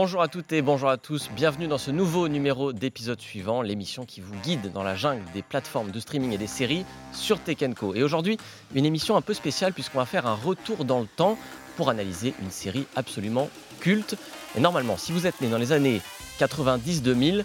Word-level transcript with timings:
Bonjour 0.00 0.22
à 0.22 0.28
toutes 0.28 0.52
et 0.52 0.62
bonjour 0.62 0.90
à 0.90 0.96
tous, 0.96 1.28
bienvenue 1.34 1.66
dans 1.66 1.76
ce 1.76 1.90
nouveau 1.90 2.28
numéro 2.28 2.72
d'épisode 2.72 3.20
suivant, 3.20 3.62
l'émission 3.62 4.04
qui 4.04 4.20
vous 4.20 4.36
guide 4.44 4.70
dans 4.70 4.84
la 4.84 4.94
jungle 4.94 5.24
des 5.34 5.42
plateformes 5.42 5.90
de 5.90 5.98
streaming 5.98 6.30
et 6.30 6.38
des 6.38 6.46
séries 6.46 6.84
sur 7.12 7.42
Tekenko. 7.42 7.96
Et 7.96 8.04
aujourd'hui, 8.04 8.38
une 8.76 8.86
émission 8.86 9.16
un 9.16 9.22
peu 9.22 9.34
spéciale 9.34 9.72
puisqu'on 9.72 9.98
va 9.98 10.06
faire 10.06 10.28
un 10.28 10.36
retour 10.36 10.84
dans 10.84 11.00
le 11.00 11.08
temps 11.08 11.36
pour 11.76 11.90
analyser 11.90 12.32
une 12.40 12.52
série 12.52 12.86
absolument 12.94 13.50
culte. 13.80 14.14
Et 14.56 14.60
normalement, 14.60 14.96
si 14.96 15.10
vous 15.10 15.26
êtes 15.26 15.40
né 15.40 15.48
dans 15.48 15.58
les 15.58 15.72
années 15.72 16.00
90-2000, 16.38 17.42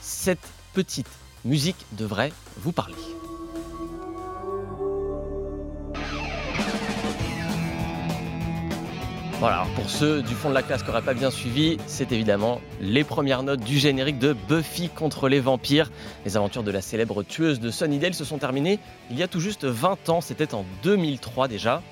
cette 0.00 0.44
petite 0.74 1.06
musique 1.44 1.86
devrait 1.92 2.32
vous 2.56 2.72
parler. 2.72 2.96
Voilà, 9.42 9.66
pour 9.74 9.90
ceux 9.90 10.22
du 10.22 10.34
fond 10.34 10.50
de 10.50 10.54
la 10.54 10.62
classe 10.62 10.84
qui 10.84 10.88
n'auraient 10.90 11.02
pas 11.02 11.14
bien 11.14 11.32
suivi, 11.32 11.76
c'est 11.88 12.12
évidemment 12.12 12.60
les 12.80 13.02
premières 13.02 13.42
notes 13.42 13.58
du 13.58 13.76
générique 13.76 14.20
de 14.20 14.34
Buffy 14.34 14.88
contre 14.88 15.28
les 15.28 15.40
vampires. 15.40 15.90
Les 16.24 16.36
aventures 16.36 16.62
de 16.62 16.70
la 16.70 16.80
célèbre 16.80 17.24
tueuse 17.24 17.58
de 17.58 17.72
Sunnydale 17.72 18.14
se 18.14 18.24
sont 18.24 18.38
terminées 18.38 18.78
il 19.10 19.18
y 19.18 19.22
a 19.24 19.26
tout 19.26 19.40
juste 19.40 19.64
20 19.64 20.10
ans, 20.10 20.20
c'était 20.20 20.54
en 20.54 20.64
2003 20.84 21.48
déjà. 21.48 21.82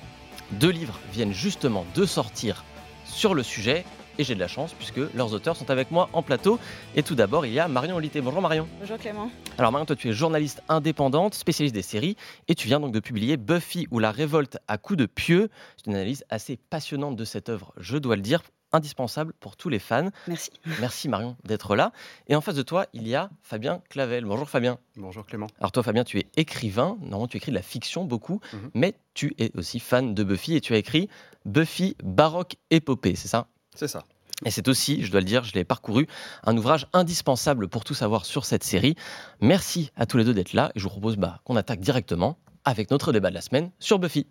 Deux 0.51 0.69
livres 0.69 0.97
viennent 1.11 1.33
justement 1.33 1.85
de 1.93 2.05
sortir 2.05 2.63
sur 3.03 3.33
le 3.33 3.43
sujet 3.43 3.83
et 4.21 4.23
j'ai 4.23 4.35
de 4.35 4.39
la 4.39 4.47
chance 4.47 4.73
puisque 4.73 4.99
leurs 5.15 5.33
auteurs 5.33 5.55
sont 5.57 5.69
avec 5.71 5.89
moi 5.89 6.07
en 6.13 6.21
plateau. 6.21 6.59
Et 6.95 7.01
tout 7.01 7.15
d'abord, 7.15 7.45
il 7.47 7.53
y 7.53 7.59
a 7.59 7.67
Marion 7.67 7.95
Olité. 7.95 8.21
Bonjour 8.21 8.39
Marion. 8.41 8.67
Bonjour 8.79 8.97
Clément. 8.99 9.31
Alors 9.57 9.71
Marion, 9.71 9.85
toi 9.87 9.95
tu 9.95 10.09
es 10.09 10.13
journaliste 10.13 10.61
indépendante, 10.69 11.33
spécialiste 11.33 11.73
des 11.73 11.81
séries 11.81 12.15
et 12.47 12.53
tu 12.55 12.67
viens 12.67 12.79
donc 12.79 12.93
de 12.93 12.99
publier 12.99 13.35
Buffy 13.35 13.87
ou 13.89 13.97
la 13.97 14.11
révolte 14.11 14.59
à 14.67 14.77
coups 14.77 14.99
de 14.99 15.05
pieux. 15.07 15.49
C'est 15.77 15.87
une 15.87 15.95
analyse 15.95 16.23
assez 16.29 16.55
passionnante 16.55 17.15
de 17.15 17.25
cette 17.25 17.49
œuvre, 17.49 17.73
je 17.77 17.97
dois 17.97 18.15
le 18.15 18.21
dire 18.21 18.41
indispensable 18.73 19.33
pour 19.41 19.57
tous 19.57 19.67
les 19.67 19.79
fans. 19.79 20.09
Merci. 20.27 20.49
Merci 20.79 21.09
Marion 21.09 21.35
d'être 21.43 21.75
là. 21.75 21.91
Et 22.27 22.35
en 22.35 22.41
face 22.41 22.55
de 22.55 22.61
toi, 22.61 22.85
il 22.93 23.05
y 23.05 23.15
a 23.15 23.29
Fabien 23.41 23.81
Clavel. 23.89 24.23
Bonjour 24.23 24.49
Fabien. 24.49 24.77
Bonjour 24.95 25.25
Clément. 25.25 25.47
Alors 25.59 25.71
toi 25.73 25.83
Fabien, 25.83 26.03
tu 26.05 26.19
es 26.19 26.27
écrivain. 26.37 26.95
Normalement, 27.01 27.27
tu 27.27 27.35
écris 27.37 27.51
de 27.51 27.55
la 27.57 27.63
fiction 27.63 28.05
beaucoup, 28.05 28.39
Mhm. 28.53 28.69
mais 28.75 28.93
tu 29.13 29.33
es 29.39 29.51
aussi 29.57 29.79
fan 29.81 30.13
de 30.13 30.23
Buffy 30.23 30.55
et 30.55 30.61
tu 30.61 30.73
as 30.73 30.77
écrit 30.77 31.09
Buffy 31.45 31.97
baroque 32.03 32.55
épopée, 32.69 33.15
c'est 33.15 33.27
ça? 33.27 33.47
C'est 33.75 33.87
ça. 33.87 34.03
Et 34.45 34.51
c'est 34.51 34.67
aussi, 34.67 35.03
je 35.03 35.11
dois 35.11 35.21
le 35.21 35.25
dire, 35.25 35.43
je 35.43 35.53
l'ai 35.53 35.63
parcouru, 35.63 36.07
un 36.43 36.57
ouvrage 36.57 36.87
indispensable 36.93 37.67
pour 37.67 37.83
tout 37.83 37.93
savoir 37.93 38.25
sur 38.25 38.45
cette 38.45 38.63
série. 38.63 38.95
Merci 39.39 39.91
à 39.95 40.05
tous 40.05 40.17
les 40.17 40.23
deux 40.23 40.33
d'être 40.33 40.53
là 40.53 40.71
et 40.75 40.79
je 40.79 40.83
vous 40.83 40.89
propose 40.89 41.17
bah, 41.17 41.39
qu'on 41.43 41.55
attaque 41.55 41.79
directement 41.79 42.37
avec 42.65 42.91
notre 42.91 43.11
débat 43.11 43.29
de 43.29 43.35
la 43.35 43.41
semaine 43.41 43.71
sur 43.79 43.99
Buffy. 43.99 44.27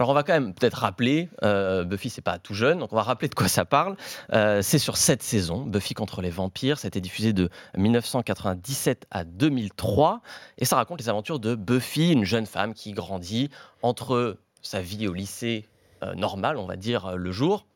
Alors 0.00 0.08
on 0.08 0.14
va 0.14 0.22
quand 0.22 0.32
même 0.32 0.54
peut-être 0.54 0.78
rappeler, 0.78 1.28
euh, 1.44 1.84
Buffy 1.84 2.08
c'est 2.08 2.22
pas 2.22 2.38
tout 2.38 2.54
jeune, 2.54 2.78
donc 2.78 2.90
on 2.90 2.96
va 2.96 3.02
rappeler 3.02 3.28
de 3.28 3.34
quoi 3.34 3.48
ça 3.48 3.66
parle. 3.66 3.96
Euh, 4.32 4.62
c'est 4.62 4.78
sur 4.78 4.96
cette 4.96 5.22
saison, 5.22 5.66
Buffy 5.66 5.92
contre 5.92 6.22
les 6.22 6.30
vampires, 6.30 6.78
c'était 6.78 7.02
diffusé 7.02 7.34
de 7.34 7.50
1997 7.76 9.06
à 9.10 9.24
2003, 9.24 10.22
et 10.56 10.64
ça 10.64 10.76
raconte 10.76 11.00
les 11.00 11.10
aventures 11.10 11.38
de 11.38 11.54
Buffy, 11.54 12.12
une 12.12 12.24
jeune 12.24 12.46
femme 12.46 12.72
qui 12.72 12.92
grandit 12.92 13.50
entre 13.82 14.38
sa 14.62 14.80
vie 14.80 15.06
au 15.06 15.12
lycée 15.12 15.66
euh, 16.02 16.14
normal, 16.14 16.56
on 16.56 16.64
va 16.64 16.76
dire, 16.76 17.18
le 17.18 17.30
jour, 17.30 17.66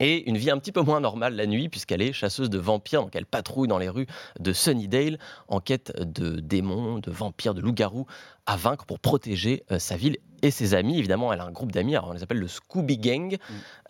et 0.00 0.28
une 0.28 0.36
vie 0.36 0.50
un 0.50 0.58
petit 0.58 0.72
peu 0.72 0.82
moins 0.82 1.00
normale 1.00 1.34
la 1.34 1.46
nuit, 1.46 1.68
puisqu'elle 1.68 2.02
est 2.02 2.12
chasseuse 2.12 2.50
de 2.50 2.58
vampires, 2.58 3.02
donc 3.02 3.16
elle 3.16 3.26
patrouille 3.26 3.68
dans 3.68 3.78
les 3.78 3.88
rues 3.88 4.06
de 4.38 4.52
Sunnydale 4.52 5.18
en 5.48 5.60
quête 5.60 5.92
de 6.00 6.40
démons, 6.40 6.98
de 6.98 7.10
vampires, 7.10 7.54
de 7.54 7.60
loups-garous 7.60 8.06
à 8.46 8.56
vaincre 8.56 8.84
pour 8.86 9.00
protéger 9.00 9.64
euh, 9.70 9.78
sa 9.78 9.96
ville 9.96 10.18
et 10.42 10.50
ses 10.50 10.74
amis. 10.74 10.98
Évidemment, 10.98 11.32
elle 11.32 11.40
a 11.40 11.44
un 11.44 11.50
groupe 11.50 11.72
d'amis, 11.72 11.96
on 11.96 12.12
les 12.12 12.22
appelle 12.22 12.38
le 12.38 12.48
Scooby 12.48 12.98
Gang, 12.98 13.36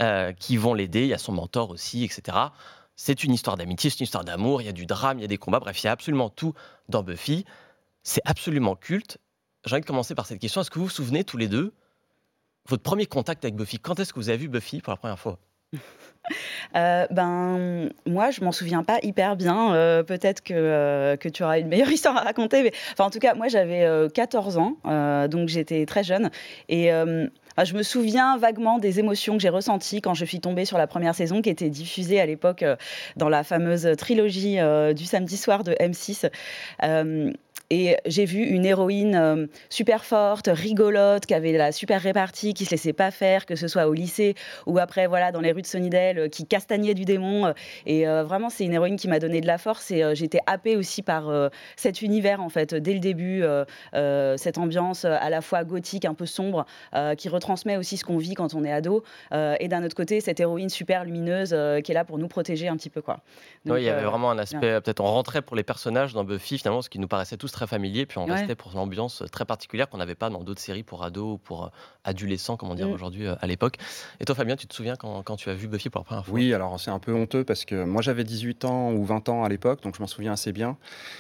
euh, 0.01 0.33
qui 0.33 0.57
vont 0.57 0.75
l'aider. 0.75 1.03
Il 1.03 1.09
y 1.09 1.15
a 1.15 1.19
son 1.19 1.33
mentor 1.33 1.71
aussi, 1.71 2.05
etc. 2.05 2.39
C'est 2.95 3.25
une 3.25 3.35
histoire 3.35 3.57
d'amitié, 3.57 3.91
c'est 3.91 4.01
une 4.01 4.05
histoire 4.05 4.25
d'amour, 4.25 4.63
il 4.63 4.65
y 4.65 4.69
a 4.69 4.73
du 4.73 4.87
drame, 4.87 5.19
il 5.19 5.23
y 5.23 5.25
a 5.25 5.29
des 5.29 5.37
combats, 5.37 5.61
bref, 5.61 5.83
il 5.83 5.87
y 5.87 5.89
a 5.89 5.93
absolument 5.93 6.31
tout 6.31 6.55
dans 6.89 7.03
Buffy. 7.03 7.45
C'est 8.03 8.23
absolument 8.25 8.77
culte. 8.77 9.19
J'ai 9.65 9.75
envie 9.75 9.83
de 9.83 9.87
commencer 9.87 10.15
par 10.15 10.27
cette 10.27 10.39
question. 10.39 10.61
Est-ce 10.61 10.71
que 10.71 10.79
vous 10.79 10.87
vous 10.87 10.91
souvenez 10.91 11.25
tous 11.25 11.37
les 11.37 11.49
deux, 11.49 11.75
votre 12.69 12.83
premier 12.83 13.07
contact 13.07 13.45
avec 13.45 13.57
Buffy? 13.57 13.79
Quand 13.81 13.99
est-ce 13.99 14.13
que 14.13 14.21
vous 14.21 14.29
avez 14.29 14.39
vu 14.39 14.49
Buffy 14.49 14.81
pour 14.81 14.93
la 14.93 14.97
première 14.97 15.19
fois? 15.19 15.39
Euh, 16.75 17.07
ben, 17.11 17.91
moi, 18.07 18.31
je 18.31 18.43
m'en 18.43 18.53
souviens 18.53 18.83
pas 18.83 18.99
hyper 19.03 19.37
bien. 19.37 19.75
Euh, 19.75 20.03
Peut-être 20.03 20.43
que, 20.43 20.55
euh, 20.55 21.17
que 21.17 21.29
tu 21.29 21.43
auras 21.43 21.59
une 21.59 21.69
meilleure 21.69 21.91
histoire 21.93 22.17
à 22.17 22.21
raconter. 22.21 22.63
Mais, 22.63 22.73
en 22.99 23.11
tout 23.11 23.19
cas, 23.19 23.35
moi, 23.35 23.49
j'avais 23.49 23.85
euh, 23.85 24.09
14 24.09 24.59
ans, 24.59 24.77
donc 25.29 25.49
j'étais 25.49 25.87
très 25.87 26.05
jeune. 26.05 26.31
Et 26.69 26.91
je 27.65 27.75
me 27.75 27.83
souviens 27.83 28.37
vaguement 28.37 28.79
des 28.79 29.01
émotions 29.01 29.35
que 29.35 29.43
j'ai 29.43 29.49
ressenties 29.49 30.01
quand 30.01 30.15
je 30.15 30.25
suis 30.25 30.41
tombée 30.41 30.65
sur 30.65 30.79
la 30.79 30.87
première 30.87 31.15
saison 31.15 31.41
qui 31.41 31.51
était 31.51 31.71
diffusée 31.71 32.21
à 32.21 32.27
l'époque 32.27 32.63
euh, 32.63 32.77
dans 33.17 33.29
la 33.29 33.45
fameuse 33.45 33.89
trilogie 33.97 34.61
euh, 34.61 34.93
du 34.93 35.05
samedi 35.05 35.37
soir 35.37 35.65
de 35.65 35.73
M6. 35.73 36.31
Euh, 36.83 37.33
et 37.69 37.97
j'ai 38.07 38.27
vu 38.27 38.45
une 38.45 38.65
héroïne 38.65 39.49
super 39.71 40.05
forte, 40.05 40.49
rigolote, 40.53 41.27
qui 41.27 41.35
avait 41.35 41.51
la 41.51 41.73
super 41.73 42.01
répartie, 42.01 42.55
qui 42.55 42.65
se 42.65 42.71
laissait 42.71 42.93
pas 42.93 43.11
faire, 43.11 43.45
que 43.45 43.57
ce 43.57 43.67
soit 43.67 43.89
au 43.89 43.93
lycée 43.93 44.37
ou 44.67 44.79
après, 44.79 45.09
voilà, 45.09 45.33
dans 45.33 45.41
les 45.41 45.51
rues 45.51 45.63
de 45.63 45.67
Sunnydale, 45.67 46.31
qui 46.31 46.47
castagnait 46.47 46.95
du 46.95 47.05
démon. 47.05 47.53
Et 47.85 48.05
vraiment, 48.05 48.51
c'est 48.51 48.65
une 48.65 48.75
héroïne 48.75 48.95
qui 48.95 49.09
m'a 49.09 49.19
donné 49.19 49.41
de 49.41 49.49
la 49.49 49.59
force. 49.59 49.91
Et 49.91 50.05
j'étais 50.15 50.39
happée 50.47 50.77
aussi 50.77 51.03
par 51.03 51.29
cet 51.75 52.03
univers, 52.03 52.41
en 52.41 52.51
fait, 52.51 52.73
dès 52.73 52.93
le 52.93 53.01
début, 53.01 53.43
cette 54.37 54.59
ambiance 54.59 55.05
à 55.05 55.29
la 55.29 55.41
fois 55.41 55.65
gothique, 55.65 56.05
un 56.05 56.15
peu 56.15 56.27
sombre, 56.27 56.67
qui 57.19 57.29
retransmet 57.47 57.77
aussi 57.77 57.97
ce 57.97 58.05
qu'on 58.05 58.19
vit 58.19 58.35
quand 58.35 58.55
on 58.55 58.65
est 58.65 58.73
ado. 58.73 59.05
Euh, 59.33 59.55
et 59.61 59.69
d'un 59.69 59.85
autre 59.85 59.95
côté, 59.95 60.21
cette 60.21 60.41
héroïne 60.41 60.69
super 60.69 61.05
lumineuse 61.05 61.51
euh, 61.53 61.81
qui 61.81 61.93
est 61.93 61.95
là 61.95 62.05
pour 62.05 62.19
nous 62.19 62.29
protéger 62.29 62.69
un 62.69 62.77
petit 62.77 62.91
peu, 62.91 63.03
quoi. 63.03 63.21
Donc, 63.65 63.77
Oui, 63.77 63.83
il 63.83 63.85
y 63.85 63.89
avait 63.89 64.03
euh, 64.05 64.09
vraiment 64.11 64.31
un 64.31 64.39
aspect, 64.39 64.81
peut-être 64.81 65.01
on 65.01 65.07
rentrait 65.11 65.43
pour 65.43 65.55
les 65.57 65.63
personnages 65.63 66.13
dans 66.13 66.25
Buffy, 66.25 66.59
finalement, 66.59 66.83
ce 66.83 66.89
qui 66.91 66.99
nous 66.99 67.09
paraissait 67.09 67.37
tous 67.37 67.51
très 67.53 67.67
familier, 67.67 68.05
puis 68.07 68.19
on 68.19 68.27
Ouais. 68.27 68.33
restait 68.33 68.55
pour 68.57 68.73
l'ambiance 68.75 69.23
très 69.31 69.45
particulière 69.45 69.89
qu'on 69.89 69.99
n'avait 69.99 70.15
pas 70.15 70.31
dans 70.31 70.43
d'autres 70.43 70.61
séries 70.61 70.83
pour 70.83 71.05
ados 71.05 71.35
ou 71.35 71.39
pour 71.39 71.71
adolescents, 72.05 72.57
comment 72.57 72.75
dire 72.75 72.89
Mm. 72.89 72.93
aujourd'hui, 72.93 73.27
euh, 73.27 73.35
à 73.41 73.47
l'époque. 73.47 73.77
Et 74.21 74.25
toi, 74.25 74.35
Fabien, 74.35 74.57
tu 74.57 74.67
te 74.67 74.75
souviens 74.75 74.97
quand, 74.97 75.23
quand 75.23 75.37
tu 75.37 75.49
as 75.51 75.55
vu 75.55 75.69
Buffy 75.69 75.91
pour 75.91 76.01
la 76.01 76.05
première 76.05 76.25
fois? 76.27 76.35
Oui, 76.35 76.53
alors 76.55 76.79
c'est 76.81 76.91
un 76.91 76.99
peu 76.99 77.13
honteux 77.15 77.45
parce 77.45 77.65
que 77.65 77.85
moi 77.85 78.03
j'avais 78.03 78.25
18 78.25 78.65
ans 78.65 78.93
ou 78.93 79.05
20 79.05 79.29
ans 79.29 79.45
à 79.45 79.49
l'époque, 79.49 79.83
donc 79.83 79.95
je 79.97 80.01
m'en 80.01 80.07
souviens 80.07 80.33
assez 80.33 80.53
bien. 80.53 80.77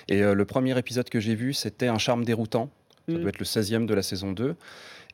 Et 0.09 0.22
euh, 0.22 0.34
le 0.34 0.44
premier 0.44 0.76
épisode 0.78 1.09
que 1.09 1.20
j'ai 1.20 1.34
vu, 1.34 1.53
c'était 1.53 1.88
Un 1.88 1.98
charme 1.98 2.25
déroutant. 2.25 2.69
Ça 3.09 3.12
Mm. 3.15 3.20
doit 3.20 3.28
être 3.28 3.38
le 3.38 3.44
16e 3.44 3.86
de 3.86 3.94
la 3.94 4.03
saison 4.03 4.32
2. 4.32 4.56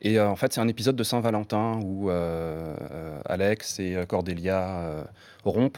Et 0.01 0.19
euh, 0.19 0.27
en 0.27 0.35
fait, 0.35 0.53
c'est 0.53 0.61
un 0.61 0.67
épisode 0.67 0.95
de 0.95 1.03
Saint-Valentin 1.03 1.79
où 1.83 2.09
euh, 2.09 2.75
euh, 2.91 3.21
Alex 3.25 3.79
et 3.79 3.97
Cordelia 4.07 4.79
euh, 4.79 5.03
rompent. 5.45 5.77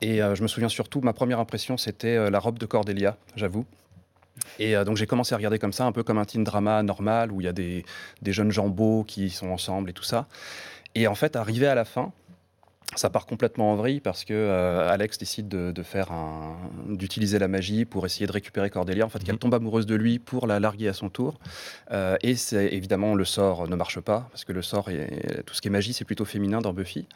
Et 0.00 0.18
je 0.18 0.42
me 0.42 0.48
souviens 0.48 0.68
surtout, 0.68 1.00
ma 1.00 1.12
première 1.12 1.40
impression, 1.40 1.76
c'était 1.76 2.30
la 2.30 2.38
robe 2.38 2.58
de 2.58 2.66
Cordelia, 2.66 3.16
j'avoue. 3.34 3.66
Et 4.58 4.74
donc 4.84 4.96
j'ai 4.96 5.06
commencé 5.06 5.34
à 5.34 5.36
regarder 5.36 5.58
comme 5.58 5.72
ça, 5.72 5.84
un 5.84 5.92
peu 5.92 6.02
comme 6.02 6.18
un 6.18 6.24
teen 6.24 6.44
drama 6.44 6.82
normal, 6.82 7.32
où 7.32 7.40
il 7.40 7.44
y 7.44 7.48
a 7.48 7.52
des, 7.52 7.84
des 8.22 8.32
jeunes 8.32 8.52
gens 8.52 8.68
beaux 8.68 9.04
qui 9.04 9.28
sont 9.28 9.48
ensemble 9.48 9.90
et 9.90 9.92
tout 9.92 10.04
ça. 10.04 10.28
Et 10.94 11.08
en 11.08 11.14
fait, 11.14 11.36
arrivé 11.36 11.66
à 11.66 11.74
la 11.74 11.84
fin, 11.84 12.12
ça 12.94 13.10
part 13.10 13.26
complètement 13.26 13.72
en 13.72 13.76
vrille 13.76 14.00
parce 14.00 14.24
que 14.24 14.32
euh, 14.32 14.88
Alex 14.88 15.18
décide 15.18 15.48
de, 15.48 15.72
de 15.72 15.82
faire 15.82 16.08
d'utiliser 16.88 17.38
la 17.38 17.48
magie 17.48 17.84
pour 17.84 18.06
essayer 18.06 18.26
de 18.26 18.32
récupérer 18.32 18.70
Cordelia. 18.70 19.04
En 19.04 19.08
fait, 19.08 19.22
qu'elle 19.22 19.34
Mhm. 19.34 19.40
tombe 19.40 19.54
amoureuse 19.54 19.86
de 19.86 19.94
lui 19.96 20.18
pour 20.18 20.46
la 20.46 20.60
larguer 20.60 20.88
à 20.88 20.92
son 20.92 21.10
tour. 21.10 21.38
Euh, 21.90 22.16
et 22.22 22.36
c'est 22.36 22.72
évidemment 22.72 23.14
le 23.14 23.24
sort 23.24 23.68
ne 23.68 23.74
marche 23.76 24.00
pas 24.00 24.28
parce 24.30 24.44
que 24.44 24.52
le 24.52 24.62
sort 24.62 24.88
est 24.90 25.42
tout 25.44 25.52
ce 25.54 25.60
qui 25.60 25.68
est 25.68 25.70
magie, 25.70 25.92
c'est 25.92 26.04
plutôt 26.04 26.24
féminin 26.24 26.60
dans 26.60 26.72
Buffy. 26.72 27.06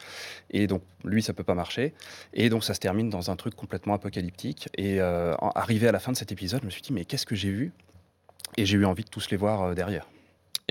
Et 0.51 0.67
donc 0.67 0.83
lui, 1.03 1.23
ça 1.23 1.33
peut 1.33 1.43
pas 1.45 1.55
marcher. 1.55 1.93
Et 2.33 2.49
donc 2.49 2.63
ça 2.63 2.73
se 2.73 2.79
termine 2.79 3.09
dans 3.09 3.31
un 3.31 3.35
truc 3.35 3.55
complètement 3.55 3.93
apocalyptique. 3.93 4.67
Et 4.77 4.99
euh, 5.01 5.33
arrivé 5.55 5.87
à 5.87 5.91
la 5.93 5.99
fin 5.99 6.11
de 6.11 6.17
cet 6.17 6.31
épisode, 6.31 6.59
je 6.61 6.65
me 6.65 6.71
suis 6.71 6.81
dit 6.81 6.93
mais 6.93 7.05
qu'est-ce 7.05 7.25
que 7.25 7.35
j'ai 7.35 7.49
vu? 7.49 7.71
Et 8.57 8.65
j'ai 8.65 8.77
eu 8.77 8.85
envie 8.85 9.05
de 9.05 9.09
tous 9.09 9.31
les 9.31 9.37
voir 9.37 9.73
derrière. 9.73 10.05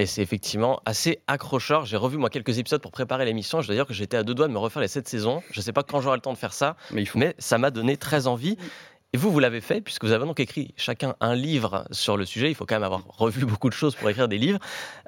Et 0.00 0.06
c'est 0.06 0.22
effectivement 0.22 0.80
assez 0.86 1.20
accrocheur. 1.26 1.84
J'ai 1.84 1.98
revu 1.98 2.16
moi 2.16 2.30
quelques 2.30 2.58
épisodes 2.58 2.80
pour 2.80 2.90
préparer 2.90 3.26
l'émission. 3.26 3.60
Je 3.60 3.66
dois 3.66 3.76
dire 3.76 3.84
que 3.84 3.92
j'étais 3.92 4.16
à 4.16 4.22
deux 4.22 4.32
doigts 4.32 4.48
de 4.48 4.52
me 4.54 4.58
refaire 4.58 4.80
les 4.80 4.88
sept 4.88 5.06
saisons. 5.06 5.42
Je 5.50 5.60
ne 5.60 5.62
sais 5.62 5.74
pas 5.74 5.82
quand 5.82 6.00
j'aurai 6.00 6.16
le 6.16 6.22
temps 6.22 6.32
de 6.32 6.38
faire 6.38 6.54
ça, 6.54 6.78
Mais 6.90 7.02
il 7.02 7.06
faut. 7.06 7.18
mais 7.18 7.34
ça 7.38 7.58
m'a 7.58 7.70
donné 7.70 7.98
très 7.98 8.26
envie. 8.26 8.56
Et 9.12 9.18
vous, 9.18 9.30
vous 9.30 9.40
l'avez 9.40 9.60
fait, 9.60 9.82
puisque 9.82 10.04
vous 10.04 10.12
avez 10.12 10.24
donc 10.24 10.40
écrit 10.40 10.72
chacun 10.78 11.16
un 11.20 11.34
livre 11.34 11.84
sur 11.90 12.16
le 12.16 12.24
sujet. 12.24 12.48
Il 12.48 12.54
faut 12.54 12.64
quand 12.64 12.76
même 12.76 12.84
avoir 12.84 13.02
revu 13.08 13.44
beaucoup 13.44 13.68
de 13.68 13.74
choses 13.74 13.94
pour 13.94 14.08
écrire 14.08 14.26
des 14.26 14.38
livres. 14.38 14.60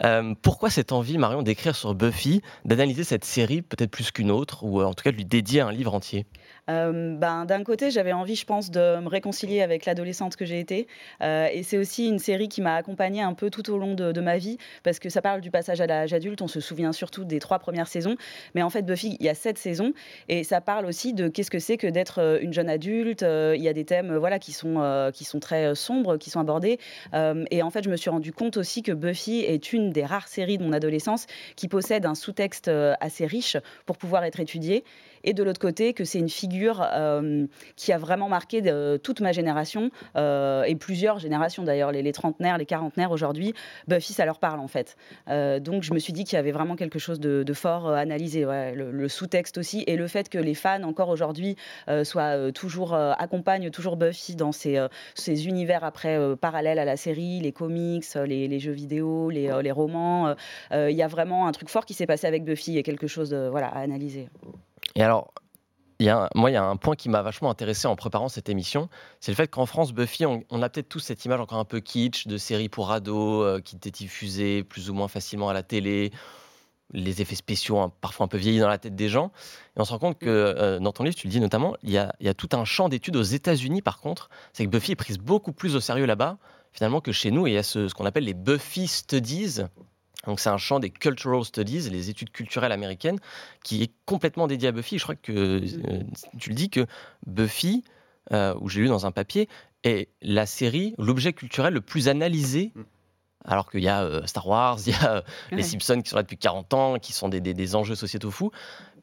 Euh, 0.05 0.35
pourquoi 0.43 0.69
cette 0.69 0.93
envie, 0.93 1.17
Marion, 1.17 1.41
d'écrire 1.43 1.75
sur 1.75 1.95
Buffy, 1.95 2.43
d'analyser 2.67 3.05
cette 3.05 3.25
série 3.25 3.63
peut-être 3.63 3.93
plus 3.93 4.11
qu'une 4.11 4.31
autre, 4.31 4.65
ou 4.65 4.83
euh, 4.83 4.85
en 4.85 4.93
tout 4.93 5.05
cas 5.05 5.13
de 5.13 5.17
lui 5.17 5.25
dédier 5.25 5.63
un 5.63 5.73
livre 5.73 5.95
entier? 5.95 6.27
Euh, 6.71 7.17
ben, 7.17 7.45
D'un 7.45 7.65
côté, 7.65 7.91
j'avais 7.91 8.13
envie, 8.13 8.37
je 8.37 8.47
pense, 8.47 8.71
de 8.71 9.01
me 9.01 9.09
réconcilier 9.09 9.63
avec 9.63 9.85
l'adolescente 9.85 10.37
que 10.37 10.45
j'ai 10.45 10.61
été. 10.61 10.87
Euh, 11.21 11.49
et 11.53 11.63
c'est 11.63 11.79
aussi 11.79 12.09
une 12.09 12.19
série 12.19 12.49
qui 12.49 12.61
m'a 12.61 12.75
accompagnée 12.75 13.23
un 13.23 13.35
peu 13.35 13.51
tout 13.51 13.71
au 13.71 13.79
long 13.79 13.95
de, 13.95 14.21
ma 14.21 14.39
vie, 14.39 14.59
parce 14.85 14.99
que 15.01 15.09
ça 15.09 15.21
parle 15.21 15.41
du 15.41 15.51
passage 15.51 15.81
à 15.81 15.87
l'âge 15.87 16.13
adulte. 16.13 16.43
On 16.43 16.49
se 16.49 16.61
souvient 16.61 16.93
surtout 16.93 17.25
des 17.25 17.41
trois 17.41 17.59
premières 17.59 17.89
saisons. 17.89 18.17
Mais 18.55 18.63
en 18.63 18.71
fait, 18.71 18.83
Buffy, 18.83 19.17
il 19.19 19.27
y 19.27 19.29
a 19.29 19.35
sept 19.35 19.59
saisons. 19.59 19.93
Et 20.29 20.45
ça 20.45 20.61
parle 20.61 20.87
aussi 20.87 21.13
de 21.13 21.29
qu'est-ce 21.29 21.51
que 21.51 21.59
c'est 21.59 21.77
que 21.77 21.89
d'être 21.89 22.21
euh, 22.21 22.39
une 22.41 22.53
jeune 22.53 22.69
adulte. 22.69 23.23
Il 23.23 23.63
y 23.63 23.69
a 23.69 23.73
des 23.73 23.85
thèmes 23.85 24.17
voilà, 24.17 24.39
qui, 24.39 24.53
sont, 24.53 25.11
qui 25.13 25.25
sont 25.25 25.41
très 25.41 25.75
sombres, 25.75 26.17
qui 26.17 26.31
sont 26.31 26.41
abordés. 26.41 26.79
et 27.13 27.63
en 27.63 27.71
fait, 27.71 27.85
je 27.85 27.91
me 27.91 27.97
suis 27.97 28.11
rendu 28.11 28.33
compte 28.33 28.57
aussi 28.57 28.83
que 28.83 28.93
Buffy 28.93 29.41
est 29.41 29.73
une 29.73 29.91
des 29.91 30.05
rares 30.05 30.29
séries 30.29 30.59
de 30.59 30.65
mon 30.65 30.73
adolescence 30.73 31.27
qui 31.57 31.69
possède 31.69 32.07
un 32.07 32.15
sous-texte 32.15 32.71
assez 33.01 33.27
riche 33.27 33.57
pour 33.87 33.97
pouvoir 33.97 34.25
être 34.25 34.41
étudiée 34.41 34.85
et 35.25 35.35
de 35.35 35.43
l'autre 35.43 35.61
côté 35.61 35.93
que 35.95 36.05
c'est 36.05 36.19
une 36.19 36.29
figure 36.29 36.87
euh, 36.93 37.47
qui 37.77 37.93
a 37.93 37.99
vraiment 37.99 38.29
marqué 38.29 38.63
toute 39.03 39.21
ma 39.21 39.33
génération 39.33 39.91
euh, 40.17 40.63
et 40.65 40.77
plusieurs 40.77 41.19
générations 41.19 41.63
d'ailleurs, 41.63 41.93
les, 41.93 42.13
trentenaires, 42.13 42.59
les 42.59 42.67
quarantenaires 42.67 43.11
aujourd'hui, 43.11 43.55
Buffy 43.89 44.13
ça 44.13 44.25
leur 44.25 44.39
parle 44.39 44.61
en 44.61 44.69
fait. 44.69 44.97
Euh, 45.29 45.61
donc 45.61 45.83
je 45.83 45.93
me 45.93 45.99
suis 45.99 46.13
dit 46.13 46.25
qu'il 46.25 46.37
y 46.37 46.39
avait 46.39 46.53
vraiment 46.53 46.77
quelque 46.77 46.99
chose 46.99 47.21
de, 47.21 47.53
fort 47.53 47.91
à 47.91 47.99
analyser, 47.99 48.47
le, 48.75 49.09
sous-texte 49.09 49.59
aussi 49.59 49.85
et 49.87 49.97
le 49.97 50.07
fait 50.07 50.31
que 50.31 50.39
les 50.39 50.55
fans 50.55 50.83
encore 50.85 51.11
aujourd'hui 51.11 51.57
soient 52.03 52.51
toujours 52.53 52.95
accompagnent 52.95 53.71
toujours 53.71 53.97
Buffy 53.97 54.37
dans 54.37 54.53
ces 54.53 54.89
univers 55.47 55.85
après 55.85 56.19
parallèles 56.37 56.79
à 56.79 56.87
la 56.87 56.97
série, 56.97 57.41
les 57.41 57.53
comics, 57.53 58.07
les, 58.15 58.59
jeux 58.59 58.73
vidéo, 58.73 59.29
les, 59.29 59.51
les 59.63 59.71
romans. 59.71 60.35
Il 60.73 60.97
y 60.97 61.03
a 61.03 61.09
vraiment 61.09 61.47
un 61.47 61.53
truc 61.53 61.69
fort 61.69 61.85
qui 61.85 61.95
s'est 61.95 62.07
passé 62.07 62.27
avec 62.27 62.45
Buffy 62.45 62.79
et 62.79 62.83
quelque 62.83 63.07
chose 63.07 63.35
voilà, 63.35 63.69
à 63.69 63.81
analyser. 63.81 64.29
Et 64.95 65.03
alors, 65.03 65.33
moi, 66.35 66.51
il 66.51 66.55
y 66.55 66.57
a 66.57 66.65
un 66.65 66.77
point 66.77 66.97
qui 66.97 67.09
m'a 67.09 67.23
vachement 67.23 67.51
intéressé 67.51 67.87
en 67.87 67.97
préparant 67.97 68.29
cette 68.29 68.49
émission, 68.49 68.89
c'est 69.21 69.31
le 69.31 69.37
fait 69.37 69.49
qu'en 69.49 69.67
France, 69.67 69.93
Buffy, 69.93 70.27
on, 70.27 70.63
a 70.63 70.69
peut-être 70.69 70.89
tous 70.89 71.01
cette 71.01 71.25
image 71.25 71.41
encore 71.41 71.59
un 71.59 71.65
peu 71.65 71.81
kitsch 71.81 72.27
de 72.27 72.37
série 72.39 72.69
pour 72.69 72.91
ados 72.91 73.45
euh, 73.45 73.61
qui 73.61 73.77
était 73.77 73.91
diffusée 73.91 74.65
plus 74.65 74.91
ou 74.91 74.95
moins 74.95 75.09
facilement 75.09 75.49
à 75.49 75.53
la 75.53 75.63
télé, 75.63 76.11
les 76.93 77.23
effets 77.23 77.35
spéciaux 77.35 77.79
hein, 77.79 77.93
parfois 78.01 78.25
un 78.25 78.29
peu 78.29 78.37
vieillis 78.37 78.61
dans 78.61 78.69
la 78.69 78.79
tête 78.79 78.95
des 78.95 79.09
gens. 79.09 79.31
Et 79.77 79.81
on 79.81 79.85
se 79.85 79.93
rend 79.93 79.99
compte 79.99 80.19
que 80.19 80.29
euh, 80.29 80.79
dans 80.79 80.93
ton 80.93 81.05
livre, 81.05 81.17
tu 81.17 81.27
le 81.27 81.31
dis 81.31 81.41
notamment, 81.41 81.77
il 81.83 81.91
y 81.91 81.99
a, 81.99 82.35
tout 82.35 82.49
un 82.53 82.65
champ 82.65 82.89
d'études 82.89 83.17
aux 83.17 83.23
États-Unis 83.23 83.83
par 83.83 84.01
contre, 84.01 84.29
c'est 84.53 84.65
que 84.65 84.71
Buffy 84.71 84.93
est 84.93 84.97
prise 84.97 85.19
beaucoup 85.19 85.53
plus 85.53 85.77
au 85.77 85.81
sérieux 85.81 86.07
là-bas 86.07 86.39
finalement 86.73 87.01
que 87.01 87.13
chez 87.13 87.31
nous. 87.31 87.47
Et 87.47 87.51
il 87.51 87.55
y 87.55 87.59
a 87.59 87.63
ce, 87.63 87.89
ce 87.89 87.95
qu'on 87.95 88.07
appelle 88.07 88.25
les 88.25 88.35
Buffy 88.35 88.89
Studies, 88.89 89.61
donc 90.27 90.39
c'est 90.39 90.51
un 90.51 90.59
champ 90.59 90.79
des 90.79 90.91
cultural 90.91 91.45
studies, 91.45 91.91
les 91.91 92.11
études 92.11 92.31
culturelles 92.31 92.73
américaines, 92.73 93.19
qui 93.65 93.83
est 93.83 93.93
complètement 94.07 94.47
dédié 94.47 94.69
à 94.69 94.73
Buffy. 94.73 94.99
Je 94.99 95.03
crois 95.03 95.17
que 95.17 95.33
euh, 95.33 96.03
tu 96.39 96.51
le 96.51 96.55
dis 96.55 96.71
que 96.71 96.87
Buffy, 97.27 97.83
euh, 98.33 98.55
où 98.61 98.69
j'ai 98.69 98.81
lu 98.81 98.89
dans 98.89 99.07
un 99.07 99.13
papier, 99.13 99.49
est 99.83 100.09
la 100.21 100.47
série, 100.47 100.95
l'objet 100.99 101.33
culturel 101.33 101.75
le 101.75 101.81
plus 101.81 102.09
analysé. 102.09 102.73
Mm. 102.75 102.83
Alors 103.45 103.69
qu'il 103.69 103.81
y 103.81 103.89
a 103.89 104.05
euh, 104.05 104.25
Star 104.27 104.47
Wars, 104.47 104.79
il 104.87 104.93
y 104.93 104.97
a 104.97 105.25
les 105.51 105.65
Simpsons 105.65 106.01
qui 106.01 106.11
sont 106.11 106.17
là 106.17 106.23
depuis 106.23 106.37
40 106.37 106.75
ans, 106.75 106.99
qui 107.01 107.13
sont 107.13 107.29
des, 107.29 107.75
enjeux 107.75 107.97
sociétaux 107.97 108.31
fous. 108.31 108.53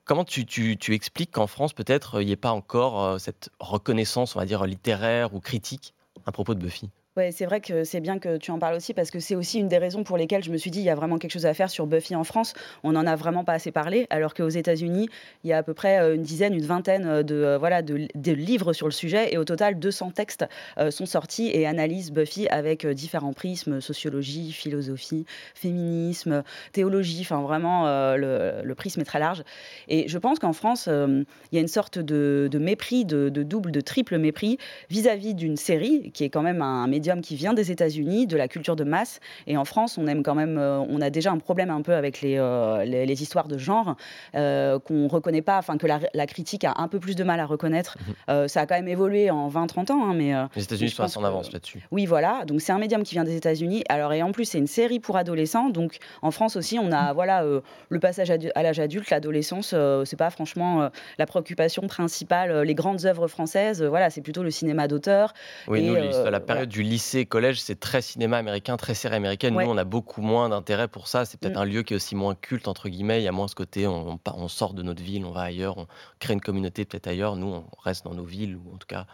Comment 0.06 0.24
tu, 0.24 0.46
tu 0.46 0.94
expliques 0.94 1.32
qu'en 1.32 1.46
France, 1.46 1.74
peut-être, 1.74 2.22
il 2.22 2.26
n'y 2.26 2.32
ait 2.32 2.38
pas 2.38 2.52
encore 2.52 3.20
cette 3.20 3.50
reconnaissance, 3.60 4.36
on 4.36 4.40
va 4.40 4.46
dire, 4.46 4.66
littéraire 4.66 5.36
ou 5.36 5.40
critique 5.40 5.94
à 6.26 6.32
propos 6.32 6.56
de 6.56 6.60
Buffy? 6.60 6.90
Ouais, 7.18 7.32
c'est 7.32 7.46
vrai 7.46 7.60
que 7.60 7.84
c'est 7.84 8.02
bien 8.02 8.20
que 8.20 8.38
tu 8.38 8.52
en 8.52 8.60
parles 8.60 8.76
aussi 8.76 8.94
parce 8.94 9.10
que 9.10 9.20
c'est 9.20 9.34
aussi 9.34 9.60
une 9.60 9.68
des 9.68 9.80
raisons 9.80 10.04
pour 10.04 10.16
lesquelles 10.16 10.44
je 10.44 10.52
me 10.52 10.58
suis 10.58 10.70
dit 10.70 10.80
il 10.80 10.86
y 10.86 10.92
a 10.92 10.96
vraiment 10.96 11.18
quelque 11.18 11.32
chose 11.32 11.48
à 11.48 11.56
faire 11.56 11.72
sur 11.72 11.88
Buffy 11.88 12.16
en 12.16 12.24
France. 12.24 12.54
On 12.84 12.92
n'en 12.92 13.08
a 13.08 13.16
vraiment 13.16 13.44
pas 13.44 13.54
assez 13.54 13.72
parlé, 13.72 14.06
alors 14.12 14.36
qu'aux 14.36 14.48
États-Unis, 14.48 15.10
il 15.44 15.50
y 15.50 15.54
a 15.54 15.58
à 15.58 15.64
peu 15.64 15.74
près 15.74 16.00
euh, 16.00 16.14
une 16.14 16.22
dizaine, 16.22 16.54
une 16.54 16.68
vingtaine 16.68 17.08
euh, 17.08 17.24
de, 17.24 17.34
euh, 17.34 17.58
voilà, 17.58 17.82
de, 17.82 18.32
livres 18.32 18.74
sur 18.74 18.86
le 18.86 18.92
sujet 18.92 19.34
et 19.34 19.40
au 19.40 19.44
total 19.44 19.80
200 19.80 20.12
textes 20.12 20.46
sont 20.92 21.08
sortis 21.08 21.50
et 21.52 21.66
analysent 21.66 22.12
Buffy 22.12 22.48
avec 22.50 22.86
différents 22.86 23.34
prismes 23.34 23.82
sociologie, 23.82 24.52
philosophie, 24.52 25.26
féminisme, 25.56 26.44
théologie. 26.74 27.22
Enfin, 27.22 27.42
vraiment, 27.42 27.86
le, 28.16 28.74
prisme 28.78 29.02
est 29.02 29.06
très 29.06 29.20
large. 29.20 29.44
Et 29.88 30.08
je 30.08 30.18
pense 30.20 30.38
qu'en 30.38 30.54
France, 30.54 30.88
il 30.88 31.26
y 31.52 31.58
a 31.58 31.62
une 31.62 31.68
sorte 31.68 31.98
de, 31.98 32.50
mépris, 32.60 33.04
de, 33.04 33.30
double, 33.30 33.72
de 33.72 33.82
triple 33.82 34.20
mépris 34.20 34.60
vis-à-vis 34.92 35.34
d'une 35.34 35.58
série 35.58 36.12
qui 36.14 36.24
est 36.24 36.30
quand 36.30 36.44
même 36.44 36.62
un 36.62 36.88
médium 37.10 37.22
qui 37.22 37.36
vient 37.36 37.54
des 37.54 37.72
États-Unis, 37.72 38.28
de 38.28 38.38
la 38.38 38.48
culture 38.48 38.76
de 38.76 38.84
masse. 38.84 39.20
Et 39.48 39.58
en 39.58 39.66
France, 39.66 39.98
on 39.98 40.06
aime 40.08 40.22
quand 40.24 40.36
même, 40.36 40.58
euh, 40.58 40.80
on 40.80 41.02
a 41.02 41.10
déjà 41.10 41.32
un 41.32 41.40
problème 41.40 41.70
un 41.70 41.82
peu 41.82 41.94
avec 41.94 42.22
les, 42.22 42.38
euh, 42.38 42.86
les, 42.86 43.22
histoires 43.24 43.48
de 43.48 43.58
genre 43.58 43.96
euh, 44.36 44.80
qu'on 44.80 45.08
reconnaît 45.08 45.42
pas, 45.42 45.58
enfin 45.58 45.78
que 45.78 45.88
la, 45.88 46.28
critique 46.28 46.64
a 46.64 46.74
un 46.78 46.88
peu 46.88 47.00
plus 47.00 47.16
de 47.16 47.24
mal 47.24 47.40
à 47.40 47.46
reconnaître. 47.46 47.98
Mhm. 48.28 48.48
ça 48.48 48.62
a 48.62 48.66
quand 48.66 48.76
même 48.76 48.88
évolué 48.88 49.32
en 49.32 49.50
20-30 49.50 49.92
ans, 49.92 50.06
hein, 50.06 50.14
mais 50.16 50.34
les 50.56 50.64
États-Unis 50.64 50.92
sont 50.92 51.18
en 51.18 51.24
avance 51.24 51.52
là-dessus. 51.52 51.88
Oui, 51.92 52.06
voilà. 52.06 52.44
Donc 52.46 52.62
c'est 52.62 52.72
un 52.72 52.78
médium 52.78 53.04
qui 53.04 53.16
vient 53.16 53.24
des 53.24 53.36
États-Unis. 53.36 53.84
Alors 53.90 54.14
et 54.14 54.22
en 54.22 54.32
plus 54.32 54.46
c'est 54.46 54.60
une 54.60 54.68
série 54.68 55.00
pour 55.00 55.18
adolescents. 55.18 55.70
Donc 55.70 55.98
en 56.22 56.32
France 56.32 56.56
aussi, 56.56 56.78
on 56.80 56.92
a 56.92 57.14
voilà 57.14 57.44
le 57.44 58.00
passage 58.00 58.32
à 58.32 58.64
l'âge 58.64 58.80
adulte, 58.80 59.10
l'adolescence. 59.10 59.74
c'est 60.06 60.18
pas 60.18 60.30
franchement 60.30 60.90
la 61.18 61.26
préoccupation 61.26 61.88
principale. 61.88 62.62
les 62.62 62.76
grandes 62.76 63.06
œuvres 63.06 63.28
françaises, 63.28 63.84
voilà, 63.84 64.10
c'est 64.10 64.22
plutôt 64.22 64.44
le 64.44 64.52
cinéma 64.52 64.88
d'auteur. 64.88 65.34
Oui, 65.68 65.82
nous, 65.82 65.96
la 65.96 66.40
période 66.40 66.70
du 66.70 66.84
lycée, 66.90 67.26
collège, 67.26 67.62
c'est 67.62 67.80
très 67.80 68.02
cinéma 68.02 68.38
américain, 68.38 68.76
très 68.78 68.94
série 68.94 69.16
américaine. 69.16 69.54
Nous, 69.54 69.70
on 69.70 69.78
a 69.78 69.84
beaucoup 69.84 70.22
moins 70.22 70.50
d'intérêt 70.50 70.88
pour 70.88 71.08
ça. 71.08 71.26
C'est 71.26 71.40
peut-être 71.40 71.56
mm. 71.56 71.62
un 71.62 71.66
lieu 71.66 71.84
qui 71.84 71.94
est 71.94 71.96
aussi 71.96 72.16
moins 72.16 72.36
culte, 72.36 72.68
entre 72.68 72.90
guillemets. 72.90 73.22
Il 73.22 73.24
y 73.24 73.28
a 73.28 73.32
moins 73.32 73.48
ce 73.48 73.56
côté, 73.56 73.88
on, 73.88 74.20
on, 74.26 74.48
sort 74.48 74.74
de 74.74 74.84
notre 74.84 75.02
ville, 75.02 75.26
on 75.26 75.32
va 75.32 75.42
ailleurs, 75.42 75.78
on 75.78 75.88
crée 76.20 76.34
une 76.34 76.42
communauté 76.42 76.86
peut-être 76.86 77.08
ailleurs. 77.08 77.36
Nous, 77.36 77.48
on 77.48 77.66
reste 77.82 78.04
dans 78.06 78.14
nos 78.14 78.26
villes, 78.26 78.58
ou 78.58 78.74
en 78.74 78.78
tout 78.78 78.88
cas, 78.88 79.06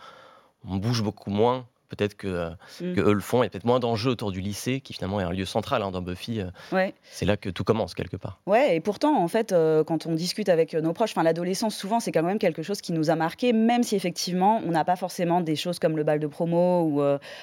on 0.68 0.77
bouge 0.77 1.04
beaucoup 1.04 1.30
moins 1.30 1.68
peut-être 1.90 2.16
que, 2.16 2.28
euh, 2.28 2.50
mm. 2.82 3.00
eux 3.00 3.14
le 3.14 3.20
font. 3.20 3.44
Il 3.44 3.46
y 3.46 3.48
a 3.48 3.50
peut-être 3.50 3.66
moins 3.66 3.80
d'enjeux 3.80 4.12
autour 4.12 4.32
du 4.32 4.42
lycée, 4.42 4.82
qui 4.82 4.94
finalement 4.94 5.20
est 5.20 5.24
un 5.24 5.32
lieu 5.32 5.46
central 5.46 5.82
hein, 5.82 5.92
dans 5.92 6.02
Buffy. 6.02 6.42
Euh, 6.42 6.90
c'est 7.04 7.26
là 7.26 7.38
que 7.38 7.50
tout 7.50 7.64
commence 7.64 7.94
quelque 7.94 8.18
part. 8.18 8.40
Ouais, 8.46 8.76
et 8.76 8.80
pourtant, 8.80 9.22
en 9.22 9.28
fait, 9.28 9.52
euh, 9.52 9.84
quand 9.84 10.06
on 10.06 10.14
discute 10.14 10.50
avec 10.50 10.74
nos 10.74 10.94
proches, 10.94 11.16
l'adolescence, 11.16 11.76
souvent, 11.76 12.00
c'est 12.00 12.12
quand 12.12 12.24
même 12.24 12.40
quelque 12.40 12.62
chose 12.62 12.82
qui 12.82 12.94
nous 12.94 13.10
a 13.10 13.16
marqué, 13.16 13.54
même 13.54 13.84
si 13.84 13.96
effectivement, 13.96 14.62
on 14.66 14.72
n'a 14.72 14.84
pas 14.84 14.96
forcément 14.96 15.42
des 15.42 15.56
choses 15.56 15.80
comme 15.80 15.98
le 15.98 16.04
bal 16.04 16.20
de 16.20 16.28
promo 16.28 16.84
ou 16.84 17.02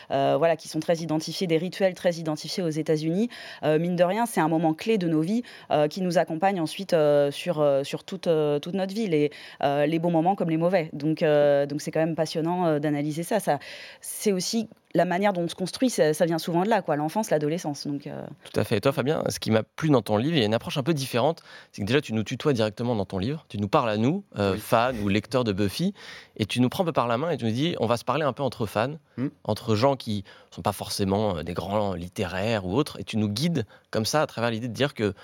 voilà, 0.08 0.56
qui 0.56 0.68
sont 0.68 0.80
très 0.80 0.98
identifiés, 0.98 1.46
des 1.46 1.56
rituels 1.56 1.94
très 1.94 2.14
identifiés 2.14 2.62
aux 2.62 2.68
États-Unis. 2.68 3.28
mine 3.64 3.96
de 3.96 4.04
rien, 4.04 4.26
c'est 4.26 4.40
un 4.40 4.48
moment 4.48 4.74
clé 4.74 4.98
de 4.98 5.08
nos 5.08 5.20
vies 5.20 5.42
qui 5.90 6.02
nous 6.02 6.18
accompagne 6.18 6.60
ensuite 6.60 6.94
sur, 7.30 7.80
sur 7.82 8.04
toute, 8.04 8.28
toute 8.62 8.74
notre 8.74 8.94
vie, 8.94 9.08
les, 9.08 9.30
les 9.62 9.98
bons 9.98 10.10
moments 10.10 10.34
comme 10.34 10.50
les 10.50 10.56
mauvais. 10.56 10.90
Donc, 10.92 11.20
donc 11.20 11.80
c'est 11.80 11.90
quand 11.90 12.00
même 12.00 12.14
passionnant 12.14 12.78
d'analyser 12.78 13.22
ça. 13.22 13.40
ça 13.40 13.58
c'est 14.00 14.31
aussi 14.32 14.68
la 14.94 15.04
manière 15.04 15.32
dont 15.32 15.42
on 15.42 15.48
se 15.48 15.54
construit, 15.54 15.90
ça, 15.90 16.12
vient 16.26 16.38
souvent 16.38 16.64
de 16.64 16.68
là, 16.68 16.82
quoi, 16.82 16.96
l'enfance, 16.96 17.30
l'adolescence. 17.30 17.86
Donc, 17.86 18.06
euh. 18.06 18.26
Tout 18.44 18.60
à 18.60 18.64
fait. 18.64 18.76
Et 18.76 18.80
toi, 18.80 18.92
Fabien, 18.92 19.22
ce 19.28 19.38
qui 19.38 19.50
m'a 19.50 19.62
plu 19.62 19.88
dans 19.90 20.02
ton 20.02 20.16
livre, 20.16 20.34
il 20.34 20.40
y 20.40 20.42
a 20.42 20.46
une 20.46 20.54
approche 20.54 20.76
un 20.76 20.82
peu 20.82 20.94
différente. 20.94 21.42
C'est 21.72 21.82
que 21.82 21.86
déjà, 21.86 22.00
tu 22.00 22.12
nous 22.12 22.24
tutoies 22.24 22.52
directement 22.52 22.94
dans 22.94 23.06
ton 23.06 23.18
livre. 23.18 23.46
Tu 23.48 23.58
nous 23.58 23.68
parles 23.68 23.90
à 23.90 23.96
nous, 23.96 24.24
euh, 24.38 24.56
fans 24.56 24.94
ou 25.02 25.08
lecteurs 25.08 25.44
de 25.44 25.52
Buffy, 25.52 25.94
et 26.36 26.46
tu 26.46 26.60
nous 26.60 26.68
prends 26.68 26.82
un 26.82 26.86
peu 26.86 26.92
par 26.92 27.08
la 27.08 27.16
main 27.16 27.30
et 27.30 27.36
tu 27.36 27.44
nous 27.44 27.52
dis, 27.52 27.74
on 27.80 27.86
va 27.86 27.96
se 27.96 28.04
parler 28.04 28.24
un 28.24 28.32
peu 28.32 28.42
entre 28.42 28.66
fans, 28.66 28.96
hmm. 29.16 29.28
entre 29.44 29.74
gens 29.74 29.96
qui 29.96 30.24
ne 30.50 30.54
sont 30.54 30.62
pas 30.62 30.72
forcément 30.72 31.38
euh, 31.38 31.42
des 31.42 31.54
grands 31.54 31.94
littéraires 31.94 32.66
ou 32.66 32.74
autres, 32.74 33.00
et 33.00 33.04
tu 33.04 33.16
nous 33.16 33.28
guides 33.28 33.66
comme 33.90 34.04
ça 34.04 34.22
à 34.22 34.26
travers 34.26 34.50
l'idée 34.50 34.68
de 34.68 34.74
dire 34.74 34.94
que 34.94 35.14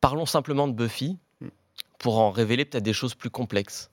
parlons 0.00 0.26
simplement 0.26 0.68
de 0.68 0.72
Buffy 0.72 1.18
hmm. 1.40 1.48
pour 1.98 2.20
en 2.20 2.30
révéler 2.30 2.64
peut-être 2.64 2.84
des 2.84 2.92
choses 2.92 3.14
plus 3.14 3.30
complexes. 3.30 3.90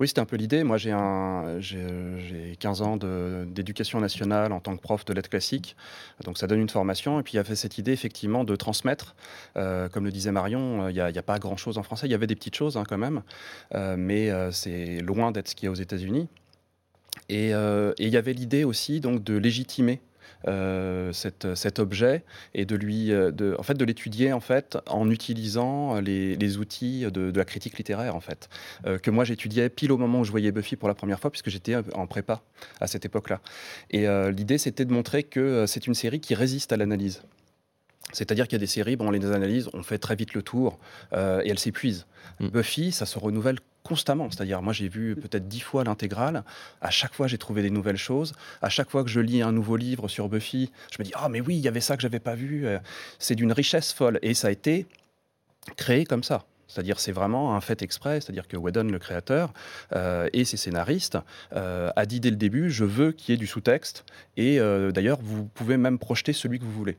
Oui, 0.00 0.08
c'était 0.08 0.20
un 0.20 0.24
peu 0.24 0.36
l'idée. 0.36 0.64
Moi, 0.64 0.76
j'ai, 0.76 0.92
un, 0.92 1.60
j'ai, 1.60 2.56
15 2.58 2.82
ans 2.82 2.96
d'éducation 2.96 4.00
nationale 4.00 4.52
en 4.52 4.60
tant 4.60 4.76
que 4.76 4.82
prof 4.82 5.04
de 5.04 5.12
lettres 5.12 5.30
classiques. 5.30 5.76
Donc, 6.24 6.38
ça 6.38 6.46
donne 6.46 6.60
une 6.60 6.68
formation. 6.68 7.20
Et 7.20 7.22
puis, 7.22 7.34
il 7.34 7.36
y 7.36 7.40
avait 7.40 7.54
cette 7.54 7.78
idée, 7.78 7.92
effectivement, 7.92 8.44
de 8.44 8.56
transmettre. 8.56 9.14
Euh, 9.56 9.88
comme 9.88 10.04
le 10.04 10.12
disait 10.12 10.32
Marion, 10.32 10.88
il 10.88 10.94
n'y 10.94 11.00
a, 11.00 11.22
pas 11.22 11.38
grand-chose 11.38 11.78
en 11.78 11.82
français. 11.82 12.06
Il 12.06 12.10
y 12.10 12.14
avait 12.14 12.26
des 12.26 12.36
petites 12.36 12.56
choses, 12.56 12.76
hein, 12.76 12.84
quand 12.88 12.98
même. 12.98 13.22
Euh, 13.74 13.96
mais 13.98 14.30
euh, 14.30 14.50
c'est 14.50 15.00
loin 15.00 15.32
d'être 15.32 15.48
ce 15.48 15.54
qu'il 15.54 15.66
y 15.66 15.68
a 15.68 15.70
aux 15.70 15.74
États-Unis. 15.74 16.28
Et 17.28 17.50
il 17.50 18.08
y 18.08 18.16
avait 18.16 18.32
l'idée 18.32 18.64
aussi 18.64 19.00
donc, 19.00 19.22
de 19.22 19.36
légitimer 19.36 20.00
euh, 20.46 21.12
cet 21.12 21.78
objet 21.78 22.22
et 22.52 22.66
de 22.66 22.76
lui, 22.76 23.12
euh, 23.12 23.30
de, 23.30 23.56
en 23.58 23.62
fait, 23.62 23.74
de 23.74 23.84
l'étudier 23.84 24.32
en 24.32 24.40
fait 24.40 24.76
en 24.86 25.08
utilisant 25.10 26.00
les, 26.00 26.56
outils 26.58 27.06
de, 27.10 27.32
la 27.34 27.44
critique 27.44 27.78
littéraire 27.78 28.14
en 28.14 28.20
fait 28.20 28.48
euh, 28.86 28.98
que 28.98 29.10
moi 29.10 29.24
j'étudiais 29.24 29.70
pile 29.70 29.90
au 29.90 29.96
moment 29.96 30.20
où 30.20 30.24
je 30.24 30.30
voyais 30.30 30.52
Buffy 30.52 30.76
pour 30.76 30.88
la 30.88 30.94
première 30.94 31.18
fois 31.18 31.30
puisque 31.30 31.48
j'étais 31.48 31.76
en 31.94 32.06
prépa 32.06 32.42
à 32.80 32.86
cette 32.86 33.04
époque-là. 33.06 33.40
Et 33.90 34.06
l'idée 34.32 34.58
c'était 34.58 34.84
de 34.84 34.92
montrer 34.92 35.22
que 35.22 35.64
c'est 35.66 35.86
une 35.86 35.94
série 35.94 36.20
qui 36.20 36.34
résiste 36.34 36.72
à 36.72 36.76
l'analyse. 36.76 37.22
C'est-à-dire 38.12 38.46
qu'il 38.46 38.56
y 38.56 38.60
a 38.60 38.60
des 38.60 38.66
séries, 38.66 38.96
bon, 38.96 39.08
on 39.08 39.10
les 39.10 39.24
analyse, 39.32 39.68
on 39.72 39.82
fait 39.82 39.98
très 39.98 40.14
vite 40.14 40.34
le 40.34 40.42
tour 40.42 40.78
et 41.12 41.48
elles 41.48 41.58
s'épuisent. 41.58 42.06
Mm. 42.40 42.48
Buffy, 42.48 42.92
ça 42.92 43.06
se 43.06 43.18
renouvelle 43.18 43.58
constamment. 43.84 44.28
C'est-à-dire, 44.30 44.60
moi, 44.62 44.72
j'ai 44.72 44.88
vu 44.88 45.14
peut-être 45.14 45.46
dix 45.46 45.60
fois 45.60 45.84
l'intégrale. 45.84 46.42
À 46.80 46.90
chaque 46.90 47.14
fois, 47.14 47.28
j'ai 47.28 47.38
trouvé 47.38 47.62
des 47.62 47.70
nouvelles 47.70 47.96
choses. 47.96 48.32
À 48.62 48.68
chaque 48.68 48.90
fois 48.90 49.04
que 49.04 49.10
je 49.10 49.20
lis 49.20 49.42
un 49.42 49.52
nouveau 49.52 49.76
livre 49.76 50.08
sur 50.08 50.28
Buffy, 50.28 50.72
je 50.90 50.96
me 50.98 51.04
dis, 51.04 51.12
ah, 51.14 51.28
mais 51.28 51.40
oui, 51.40 51.56
il 51.56 51.60
y 51.60 51.68
avait 51.68 51.80
ça 51.80 51.96
que 51.96 52.02
j'avais 52.02 52.18
pas 52.18 52.34
vu. 52.34 52.66
Euh, 52.66 52.78
c'est 53.20 53.36
d'une 53.36 53.52
richesse 53.52 53.92
folle. 53.92 54.18
Et 54.22 54.34
ça 54.34 54.48
a 54.48 54.50
été 54.50 54.86
créé 55.76 56.04
comme 56.04 56.24
ça. 56.24 56.44
C'est-à-dire, 56.74 56.98
c'est 56.98 57.12
vraiment 57.12 57.54
un 57.54 57.60
fait 57.60 57.82
exprès. 57.82 58.20
C'est-à-dire 58.20 58.48
que 58.48 58.56
Whedon, 58.56 58.84
le 58.84 58.98
créateur, 58.98 59.52
euh, 59.94 60.28
et 60.32 60.44
ses 60.44 60.56
scénaristes, 60.56 61.18
euh, 61.54 61.90
a 61.94 62.06
dit 62.06 62.20
dès 62.20 62.30
le 62.30 62.36
début 62.36 62.70
je 62.70 62.84
veux 62.84 63.12
qu'il 63.12 63.32
y 63.32 63.34
ait 63.34 63.38
du 63.38 63.46
sous-texte. 63.46 64.04
Et 64.36 64.58
euh, 64.58 64.90
d'ailleurs, 64.90 65.18
vous 65.22 65.44
pouvez 65.44 65.76
même 65.76 65.98
projeter 65.98 66.32
celui 66.32 66.58
que 66.58 66.64
vous 66.64 66.72
voulez. 66.72 66.96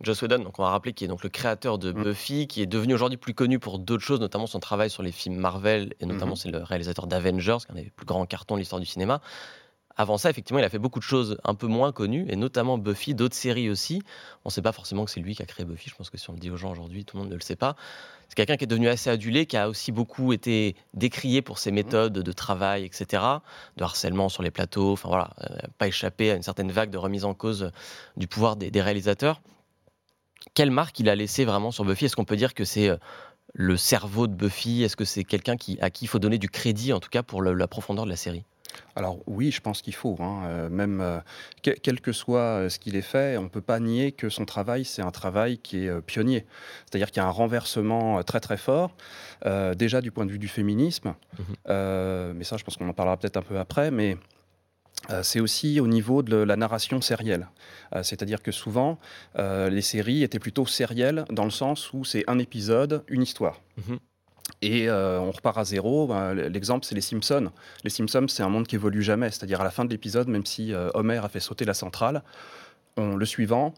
Joss 0.00 0.22
Whedon, 0.22 0.38
donc 0.38 0.58
on 0.58 0.62
va 0.62 0.70
rappeler, 0.70 0.92
qui 0.92 1.04
est 1.04 1.08
donc 1.08 1.22
le 1.22 1.28
créateur 1.28 1.78
de 1.78 1.92
mm. 1.92 2.02
Buffy, 2.02 2.46
qui 2.46 2.62
est 2.62 2.66
devenu 2.66 2.94
aujourd'hui 2.94 3.16
plus 3.16 3.34
connu 3.34 3.58
pour 3.58 3.78
d'autres 3.78 4.04
choses, 4.04 4.20
notamment 4.20 4.46
son 4.46 4.60
travail 4.60 4.90
sur 4.90 5.02
les 5.02 5.12
films 5.12 5.36
Marvel, 5.36 5.94
et 6.00 6.06
notamment 6.06 6.34
mm-hmm. 6.34 6.36
c'est 6.36 6.50
le 6.50 6.62
réalisateur 6.62 7.06
d'Avengers, 7.06 7.58
qui 7.66 7.72
est 7.76 7.80
un 7.80 7.82
des 7.82 7.90
plus 7.90 8.06
grands 8.06 8.26
cartons 8.26 8.54
de 8.54 8.60
l'histoire 8.60 8.80
du 8.80 8.86
cinéma. 8.86 9.20
Avant 10.00 10.16
ça, 10.16 10.30
effectivement, 10.30 10.60
il 10.60 10.64
a 10.64 10.68
fait 10.68 10.78
beaucoup 10.78 11.00
de 11.00 11.04
choses 11.04 11.38
un 11.42 11.56
peu 11.56 11.66
moins 11.66 11.90
connues, 11.90 12.26
et 12.28 12.36
notamment 12.36 12.78
Buffy, 12.78 13.14
d'autres 13.14 13.34
séries 13.34 13.68
aussi. 13.68 14.00
On 14.44 14.48
ne 14.48 14.52
sait 14.52 14.62
pas 14.62 14.70
forcément 14.70 15.04
que 15.04 15.10
c'est 15.10 15.18
lui 15.18 15.34
qui 15.34 15.42
a 15.42 15.46
créé 15.46 15.66
Buffy. 15.66 15.90
Je 15.90 15.96
pense 15.96 16.08
que 16.08 16.16
si 16.16 16.30
on 16.30 16.34
le 16.34 16.38
dit 16.38 16.50
aux 16.50 16.56
gens 16.56 16.70
aujourd'hui, 16.70 17.04
tout 17.04 17.16
le 17.16 17.24
monde 17.24 17.32
ne 17.32 17.34
le 17.34 17.40
sait 17.40 17.56
pas. 17.56 17.74
C'est 18.28 18.36
quelqu'un 18.36 18.56
qui 18.56 18.62
est 18.62 18.68
devenu 18.68 18.88
assez 18.88 19.10
adulé, 19.10 19.46
qui 19.46 19.56
a 19.56 19.68
aussi 19.68 19.90
beaucoup 19.90 20.32
été 20.32 20.76
décrié 20.94 21.42
pour 21.42 21.58
ses 21.58 21.72
méthodes 21.72 22.12
de 22.12 22.32
travail, 22.32 22.84
etc., 22.84 23.22
de 23.76 23.82
harcèlement 23.82 24.28
sur 24.28 24.44
les 24.44 24.52
plateaux. 24.52 24.92
Enfin 24.92 25.08
voilà, 25.08 25.30
euh, 25.40 25.56
pas 25.78 25.88
échappé 25.88 26.30
à 26.30 26.36
une 26.36 26.44
certaine 26.44 26.70
vague 26.70 26.90
de 26.90 26.98
remise 26.98 27.24
en 27.24 27.34
cause 27.34 27.72
du 28.16 28.28
pouvoir 28.28 28.54
des, 28.54 28.80
réalisateurs. 28.80 29.40
Quelle 30.54 30.70
marque 30.70 30.98
il 31.00 31.08
a 31.08 31.16
laissé 31.16 31.44
vraiment 31.44 31.70
sur 31.70 31.84
Buffy? 31.84 32.06
Est-ce 32.06 32.16
qu'on 32.16 32.24
peut 32.24 32.36
dire 32.36 32.54
que 32.54 32.64
c'est 32.64 32.88
euh, 32.88 32.96
le 33.54 33.76
cerveau 33.76 34.26
de 34.26 34.34
Buffy? 34.34 34.82
Est-ce 34.82 34.96
que 34.96 35.04
c'est 35.04 35.24
quelqu'un 35.24 35.56
qui, 35.56 35.78
à 35.80 35.90
qui 35.90 36.04
il 36.04 36.08
faut 36.08 36.18
donner 36.18 36.38
du 36.38 36.48
crédit, 36.48 36.92
en 36.92 37.00
tout 37.00 37.10
cas 37.10 37.22
pour 37.22 37.42
la 37.42 37.68
profondeur 37.68 38.04
de 38.04 38.10
la 38.10 38.16
série? 38.16 38.44
Alors 38.94 39.18
oui, 39.26 39.50
je 39.50 39.60
pense 39.60 39.80
qu'il 39.82 39.94
faut. 39.94 40.16
Hein, 40.20 40.42
euh, 40.46 40.68
même 40.68 41.00
euh, 41.00 41.20
quel 41.62 42.00
que 42.00 42.12
soit 42.12 42.68
ce 42.68 42.78
qu'il 42.78 42.96
ait 42.96 43.02
fait, 43.02 43.36
on 43.38 43.44
ne 43.44 43.48
peut 43.48 43.62
pas 43.62 43.80
nier 43.80 44.12
que 44.12 44.28
son 44.28 44.44
travail, 44.44 44.84
c'est 44.84 45.02
un 45.02 45.10
travail 45.10 45.58
qui 45.58 45.86
est 45.86 46.00
pionnier. 46.02 46.44
C'est-à-dire 46.84 47.10
qu'il 47.10 47.22
y 47.22 47.24
a 47.24 47.28
un 47.28 47.32
renversement 47.32 48.22
très 48.22 48.40
très 48.40 48.58
fort, 48.58 48.94
déjà 49.76 50.00
du 50.00 50.10
point 50.10 50.26
de 50.26 50.32
vue 50.32 50.38
du 50.38 50.48
féminisme. 50.48 51.14
Mhm. 51.38 52.34
mais 52.34 52.44
ça, 52.44 52.56
je 52.56 52.64
pense 52.64 52.76
qu'on 52.76 52.88
en 52.88 52.94
parlera 52.94 53.16
peut-être 53.16 53.38
un 53.38 53.42
peu 53.42 53.58
après. 53.58 53.90
Mais 53.90 54.18
c'est 55.22 55.40
aussi 55.40 55.80
au 55.80 55.86
niveau 55.86 56.22
de 56.22 56.36
la 56.36 56.56
narration 56.56 57.00
sérielle. 57.00 57.48
C'est-à-dire 58.02 58.42
que 58.42 58.52
souvent, 58.52 58.98
les 59.36 59.80
séries 59.80 60.22
étaient 60.22 60.38
plutôt 60.38 60.66
sérielles 60.66 61.24
dans 61.30 61.44
le 61.44 61.50
sens 61.50 61.92
où 61.92 62.04
c'est 62.04 62.24
un 62.28 62.38
épisode, 62.38 63.04
une 63.08 63.22
histoire. 63.22 63.60
Mhm. 63.88 63.98
Et 64.62 64.88
euh, 64.88 65.20
on 65.20 65.30
repart 65.30 65.58
à 65.58 65.64
zéro. 65.64 66.06
Ben, 66.06 66.34
l'exemple, 66.34 66.84
c'est 66.84 66.94
les 66.94 67.00
Simpsons. 67.00 67.50
Les 67.84 67.90
Simpsons, 67.90 68.26
c'est 68.28 68.42
un 68.42 68.48
monde 68.48 68.66
qui 68.66 68.76
évolue 68.76 69.02
jamais. 69.02 69.30
C'est-à-dire 69.30 69.60
à 69.60 69.64
la 69.64 69.70
fin 69.70 69.84
de 69.84 69.90
l'épisode, 69.90 70.28
même 70.28 70.46
si 70.46 70.72
euh, 70.72 70.90
Homer 70.94 71.18
a 71.18 71.28
fait 71.28 71.40
sauter 71.40 71.64
la 71.64 71.74
centrale, 71.74 72.22
on, 72.96 73.16
le 73.16 73.26
suivant, 73.26 73.74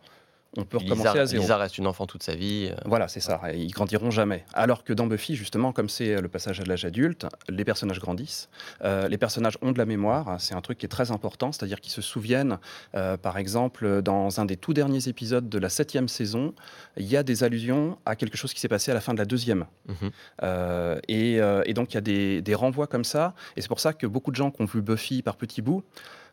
on 0.56 0.64
peut 0.64 0.78
recommencer 0.78 1.18
à 1.18 1.26
zéro. 1.26 1.42
Lisa 1.42 1.56
reste 1.56 1.78
une 1.78 1.86
enfant 1.86 2.06
toute 2.06 2.24
sa 2.24 2.34
vie. 2.34 2.70
Euh. 2.70 2.80
Voilà, 2.84 3.06
c'est 3.06 3.20
ça. 3.20 3.40
Ils 3.54 3.70
grandiront 3.70 4.10
jamais. 4.10 4.44
Alors 4.52 4.82
que 4.82 4.92
dans 4.92 5.06
Buffy, 5.06 5.36
justement, 5.36 5.72
comme 5.72 5.88
c'est 5.88 6.20
le 6.20 6.28
passage 6.28 6.60
à 6.60 6.64
l'âge 6.64 6.84
adulte, 6.84 7.26
les 7.48 7.64
personnages 7.64 8.00
grandissent. 8.00 8.48
Euh, 8.82 9.06
les 9.06 9.18
personnages 9.18 9.58
ont 9.62 9.70
de 9.70 9.78
la 9.78 9.86
mémoire. 9.86 10.40
C'est 10.40 10.54
un 10.54 10.60
truc 10.60 10.78
qui 10.78 10.86
est 10.86 10.90
très 10.90 11.12
important, 11.12 11.52
c'est-à-dire 11.52 11.80
qu'ils 11.80 11.92
se 11.92 12.02
souviennent. 12.02 12.58
Euh, 12.96 13.16
par 13.16 13.38
exemple, 13.38 14.02
dans 14.02 14.40
un 14.40 14.44
des 14.44 14.56
tout 14.56 14.74
derniers 14.74 15.06
épisodes 15.06 15.48
de 15.48 15.58
la 15.58 15.68
septième 15.68 16.08
saison, 16.08 16.52
il 16.96 17.06
y 17.06 17.16
a 17.16 17.22
des 17.22 17.44
allusions 17.44 17.96
à 18.04 18.16
quelque 18.16 18.36
chose 18.36 18.52
qui 18.52 18.58
s'est 18.58 18.68
passé 18.68 18.90
à 18.90 18.94
la 18.94 19.00
fin 19.00 19.14
de 19.14 19.18
la 19.18 19.26
deuxième. 19.26 19.66
Mhm. 19.86 21.00
et, 21.06 21.74
donc, 21.74 21.92
il 21.92 21.94
y 21.94 21.98
a 21.98 22.00
des, 22.00 22.42
des 22.42 22.54
renvois 22.56 22.88
comme 22.88 23.04
ça. 23.04 23.34
Et 23.56 23.62
c'est 23.62 23.68
pour 23.68 23.80
ça 23.80 23.92
que 23.92 24.06
beaucoup 24.06 24.32
de 24.32 24.36
gens 24.36 24.50
qui 24.50 24.62
ont 24.62 24.66
vu 24.66 24.82
Buffy 24.82 25.22
par 25.22 25.36
petits 25.36 25.62
bouts 25.62 25.84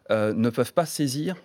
ne 0.09 0.49
peuvent 0.49 0.73
pas 0.73 0.87
saisir 0.87 1.35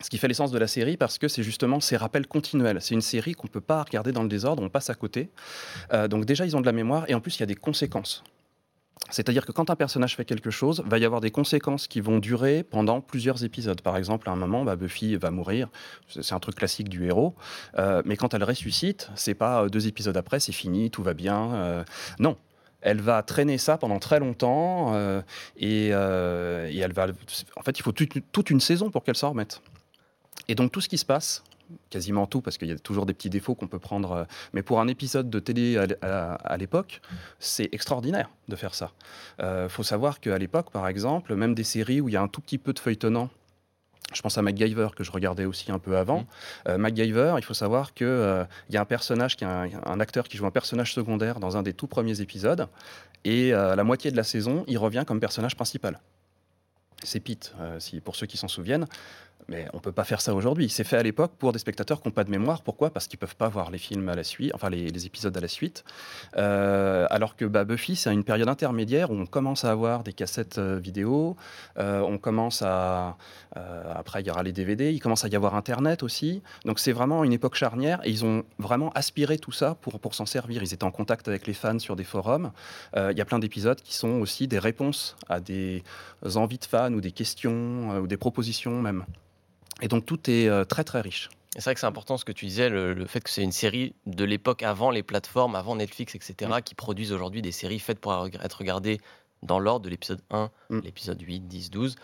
ce 0.00 0.10
qui 0.10 0.18
fait 0.18 0.28
l'essence 0.28 0.50
de 0.50 0.58
la 0.58 0.66
série 0.66 0.96
parce 0.96 1.18
que 1.18 1.28
c'est 1.28 1.42
justement 1.42 1.80
ces 1.80 1.96
rappels 1.96 2.26
continuels. 2.26 2.78
C'est 2.80 2.94
une 2.94 3.00
série 3.00 3.34
qu'on 3.34 3.46
ne 3.46 3.52
peut 3.52 3.60
pas 3.60 3.82
regarder 3.82 4.12
dans 4.12 4.22
le 4.22 4.28
désordre, 4.28 4.62
on 4.62 4.68
passe 4.68 4.90
à 4.90 4.94
côté. 4.94 5.30
Euh, 5.92 6.08
donc 6.08 6.24
déjà, 6.24 6.44
ils 6.44 6.56
ont 6.56 6.60
de 6.60 6.66
la 6.66 6.72
mémoire 6.72 7.04
et 7.08 7.14
en 7.14 7.20
plus, 7.20 7.36
il 7.36 7.40
y 7.40 7.42
a 7.42 7.46
des 7.46 7.54
conséquences. 7.54 8.24
C'est-à-dire 9.10 9.44
que 9.44 9.52
quand 9.52 9.70
un 9.70 9.76
personnage 9.76 10.16
fait 10.16 10.24
quelque 10.24 10.50
chose, 10.50 10.82
va 10.86 10.98
y 10.98 11.04
avoir 11.04 11.20
des 11.20 11.30
conséquences 11.30 11.86
qui 11.86 12.00
vont 12.00 12.18
durer 12.18 12.62
pendant 12.62 13.00
plusieurs 13.00 13.44
épisodes. 13.44 13.80
Par 13.82 13.96
exemple, 13.96 14.28
à 14.28 14.32
un 14.32 14.36
moment, 14.36 14.64
bah, 14.64 14.76
Buffy 14.76 15.16
va 15.16 15.30
mourir. 15.30 15.68
C'est 16.08 16.32
un 16.32 16.40
truc 16.40 16.56
classique 16.56 16.88
du 16.88 17.06
héros. 17.06 17.34
Euh, 17.78 18.02
mais 18.04 18.16
quand 18.16 18.34
elle 18.34 18.44
ressuscite, 18.44 19.10
c'est 19.14 19.34
pas 19.34 19.62
euh, 19.62 19.68
deux 19.68 19.86
épisodes 19.86 20.16
après, 20.16 20.40
c'est 20.40 20.52
fini, 20.52 20.90
tout 20.90 21.02
va 21.02 21.14
bien. 21.14 21.84
non, 22.18 22.36
elle 22.80 23.00
va 23.00 23.22
traîner 23.22 23.58
ça 23.58 23.78
pendant 23.78 23.98
très 23.98 24.18
longtemps 24.18 24.94
et, 25.56 25.88
elle 25.88 26.92
va. 26.92 27.06
En 27.56 27.62
fait, 27.62 27.78
il 27.78 27.82
faut 27.82 27.92
toute 27.92 28.50
une 28.50 28.60
saison 28.60 28.90
pour 28.90 29.04
qu'elle 29.04 29.16
s'en 29.16 29.30
remette. 29.30 29.60
Et 30.48 30.54
donc 30.54 30.72
tout 30.72 30.80
ce 30.80 30.88
qui 30.88 30.98
se 30.98 31.04
passe, 31.04 31.42
quasiment 31.90 32.26
tout, 32.26 32.40
parce 32.40 32.58
qu'il 32.58 32.68
y 32.68 32.72
a 32.72 32.78
toujours 32.78 33.06
des 33.06 33.14
petits 33.14 33.30
défauts 33.30 33.54
qu'on 33.54 33.66
peut 33.66 33.78
prendre, 33.78 34.12
euh, 34.12 34.24
mais 34.52 34.62
pour 34.62 34.80
un 34.80 34.88
épisode 34.88 35.30
de 35.30 35.38
télé 35.38 35.78
à, 36.02 36.56
l'époque, 36.56 37.00
c'est 37.38 37.68
extraordinaire 37.72 38.30
de 38.48 38.56
faire 38.56 38.74
ça. 38.74 38.92
Il 39.38 39.44
euh, 39.44 39.68
faut 39.68 39.82
savoir 39.82 40.20
qu'à 40.20 40.38
l'époque, 40.38 40.70
par 40.70 40.86
exemple, 40.88 41.34
même 41.34 41.54
des 41.54 41.64
séries 41.64 42.00
où 42.00 42.08
il 42.08 42.12
y 42.12 42.16
a 42.16 42.22
un 42.22 42.28
tout 42.28 42.40
petit 42.40 42.58
peu 42.58 42.72
de 42.72 42.78
feuilletonnant, 42.78 43.30
je 44.12 44.20
pense 44.20 44.36
à 44.36 44.42
MacGyver 44.42 44.88
que 44.94 45.02
je 45.02 45.10
regardais 45.10 45.46
aussi 45.46 45.72
un 45.72 45.78
peu 45.78 45.96
avant. 45.96 46.20
Mmh. 46.20 46.26
Euh, 46.68 46.78
MacGyver, 46.78 47.34
il 47.38 47.44
faut 47.44 47.54
savoir 47.54 47.94
qu'il 47.94 48.46
y 48.70 48.76
a 48.76 48.80
un 48.80 48.84
personnage, 48.84 49.36
qui 49.36 49.44
a 49.44 49.66
un, 49.86 50.00
acteur 50.00 50.28
qui 50.28 50.36
joue 50.36 50.46
un 50.46 50.50
personnage 50.50 50.92
secondaire 50.92 51.40
dans 51.40 51.56
un 51.56 51.62
des 51.62 51.72
tout 51.72 51.86
premiers 51.86 52.20
épisodes, 52.20 52.68
et 53.24 53.54
à 53.54 53.74
la 53.74 53.84
moitié 53.84 54.10
de 54.10 54.16
la 54.16 54.22
saison, 54.22 54.64
il 54.68 54.76
revient 54.76 55.04
comme 55.06 55.18
personnage 55.18 55.56
principal. 55.56 55.98
C'est 57.02 57.20
Pete, 57.20 57.54
si, 57.78 58.00
pour 58.00 58.16
ceux 58.16 58.26
qui 58.26 58.36
s'en 58.36 58.48
souviennent. 58.48 58.86
Mais 59.48 59.66
on 59.72 59.76
ne 59.76 59.82
peut 59.82 59.92
pas 59.92 60.04
faire 60.04 60.20
ça 60.20 60.34
aujourd'hui. 60.34 60.68
C'est 60.68 60.84
fait 60.84 60.96
à 60.96 61.02
l'époque 61.02 61.32
pour 61.38 61.52
des 61.52 61.58
spectateurs 61.58 62.00
qui 62.00 62.08
n'ont 62.08 62.14
pas 62.14 62.24
de 62.24 62.30
mémoire. 62.30 62.62
Pourquoi? 62.62 62.90
Parce 62.90 63.06
qu'ils 63.06 63.18
ne 63.18 63.20
peuvent 63.20 63.36
pas 63.36 63.48
voir 63.48 63.70
les 63.70 63.78
films 63.78 64.08
à 64.08 64.14
la 64.14 64.24
suite, 64.24 64.52
enfin 64.54 64.70
les, 64.70 65.06
épisodes 65.06 65.36
à 65.36 65.40
la 65.40 65.48
suite. 65.48 65.84
Euh, 66.36 67.06
alors 67.10 67.36
que 67.36 67.44
bah, 67.44 67.64
Buffy, 67.64 67.96
c'est 67.96 68.12
une 68.12 68.24
période 68.24 68.48
intermédiaire 68.48 69.10
où 69.10 69.14
on 69.14 69.26
commence 69.26 69.64
à 69.64 69.70
avoir 69.70 70.02
des 70.02 70.12
cassettes 70.12 70.58
euh, 70.58 70.78
vidéo, 70.78 71.36
euh, 71.78 72.00
on 72.00 72.16
commence 72.16 72.62
à... 72.62 73.16
après, 73.94 74.22
il 74.22 74.26
y 74.26 74.30
aura 74.30 74.42
les 74.42 74.52
DVD, 74.52 74.92
il 74.92 75.00
commence 75.00 75.24
à 75.24 75.28
y 75.28 75.36
avoir 75.36 75.54
Internet 75.54 76.02
aussi. 76.02 76.42
Donc 76.64 76.78
c'est 76.78 76.92
vraiment 76.92 77.22
une 77.22 77.32
époque 77.32 77.54
charnière 77.54 78.00
et 78.04 78.10
ils 78.10 78.24
ont 78.24 78.44
vraiment 78.58 78.90
aspiré 78.94 79.38
tout 79.38 79.52
ça 79.52 79.76
pour, 79.80 80.00
pour 80.00 80.14
s'en 80.14 80.26
servir. 80.26 80.62
Ils 80.62 80.72
étaient 80.72 80.84
en 80.84 80.90
contact 80.90 81.28
avec 81.28 81.46
les 81.46 81.54
fans 81.54 81.78
sur 81.78 81.96
des 81.96 82.04
forums. 82.04 82.50
Il 82.96 83.16
y 83.16 83.20
a 83.20 83.24
plein 83.24 83.38
d'épisodes 83.38 83.80
qui 83.80 83.94
sont 83.94 84.20
aussi 84.20 84.48
des 84.48 84.58
réponses 84.58 85.16
à 85.28 85.40
des 85.40 85.82
envies 86.34 86.58
de 86.58 86.64
fans 86.64 86.83
ou 86.92 87.00
des 87.00 87.12
questions 87.12 87.98
ou 87.98 88.06
des 88.06 88.16
propositions 88.16 88.82
même. 88.82 89.04
Et 89.80 89.88
donc 89.88 90.04
tout 90.04 90.30
est 90.30 90.48
euh, 90.48 90.64
très 90.64 90.84
très 90.84 91.00
riche. 91.00 91.28
C'est 91.56 91.64
vrai 91.64 91.74
que 91.74 91.80
c'est 91.80 91.86
important 91.86 92.16
ce 92.16 92.24
que 92.24 92.32
tu 92.32 92.46
disais, 92.46 92.68
le, 92.68 93.06
fait 93.06 93.20
que 93.20 93.30
c'est 93.30 93.42
une 93.42 93.52
série 93.52 93.94
de 94.06 94.24
l'époque 94.24 94.64
avant 94.64 94.90
les 94.90 95.04
plateformes, 95.04 95.54
avant 95.54 95.76
Netflix, 95.76 96.16
etc., 96.16 96.50
mm. 96.52 96.62
qui 96.62 96.74
produisent 96.74 97.12
aujourd'hui 97.12 97.42
des 97.42 97.52
séries 97.52 97.78
faites 97.78 98.00
pour 98.00 98.12
être 98.26 98.58
regardées 98.58 99.00
dans 99.44 99.60
l'ordre 99.60 99.84
de 99.84 99.90
l'épisode 99.90 100.20
1, 100.30 100.50
mm. 100.70 100.78
l'épisode 100.80 101.20
8, 101.20 101.46
10, 101.46 101.70
12. 101.70 101.94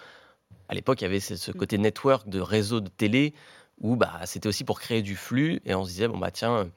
À 0.69 0.75
l'époque, 0.75 1.01
il 1.01 1.05
y 1.05 1.07
avait 1.07 1.19
ce, 1.19 1.51
côté 1.51 1.79
network 1.79 2.29
de 2.29 2.41
réseau 2.41 2.81
de 2.81 2.89
télé 2.89 3.35
où 3.81 3.97
bah, 3.97 4.21
c'était 4.25 4.47
aussi 4.47 4.63
pour 4.63 4.79
créer 4.79 5.03
du 5.03 5.17
flux 5.17 5.61
et 5.65 5.75
on 5.75 5.85
se 5.85 5.91
disait, 5.91 6.07
bon 6.07 6.19
bah 6.19 6.31
tiens, 6.31 6.71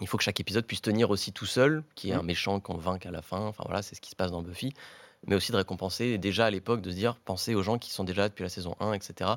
il 0.00 0.06
faut 0.06 0.16
que 0.16 0.24
chaque 0.24 0.40
épisode 0.40 0.64
puisse 0.64 0.80
tenir 0.80 1.10
aussi 1.10 1.32
tout 1.32 1.46
seul, 1.46 1.84
qu'il 1.94 2.08
y 2.08 2.12
ait 2.14 2.16
mm. 2.16 2.20
un 2.20 2.24
méchant 2.24 2.60
qu'on 2.60 2.78
vainque 2.78 3.04
à 3.04 3.10
la 3.10 3.20
fin. 3.20 3.40
Enfin 3.40 3.64
voilà, 3.66 3.82
c'est 3.82 3.94
ce 3.94 4.00
qui 4.00 4.10
se 4.10 4.16
passe 4.16 4.30
dans 4.30 4.42
Buffy 4.42 4.72
mais 5.26 5.36
aussi 5.36 5.52
de 5.52 5.56
récompenser 5.56 6.18
déjà 6.18 6.46
à 6.46 6.50
l'époque, 6.50 6.80
de 6.80 6.90
se 6.90 6.96
dire, 6.96 7.16
pensez 7.24 7.54
aux 7.54 7.62
gens 7.62 7.78
qui 7.78 7.90
sont 7.90 8.04
déjà 8.04 8.22
là 8.22 8.28
depuis 8.28 8.42
la 8.42 8.48
saison 8.48 8.74
1, 8.80 8.92
etc. 8.92 9.32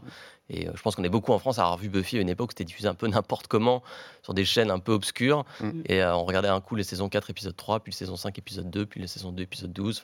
Et 0.50 0.68
euh, 0.68 0.72
je 0.76 0.82
pense 0.82 0.96
qu'on 0.96 1.04
est 1.04 1.10
beaucoup 1.10 1.34
en 1.34 1.40
France 1.40 1.60
à 1.60 1.64
avoir 1.64 1.78
vu 1.78 1.90
Buffy 1.90 2.18
à 2.18 2.22
une 2.22 2.30
époque, 2.30 2.52
c'était 2.52 2.64
diffusé 2.64 2.88
un 2.88 2.94
peu 2.94 3.08
n'importe 3.08 3.48
comment 3.48 3.84
sur 4.24 4.34
des 4.34 4.46
chaînes 4.46 4.72
un 4.72 4.80
peu 4.80 4.92
obscures. 4.92 5.46
Mm. 5.60 5.82
Et 5.86 6.02
euh, 6.02 6.16
on 6.16 6.26
regardait 6.26 6.50
un 6.50 6.62
coup 6.62 6.76
les 6.76 6.84
saisons 6.84 7.10
4, 7.10 7.30
épisode 7.30 7.56
3, 7.56 7.80
puis 7.82 7.92
les 7.92 7.98
saisons 7.98 8.16
5, 8.18 8.38
épisode 8.38 8.70
2, 8.70 8.86
puis 8.86 9.00
les 9.00 9.08
saisons 9.08 9.32
2, 9.32 9.44
épisode 9.44 9.74
12. 9.74 10.04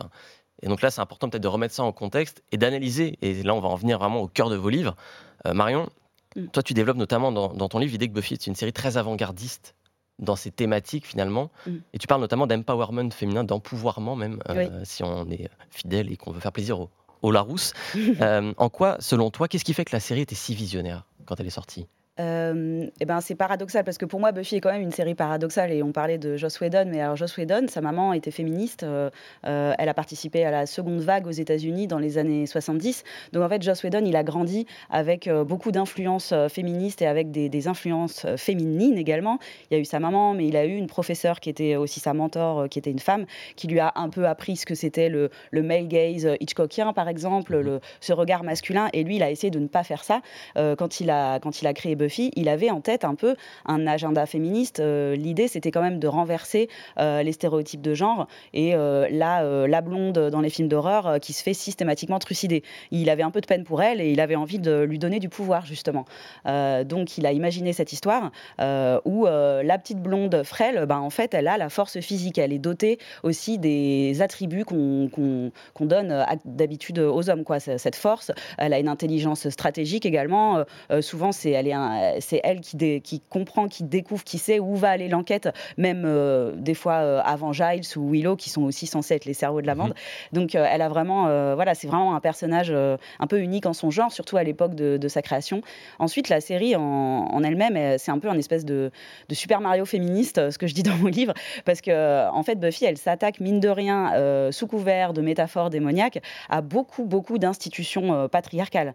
Et 0.62 0.68
donc 0.68 0.82
là, 0.82 0.92
c'est 0.92 1.02
important 1.02 1.30
peut-être 1.30 1.44
de 1.44 1.48
remettre 1.48 1.74
ça 1.74 1.84
en 1.84 1.92
contexte 1.92 2.44
et 2.52 2.58
d'analyser. 2.58 3.18
Et 3.22 3.44
là, 3.44 3.54
on 3.54 3.60
va 3.60 3.70
en 3.70 3.76
venir 3.76 4.00
vraiment 4.00 4.22
au 4.22 4.28
cœur 4.28 4.50
de 4.50 4.56
vos 4.56 4.70
livres. 4.70 4.96
Euh, 5.46 5.54
Marion, 5.54 5.90
mm. 6.36 6.48
toi, 6.48 6.64
tu 6.64 6.74
développes 6.74 6.98
notamment 6.98 7.32
dans, 7.32 7.54
dans 7.54 7.70
ton 7.70 7.80
livre 7.80 7.92
l'idée 7.92 8.08
que 8.08 8.14
Buffy 8.14 8.34
est 8.34 8.48
une 8.48 8.56
série 8.56 8.74
très 8.74 8.98
avant-gardiste 8.98 9.76
dans 10.20 10.36
ces 10.36 10.52
thématiques 10.52 11.06
finalement. 11.06 11.52
Mm. 11.68 11.72
Et 11.94 11.98
tu 11.98 12.08
parles 12.08 12.22
notamment 12.22 12.48
d'empowerment 12.48 13.12
féminin, 13.12 13.44
d'empouvoirment 13.44 14.16
même, 14.16 14.40
euh, 14.50 14.82
si 14.84 15.04
on 15.04 15.30
est 15.30 15.50
fidèle 15.70 16.12
et 16.12 16.18
qu'on 16.18 16.32
veut 16.32 16.40
faire 16.40 16.52
plaisir 16.52 16.80
au, 16.80 16.90
au 17.22 17.32
Larousse. 17.32 17.74
Euh, 18.22 18.54
en 18.58 18.70
quoi, 18.70 18.98
selon 19.00 19.32
toi, 19.32 19.48
qu'est-ce 19.48 19.66
qui 19.66 19.74
fait 19.74 19.86
que 19.86 19.96
la 19.96 20.00
série 20.00 20.22
était 20.22 20.36
si 20.36 20.54
visionnaire 20.54 21.06
quand 21.26 21.40
elle 21.40 21.48
est 21.48 21.52
sortie? 21.52 21.88
Euh, 22.20 22.86
eh 23.00 23.06
ben 23.06 23.22
c'est 23.22 23.34
paradoxal 23.34 23.84
parce 23.84 23.98
que 23.98 24.06
pour 24.06 24.20
moi 24.20 24.32
Buffy 24.32 24.58
est 24.58 24.62
quand 24.62 24.72
même 24.72 24.84
une 24.84 24.92
série 24.92 25.16
paradoxale 25.16 25.72
et 25.72 25.82
on 25.82 25.92
parlait 25.92 26.20
de 26.20 26.38
Joss 26.38 26.60
Whedon 26.62 26.86
mais 26.86 27.02
alors 27.02 27.16
Joss 27.16 27.36
Whedon 27.38 27.66
sa 27.70 27.82
maman 27.82 28.14
était 28.14 28.30
féministe 28.30 28.84
euh, 28.84 29.10
euh, 29.48 29.74
elle 29.80 29.90
a 29.90 29.96
participé 29.96 30.46
à 30.46 30.52
la 30.52 30.68
seconde 30.68 31.00
vague 31.00 31.26
aux 31.26 31.32
États-Unis 31.32 31.88
dans 31.88 31.98
les 31.98 32.20
années 32.20 32.46
70 32.46 33.04
donc 33.32 33.42
en 33.42 33.50
fait 33.50 33.64
Joss 33.64 33.84
Whedon 33.84 34.04
il 34.06 34.16
a 34.16 34.22
grandi 34.22 34.68
avec 34.92 35.28
beaucoup 35.28 35.72
d'influences 35.72 36.36
féministes 36.50 37.02
et 37.02 37.08
avec 37.08 37.32
des, 37.32 37.68
influences 37.68 38.26
féminines 38.36 38.98
également. 38.98 39.40
Il 39.72 39.76
y 39.76 39.78
a 39.78 39.80
eu 39.80 39.86
sa 39.86 40.00
maman 40.00 40.36
mais 40.36 40.46
il 40.48 40.56
a 40.56 40.66
eu 40.66 40.76
une 40.76 40.88
professeure 40.88 41.40
qui 41.40 41.50
était 41.50 41.78
aussi 41.78 42.00
sa 42.00 42.14
mentor 42.14 42.70
qui 42.70 42.78
était 42.78 42.92
une 42.92 43.00
femme 43.00 43.26
qui 43.56 43.68
lui 43.68 43.80
a 43.80 43.92
un 43.96 44.10
peu 44.10 44.28
appris 44.28 44.58
ce 44.58 44.68
que 44.68 44.76
c'était 44.76 45.10
le, 45.10 45.32
le, 45.50 45.64
male 45.64 45.88
gaze 45.88 46.28
Hitchcockien 46.40 46.94
par 46.94 47.08
exemple 47.08 47.56
mhm. 47.58 47.64
le, 47.64 47.80
ce 48.02 48.14
regard 48.14 48.44
masculin. 48.44 48.90
Et 48.94 49.04
lui 49.04 49.16
il 49.16 49.24
a 49.24 49.32
essayé 49.32 49.50
de 49.50 49.60
ne 49.60 49.68
pas 49.68 49.84
faire 49.84 50.04
ça. 50.04 50.22
Quand 50.56 51.00
il 51.00 51.10
a 51.10 51.40
quand 51.40 51.62
il 51.62 51.68
a 51.68 51.74
créé 51.74 51.96
Buffy, 51.96 52.03
il 52.36 52.50
avait 52.50 52.70
en 52.70 52.82
tête 52.82 53.06
un 53.06 53.16
peu 53.16 53.36
un 53.66 53.88
agenda 53.88 54.26
féministe. 54.26 54.80
L'idée, 54.80 55.48
c'était 55.48 55.72
quand 55.72 55.82
même 55.82 56.00
de 56.00 56.08
renverser 56.08 56.70
les 56.98 57.32
stéréotypes 57.32 57.82
de 57.82 57.94
genre 57.94 58.28
et 58.54 58.74
la, 58.74 59.68
la 59.68 59.82
blonde 59.82 60.30
dans 60.30 60.42
les 60.42 60.50
films 60.50 60.68
d'horreur 60.68 61.20
qui 61.20 61.34
se 61.34 61.44
fait 61.44 61.54
systématiquement 61.54 62.20
trucider. 62.20 62.64
Il 62.92 63.10
avait 63.10 63.24
un 63.24 63.32
peu 63.32 63.42
de 63.42 63.46
peine 63.46 63.64
pour 63.64 63.82
elle 63.82 64.02
et 64.02 64.12
il 64.12 64.20
avait 64.20 64.36
envie 64.36 64.60
de 64.60 64.82
lui 64.82 65.00
donner 65.00 65.20
du 65.20 65.30
pouvoir, 65.30 65.66
justement. 65.66 66.06
donc, 66.46 67.18
il 67.18 67.26
a 67.26 67.32
imaginé 67.32 67.74
cette 67.74 67.94
histoire 67.94 68.32
où 68.60 69.26
la 69.26 69.78
petite 69.78 70.00
blonde 70.00 70.44
frêle, 70.44 70.86
ben, 70.86 71.00
en 71.00 71.10
fait, 71.10 71.34
elle 71.34 71.48
a 71.48 71.58
la 71.58 71.70
force 71.70 72.00
physique. 72.00 72.38
Elle 72.38 72.54
est 72.54 72.60
dotée 72.60 73.00
aussi 73.24 73.58
des 73.58 74.22
attributs 74.22 74.66
qu'on 74.66 75.52
donne 75.82 76.26
d'habitude 76.46 77.00
aux 77.00 77.30
hommes, 77.30 77.44
quoi. 77.44 77.60
Cette 77.60 77.96
force, 77.96 78.32
elle 78.58 78.74
a 78.74 78.80
une 78.80 78.88
intelligence 78.88 79.50
stratégique 79.50 80.06
également. 80.06 80.58
Euh, 80.58 80.64
euh, 80.92 81.02
souvent, 81.02 81.32
c'est 81.32 81.52
elle, 81.52 81.68
est 81.68 81.74
elle 82.44 82.62
qui, 82.62 83.02
qui, 83.02 83.22
comprend, 83.30 83.68
qui 83.68 83.84
découvre, 83.84 84.24
qui 84.24 84.38
sait 84.38 84.60
où 84.60 84.76
va 84.76 84.90
aller 84.90 85.08
l'enquête, 85.08 85.50
même 85.78 86.04
euh, 86.06 86.54
des 86.56 86.74
fois 86.74 86.96
avant 87.22 87.54
Giles 87.54 87.82
ou 87.96 88.12
Willow, 88.12 88.36
qui 88.36 88.50
sont 88.50 88.64
aussi 88.64 88.88
censés 88.88 89.16
être 89.16 89.26
les 89.26 89.34
cerveaux 89.34 89.62
de 89.62 89.68
la 89.68 89.76
bande. 89.76 89.90
Mhm. 89.90 89.94
Donc, 90.34 90.56
elle 90.56 90.82
a 90.82 90.90
vraiment, 90.90 91.56
voilà, 91.56 91.76
c'est 91.76 91.88
vraiment 91.88 92.16
un 92.16 92.20
personnage 92.20 92.72
un 92.72 93.28
peu 93.28 93.40
unique 93.40 93.66
en 93.66 93.74
son 93.74 93.90
genre, 93.90 94.12
surtout 94.12 94.38
à 94.38 94.44
l'époque 94.44 94.76
de, 94.76 95.08
sa 95.08 95.22
création. 95.22 95.62
Ensuite, 96.00 96.30
la 96.30 96.42
série 96.42 96.76
en, 96.76 97.44
elle-même, 97.44 97.98
c'est 97.98 98.12
un 98.12 98.20
peu 98.20 98.30
un 98.30 98.38
espèce 98.38 98.66
de, 98.66 98.92
de, 99.30 99.36
Super 99.36 99.62
Mario 99.62 99.86
féministe, 99.86 100.50
ce 100.50 100.58
que 100.58 100.68
je 100.68 100.74
dis 100.74 100.84
dans 100.84 100.96
mon 100.96 101.08
livre, 101.08 101.34
parce 101.66 101.82
que 101.82 102.30
en 102.30 102.44
fait, 102.44 102.60
Buffy, 102.60 102.86
elle 102.86 102.98
s'attaque 102.98 103.40
mine 103.40 103.60
de 103.60 103.70
rien, 103.70 104.52
sous 104.52 104.68
couvert 104.68 105.14
de 105.14 105.22
métaphores 105.22 105.70
démoniaques, 105.70 106.22
à 106.50 106.62
beaucoup, 106.62 107.06
beaucoup 107.06 107.38
d'institutions 107.38 108.28
patriarcales 108.30 108.94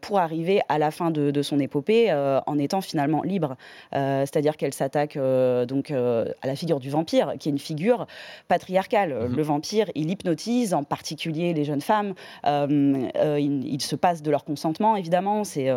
pour 0.00 0.18
arriver 0.18 0.60
à 0.68 0.78
la 0.78 0.90
fin 0.90 1.10
de, 1.10 1.42
son 1.42 1.60
épopée 1.60 2.10
euh, 2.10 2.27
en 2.46 2.58
étant 2.58 2.80
finalement 2.80 3.22
libre. 3.22 3.56
Euh, 3.94 4.20
c'est-à-dire 4.20 4.56
qu'elle 4.56 4.74
s'attaque 4.74 5.16
euh, 5.16 5.66
donc 5.66 5.90
à 5.90 6.46
la 6.46 6.56
figure 6.56 6.80
du 6.80 6.90
vampire, 6.90 7.34
qui 7.38 7.48
est 7.48 7.52
une 7.52 7.58
figure 7.58 8.06
patriarcale. 8.48 9.14
Mhm. 9.14 9.36
Le 9.36 9.42
vampire, 9.42 9.90
il 9.94 10.10
hypnotise, 10.10 10.74
en 10.74 10.84
particulier 10.84 11.54
les 11.54 11.64
jeunes 11.64 11.80
femmes. 11.80 12.14
il, 12.44 13.78
se 13.80 13.96
passe 13.96 14.22
de 14.22 14.30
leur 14.30 14.44
consentement, 14.44 14.96
évidemment. 14.96 15.44
C'est 15.44 15.70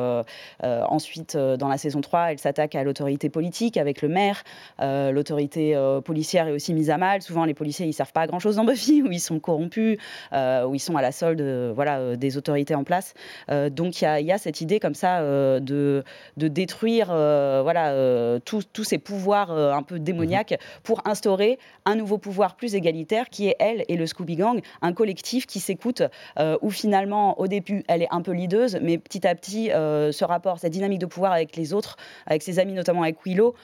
ensuite 0.61 1.37
dans 1.37 1.67
la 1.67 1.77
saison 1.77 2.01
3, 2.01 2.31
elle 2.31 2.39
s'attaque 2.39 2.75
à 2.75 2.83
l'autorité 2.83 3.29
politique 3.29 3.77
avec 3.77 4.01
le 4.01 4.09
maire. 4.09 4.43
l'autorité 4.79 5.75
policière 6.03 6.47
est 6.47 6.51
aussi 6.51 6.73
mise 6.73 6.89
à 6.89 6.97
mal. 6.97 7.21
Souvent, 7.21 7.45
les 7.45 7.53
policiers, 7.53 7.85
ils 7.85 7.93
servent 7.93 8.13
pas 8.13 8.21
à 8.21 8.27
grand 8.27 8.39
chose 8.39 8.55
dans 8.55 8.65
Buffy, 8.71 9.01
où 9.01 9.11
ils 9.11 9.19
sont 9.19 9.39
corrompus, 9.39 9.97
où 10.33 10.75
ils 10.75 10.79
sont 10.79 10.95
à 10.95 11.01
la 11.01 11.11
solde, 11.11 11.41
voilà, 11.73 12.15
des 12.15 12.37
autorités 12.37 12.75
en 12.75 12.83
place. 12.83 13.13
donc 13.49 14.01
il 14.01 14.25
y, 14.25 14.31
a 14.31 14.37
cette 14.37 14.61
idée 14.61 14.79
comme 14.79 14.95
ça 14.95 15.21
euh, 15.21 15.59
de, 15.59 16.40
de, 16.41 16.47
détruire 16.47 17.07
euh, 17.11 17.61
voilà, 17.63 17.89
euh, 17.89 18.39
tous 18.43 18.83
ces 18.83 18.97
pouvoirs 18.97 19.51
un 19.51 19.83
peu 19.83 19.99
démoniaques 19.99 20.51
mhm. 20.51 20.81
pour 20.83 21.01
instaurer 21.05 21.59
un 21.85 21.95
nouveau 21.95 22.17
pouvoir 22.17 22.55
plus 22.55 22.75
égalitaire 22.75 23.29
qui 23.29 23.47
est 23.47 23.55
elle 23.59 23.83
et 23.87 23.95
le 23.95 24.05
Scooby 24.05 24.35
Gang, 24.35 24.61
un 24.81 24.93
collectif 24.93 25.45
qui 25.45 25.59
s'écoute, 25.59 26.03
où 26.61 26.69
finalement 26.69 27.39
au 27.39 27.47
début 27.47 27.83
elle 27.87 28.01
est 28.01 28.07
un 28.11 28.21
peu 28.21 28.31
leaduse, 28.31 28.79
mais 28.81 28.97
petit 28.97 29.27
à 29.27 29.35
petit 29.35 29.69
ce 29.69 30.23
rapport, 30.23 30.59
cette 30.59 30.73
dynamique 30.73 30.99
de 30.99 31.05
pouvoir 31.05 31.31
avec 31.31 31.55
les 31.55 31.73
autres, 31.73 31.97
avec 32.25 32.43
ses 32.43 32.59
amis 32.59 32.73
notamment 32.73 33.03
avec 33.03 33.17
Willow, 33.25 33.55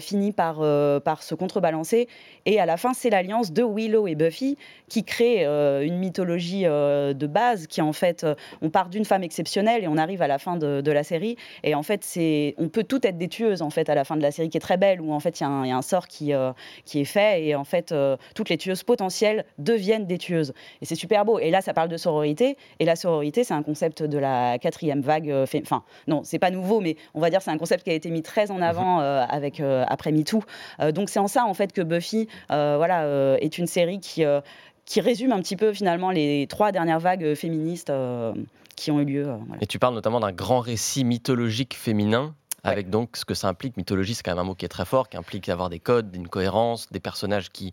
finit 0.00 0.32
par, 0.32 0.56
par 1.02 1.22
se 1.22 1.34
contrebalancer. 1.34 2.08
Et 2.46 2.60
à 2.60 2.66
la 2.66 2.76
fin, 2.76 2.94
c'est 2.94 3.10
l'alliance 3.10 3.52
de 3.52 3.62
Willow 3.62 4.06
et 4.06 4.14
Buffy 4.14 4.56
qui 4.88 5.04
crée 5.04 5.44
une 5.44 5.98
mythologie 5.98 6.64
de 6.64 7.26
base 7.26 7.66
qui 7.66 7.82
en 7.82 7.92
fait, 7.92 8.26
on 8.62 8.70
part 8.70 8.88
d'une 8.88 9.04
femme 9.04 9.22
exceptionnelle 9.22 9.84
et 9.84 9.88
on 9.88 9.96
arrive 9.96 10.22
à 10.22 10.28
la 10.28 10.38
fin 10.38 10.56
de, 10.56 10.90
la 10.90 11.02
série. 11.02 11.36
Et 11.62 11.74
en 11.74 11.82
fait, 11.82 12.04
c'est, 12.04 12.25
on 12.58 12.68
peut 12.68 12.84
tout 12.84 13.06
être 13.06 13.18
des 13.18 13.28
tueuses 13.28 13.62
en 13.62 13.70
fait 13.70 13.88
à 13.88 13.94
la 13.94 14.04
fin 14.04 14.16
de 14.16 14.22
la 14.22 14.30
série 14.30 14.48
qui 14.48 14.56
est 14.56 14.60
très 14.60 14.76
belle, 14.76 15.00
où 15.00 15.12
en 15.12 15.20
fait 15.20 15.40
il 15.40 15.42
y, 15.42 15.46
a 15.46 15.76
un 15.76 15.82
sort 15.82 16.08
qui, 16.08 16.32
euh, 16.32 16.52
qui 16.84 17.00
est 17.00 17.04
fait 17.04 17.44
et 17.44 17.54
en 17.54 17.64
fait 17.64 17.92
euh, 17.92 18.16
toutes 18.34 18.48
les 18.48 18.58
tueuses 18.58 18.82
potentielles 18.82 19.44
deviennent 19.58 20.06
des 20.06 20.18
tueuses. 20.18 20.52
Et 20.82 20.86
c'est 20.86 20.94
super 20.94 21.24
beau. 21.24 21.38
Et 21.38 21.50
là, 21.50 21.60
ça 21.60 21.74
parle 21.74 21.88
de 21.88 21.96
sororité. 21.96 22.56
Et 22.78 22.84
la 22.84 22.96
sororité, 22.96 23.44
c'est 23.44 23.54
un 23.54 23.62
concept 23.62 24.02
de 24.02 24.18
la 24.18 24.58
quatrième 24.58 25.00
vague. 25.00 25.30
Euh, 25.30 25.46
enfin, 25.62 25.82
non, 26.06 26.22
c'est 26.24 26.38
pas 26.38 26.50
nouveau, 26.50 26.80
mais 26.80 26.96
on 27.14 27.20
va 27.20 27.30
dire 27.30 27.42
c'est 27.42 27.50
un 27.50 27.58
concept 27.58 27.84
qui 27.84 27.90
a 27.90 27.94
été 27.94 28.10
mis 28.10 28.22
très 28.22 28.50
en 28.50 28.60
avant 28.60 28.96
mhm. 28.96 29.26
avec 29.28 29.60
après 29.60 30.12
MeToo. 30.12 30.42
donc 30.92 31.10
c'est 31.10 31.18
en 31.18 31.28
ça 31.28 31.44
en 31.44 31.54
fait 31.54 31.72
que 31.72 31.82
Buffy, 31.82 32.28
voilà, 32.48 33.36
est 33.40 33.58
une 33.58 33.66
série 33.66 34.00
qui 34.00 34.24
qui 34.84 35.00
résume 35.00 35.32
un 35.32 35.40
petit 35.40 35.56
peu 35.56 35.72
finalement 35.72 36.10
les 36.10 36.46
trois 36.48 36.72
dernières 36.72 37.00
vagues 37.00 37.34
féministes 37.34 37.90
qui 38.76 38.90
ont 38.90 39.00
eu 39.00 39.04
lieu. 39.04 39.28
Euh, 39.28 39.38
Et 39.60 39.66
tu 39.66 39.78
parles 39.78 39.94
notamment 39.94 40.20
d'un 40.20 40.32
grand 40.32 40.60
récit 40.60 41.02
mythologique 41.04 41.74
féminin 41.74 42.34
avec 42.62 42.90
donc 42.90 43.16
ce 43.16 43.24
que 43.24 43.34
ça 43.34 43.48
implique. 43.48 43.76
Mythologie, 43.76 44.14
c'est 44.14 44.22
quand 44.22 44.32
même 44.32 44.40
un 44.40 44.44
mot 44.44 44.54
qui 44.54 44.64
est 44.64 44.68
très 44.68 44.84
fort, 44.84 45.08
qui 45.08 45.16
implique 45.16 45.46
d'avoir 45.46 45.70
des 45.70 45.78
codes, 45.78 46.14
une 46.14 46.28
cohérence, 46.28 46.90
des 46.90 47.00
personnages 47.00 47.50
qui 47.50 47.72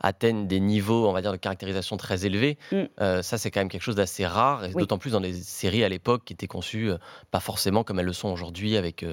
atteignent 0.00 0.46
des 0.46 0.60
niveaux, 0.60 1.08
on 1.08 1.12
va 1.12 1.22
dire, 1.22 1.32
de 1.32 1.38
caractérisation 1.38 1.96
très 1.96 2.26
élevés. 2.26 2.58
Mm. 2.70 2.76
Euh, 3.00 3.22
ça, 3.22 3.38
c'est 3.38 3.50
quand 3.50 3.60
même 3.60 3.70
quelque 3.70 3.82
chose 3.82 3.96
d'assez 3.96 4.26
rare, 4.26 4.64
et 4.64 4.72
d'autant 4.72 4.98
plus 4.98 5.12
dans 5.12 5.20
les 5.20 5.32
séries 5.32 5.82
à 5.82 5.88
l'époque 5.88 6.24
qui 6.26 6.34
étaient 6.34 6.46
conçues 6.46 6.90
euh, 6.90 6.98
pas 7.30 7.40
forcément 7.40 7.84
comme 7.84 7.98
elles 8.00 8.06
le 8.06 8.12
sont 8.12 8.28
aujourd'hui, 8.28 8.76
avec 8.76 9.06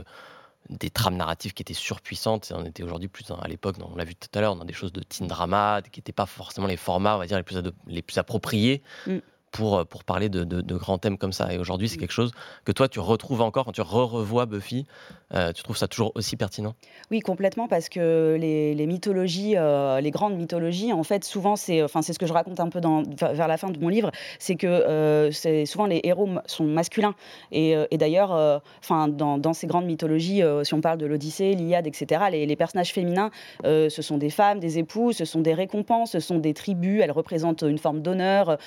des 0.70 0.90
trames 0.90 1.16
narratives 1.16 1.54
qui 1.54 1.62
étaient 1.62 1.74
surpuissantes. 1.74 2.52
on 2.54 2.66
était 2.66 2.84
aujourd'hui 2.84 3.08
plus 3.08 3.24
à 3.32 3.48
l'époque, 3.48 3.78
on 3.82 3.96
l'a 3.96 4.04
vu 4.04 4.16
tout 4.16 4.28
à 4.34 4.42
l'heure, 4.42 4.58
dans 4.58 4.66
des 4.66 4.74
choses 4.74 4.92
de 4.92 5.02
teen 5.02 5.28
drama, 5.28 5.82
qui 5.90 6.02
n'étaient 6.02 6.12
pas 6.12 6.26
forcément 6.26 6.68
les 6.68 6.78
formats, 6.78 7.16
on 7.16 7.20
va 7.20 7.26
dire, 7.26 7.38
les 7.38 7.44
plus, 7.44 7.58
les 7.88 8.02
plus 8.02 8.18
appropriés. 8.18 8.82
Mm 9.08 9.20
pour, 9.52 9.78
euh, 9.78 9.84
pour 9.84 10.04
parler 10.04 10.30
de, 10.30 10.44
de, 10.44 10.76
grands 10.76 10.98
thèmes 10.98 11.18
comme 11.18 11.34
ça. 11.34 11.54
Et 11.54 11.58
aujourd'hui, 11.58 11.90
c'est 11.90 11.98
mm. 11.98 12.00
quelque 12.00 12.12
chose 12.12 12.32
que 12.66 12.72
toi, 12.72 12.88
tu 12.88 13.00
retrouves 13.00 13.42
encore 13.42 13.66
quand 13.66 13.72
tu 13.72 13.82
re-revois 13.82 14.46
Buffy. 14.46 14.86
Euh, 15.34 15.52
tu 15.52 15.64
trouves 15.64 15.78
ça 15.78 15.88
toujours 15.88 16.12
aussi 16.16 16.36
pertinent? 16.36 16.74
Oui, 17.10 17.20
complètement, 17.20 17.68
parce 17.68 17.90
que 17.90 18.38
les, 18.40 18.74
les 18.76 18.88
mythologies, 18.88 19.56
euh, 19.58 20.02
les 20.02 20.12
grandes 20.12 20.36
mythologies, 20.36 20.94
en 20.94 21.04
fait, 21.04 21.24
souvent, 21.24 21.56
c'est 21.56 21.84
enfin, 21.84 22.02
ce 22.02 22.18
que 22.18 22.26
je 22.26 22.34
raconte 22.34 22.60
un 22.60 22.70
peu 22.70 22.82
dans, 22.82 23.04
vers 23.04 23.48
la 23.48 23.58
fin 23.58 23.70
de 23.70 23.80
mon 23.80 23.90
livre, 23.90 24.12
c'est 24.40 24.56
que 24.56 25.30
c'est 25.32 25.66
souvent 25.66 25.86
les 25.86 26.02
héros 26.04 26.30
sont 26.46 26.66
masculins. 26.66 27.16
Et, 27.52 27.76
et 27.92 27.98
d'ailleurs, 27.98 28.62
enfin, 28.80 29.08
dans, 29.08 29.38
dans, 29.38 29.54
ces 29.54 29.68
grandes 29.68 29.86
mythologies, 29.86 30.42
si 30.64 30.74
on 30.74 30.82
parle 30.82 30.98
de 30.98 31.06
l'Odyssée, 31.06 31.54
l'Iliade, 31.54 31.88
etc., 31.88 32.24
les, 32.32 32.46
les, 32.46 32.56
personnages 32.56 32.94
féminins, 32.94 33.32
ce 33.64 34.02
sont 34.02 34.18
des 34.18 34.30
femmes, 34.30 34.60
des 34.60 34.78
époux, 34.78 35.14
ce 35.14 35.26
sont 35.26 35.42
des 35.42 35.54
récompenses, 35.54 36.12
ce 36.12 36.20
sont 36.20 36.40
des 36.40 36.54
tribus, 36.54 37.02
elles 37.02 37.12
représentent 37.12 37.64
une 37.64 37.78
forme 37.78 38.02
d'honneur 38.02 38.58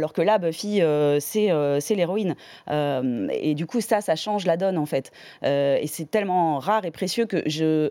alors 0.00 0.14
que 0.14 0.22
là, 0.22 0.38
Buffy, 0.38 0.80
euh, 0.80 1.20
euh, 1.36 1.78
c'est 1.78 1.94
l'héroïne. 1.94 2.34
Euh, 2.70 3.28
et 3.32 3.54
du 3.54 3.66
coup, 3.66 3.82
ça, 3.82 4.00
ça 4.00 4.16
change 4.16 4.46
la 4.46 4.56
donne, 4.56 4.78
en 4.78 4.86
fait. 4.86 5.12
et 5.42 5.86
c'est 5.86 6.10
tellement 6.10 6.58
rare 6.58 6.86
et 6.86 6.90
précieux 6.90 7.26
que 7.26 7.42
je, 7.46 7.90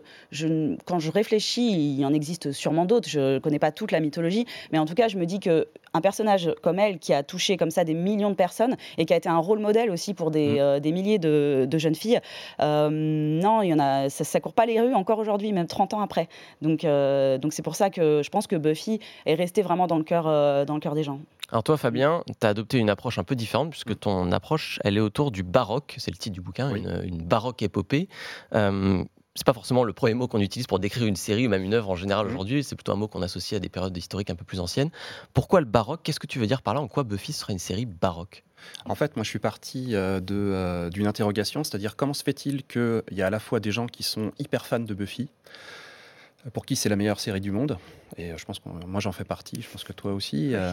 quand 0.84 0.98
je 0.98 1.10
réfléchis, 1.12 1.70
il 1.70 2.00
y 2.00 2.04
en 2.04 2.12
existe 2.12 2.50
sûrement 2.50 2.84
d'autres, 2.84 3.08
je 3.08 3.34
ne 3.34 3.38
connais 3.38 3.60
pas 3.60 3.70
toute 3.70 3.92
la 3.92 4.00
mythologie, 4.00 4.44
mais 4.72 4.78
en 4.78 4.86
tout 4.86 4.94
cas, 4.94 5.06
je 5.06 5.18
me 5.18 5.24
dis 5.24 5.38
que 5.38 5.68
un 5.94 6.00
personnage 6.00 6.50
comme 6.62 6.78
elle, 6.78 6.98
qui 6.98 7.12
a 7.12 7.22
touché 7.22 7.56
comme 7.56 7.70
ça 7.70 7.84
des 7.84 7.94
millions 7.94 8.30
de 8.30 8.34
personnes 8.34 8.76
et 8.98 9.06
qui 9.06 9.12
a 9.12 9.16
été 9.16 9.28
un 9.28 9.38
rôle 9.38 9.58
modèle 9.58 9.90
aussi 9.90 10.14
pour 10.14 10.30
des, 10.30 10.60
mm. 10.60 10.80
des 10.80 10.92
milliers 10.92 11.18
de, 11.18 11.68
jeunes 11.78 11.94
filles, 11.94 12.20
non, 12.58 13.62
il 13.62 13.68
y 13.68 13.74
en 13.74 13.78
a, 13.78 14.08
ça, 14.10 14.38
ne 14.38 14.42
court 14.42 14.52
pas 14.52 14.66
les 14.66 14.80
rues 14.80 14.94
encore 14.94 15.18
aujourd'hui, 15.18 15.52
même 15.52 15.66
30 15.66 15.94
ans 15.94 16.00
après. 16.00 16.28
Donc, 16.62 16.82
donc 16.82 17.52
c'est 17.52 17.62
pour 17.62 17.74
ça 17.74 17.90
que 17.90 18.22
je 18.22 18.30
pense 18.30 18.46
que 18.46 18.56
Buffy 18.56 19.00
est 19.26 19.34
restée 19.34 19.62
vraiment 19.62 19.86
dans 19.86 19.98
le 19.98 20.04
cœur, 20.04 20.24
dans 20.66 20.74
le 20.74 20.80
cœur 20.80 20.94
des 20.94 21.02
gens. 21.02 21.20
Alors 21.52 21.64
toi, 21.64 21.76
Fabien, 21.76 22.22
tu 22.40 22.46
as 22.46 22.50
adopté 22.50 22.78
une 22.78 22.90
approche 22.90 23.18
un 23.18 23.24
peu 23.24 23.34
différente, 23.34 23.70
puisque 23.70 23.98
ton 23.98 24.30
approche, 24.32 24.78
elle 24.84 24.96
est 24.96 25.00
autour 25.00 25.30
du 25.30 25.42
baroque, 25.42 25.96
c'est 25.98 26.10
le 26.10 26.16
titre 26.16 26.34
du 26.34 26.40
bouquin, 26.40 26.74
une, 26.74 27.22
baroque 27.22 27.62
épopée. 27.62 28.08
Euh, 28.54 29.04
c'est 29.40 29.46
pas 29.46 29.54
forcément 29.54 29.84
le 29.84 29.94
premier 29.94 30.12
mot 30.12 30.28
qu'on 30.28 30.40
utilise 30.40 30.66
pour 30.66 30.78
décrire 30.78 31.06
une 31.06 31.16
série 31.16 31.46
ou 31.46 31.50
même 31.50 31.62
une 31.62 31.72
œuvre 31.72 31.88
en 31.88 31.96
général 31.96 32.26
mmh. 32.26 32.30
aujourd'hui, 32.30 32.62
c'est 32.62 32.76
plutôt 32.76 32.92
un 32.92 32.96
mot 32.96 33.08
qu'on 33.08 33.22
associe 33.22 33.56
à 33.56 33.58
des 33.58 33.70
périodes 33.70 33.96
historiques 33.96 34.28
un 34.28 34.34
peu 34.34 34.44
plus 34.44 34.60
anciennes. 34.60 34.90
Pourquoi 35.32 35.60
le 35.60 35.66
baroque? 35.66 36.00
Qu'est-ce 36.02 36.20
que 36.20 36.26
tu 36.26 36.38
veux 36.38 36.46
dire 36.46 36.60
par 36.60 36.74
là? 36.74 36.82
En 36.82 36.88
quoi 36.88 37.04
Buffy 37.04 37.32
serait 37.32 37.54
une 37.54 37.58
série 37.58 37.86
baroque? 37.86 38.44
En 38.84 38.94
fait, 38.94 39.16
moi, 39.16 39.24
je 39.24 39.30
suis 39.30 39.38
parti 39.38 39.94
euh, 39.94 40.20
euh, 40.30 40.90
d'une 40.90 41.06
interrogation, 41.06 41.64
c'est-à-dire 41.64 41.96
comment 41.96 42.12
se 42.12 42.22
fait-il 42.22 42.64
qu'il 42.64 43.02
y 43.12 43.22
a 43.22 43.28
à 43.28 43.30
la 43.30 43.40
fois 43.40 43.60
des 43.60 43.72
gens 43.72 43.86
qui 43.86 44.02
sont 44.02 44.32
hyper 44.38 44.66
fans 44.66 44.78
de 44.78 44.92
Buffy, 44.92 45.30
pour 46.52 46.64
qui 46.64 46.76
c'est 46.76 46.88
la 46.88 46.96
meilleure 46.96 47.20
série 47.20 47.40
du 47.40 47.50
monde. 47.50 47.78
Et 48.16 48.32
euh, 48.32 48.36
je 48.36 48.44
pense 48.44 48.58
que 48.58 48.68
moi 48.68 49.00
j'en 49.00 49.12
fais 49.12 49.24
partie, 49.24 49.60
je 49.60 49.68
pense 49.68 49.84
que 49.84 49.92
toi 49.92 50.12
aussi. 50.12 50.54
Euh, 50.54 50.72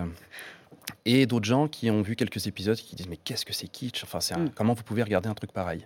et 1.05 1.25
d'autres 1.25 1.45
gens 1.45 1.67
qui 1.67 1.89
ont 1.91 2.01
vu 2.01 2.15
quelques 2.15 2.47
épisodes 2.47 2.77
qui 2.77 2.95
disent 2.95 3.09
mais 3.09 3.17
qu'est-ce 3.17 3.45
que 3.45 3.53
c'est 3.53 3.67
kitsch? 3.67 4.03
Enfin, 4.03 4.21
c'est 4.21 4.37
mm. 4.37 4.51
comment 4.55 4.73
vous 4.73 4.83
pouvez 4.83 5.03
regarder 5.03 5.27
un 5.27 5.33
truc 5.33 5.51
pareil? 5.51 5.85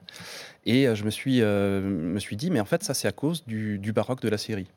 Et 0.66 0.88
euh, 0.88 0.96
je 0.96 1.04
me 1.04 1.10
suis, 1.10 1.42
me 1.42 2.20
suis 2.20 2.36
dit 2.36 2.52
mais 2.52 2.60
en 2.60 2.66
fait 2.66 2.84
ça 2.84 2.94
c'est 2.94 3.08
à 3.08 3.12
cause 3.12 3.46
du, 3.46 3.80
du 3.80 3.94
baroque 3.94 4.22
de 4.22 4.30
la 4.30 4.38
série. 4.38 4.68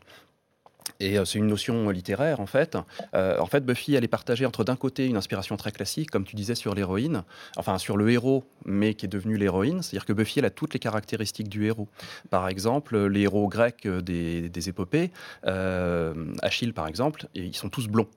Et 1.00 1.18
euh, 1.18 1.24
c'est 1.24 1.38
une 1.38 1.46
notion 1.46 1.90
littéraire 1.90 2.40
en 2.40 2.46
fait. 2.46 2.76
Euh, 3.14 3.38
en 3.38 3.46
fait, 3.46 3.64
Buffy, 3.64 3.94
elle 3.94 4.04
est 4.04 4.08
partagée 4.08 4.46
entre 4.46 4.64
d'un 4.64 4.76
côté 4.76 5.06
une 5.06 5.16
inspiration 5.16 5.56
très 5.56 5.72
classique, 5.72 6.10
comme 6.10 6.24
tu 6.24 6.36
disais 6.36 6.54
sur 6.54 6.74
l'héroïne, 6.74 7.24
enfin 7.56 7.78
sur 7.78 7.96
le 7.96 8.10
héros, 8.10 8.44
mais 8.64 8.94
qui 8.94 9.06
est 9.06 9.08
devenu 9.08 9.36
l'héroïne. 9.36 9.82
C'est-à-dire 9.82 10.06
que 10.06 10.12
Buffy, 10.12 10.38
elle 10.38 10.44
a 10.44 10.50
toutes 10.50 10.74
les 10.74 10.80
caractéristiques 10.80 11.48
du 11.48 11.66
héros. 11.66 11.88
Par 12.30 12.48
exemple, 12.48 12.96
les 13.06 13.22
héros 13.22 13.48
grecs 13.48 13.86
des, 13.86 14.68
épopées, 14.68 15.10
euh, 15.46 16.14
Achille 16.42 16.72
par 16.72 16.86
exemple, 16.86 17.26
ils 17.34 17.54
sont 17.54 17.68
tous 17.68 17.88
blonds. 17.88 18.08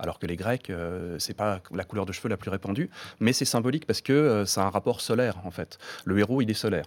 Alors 0.00 0.18
que 0.18 0.26
les 0.26 0.34
Grecs, 0.34 0.72
c'est 1.18 1.36
pas 1.36 1.60
la 1.72 1.84
couleur 1.84 2.04
de 2.04 2.10
cheveux 2.10 2.28
la 2.28 2.36
plus 2.36 2.50
répandue, 2.50 2.90
mais 3.20 3.32
c'est 3.32 3.44
symbolique 3.44 3.86
parce 3.86 4.00
que 4.00 4.42
c'est 4.44 4.58
un 4.58 4.68
rapport 4.68 5.00
solaire 5.00 5.36
en 5.44 5.52
fait. 5.52 5.78
Le 6.04 6.18
héros, 6.18 6.42
il 6.42 6.50
est 6.50 6.54
solaire. 6.54 6.86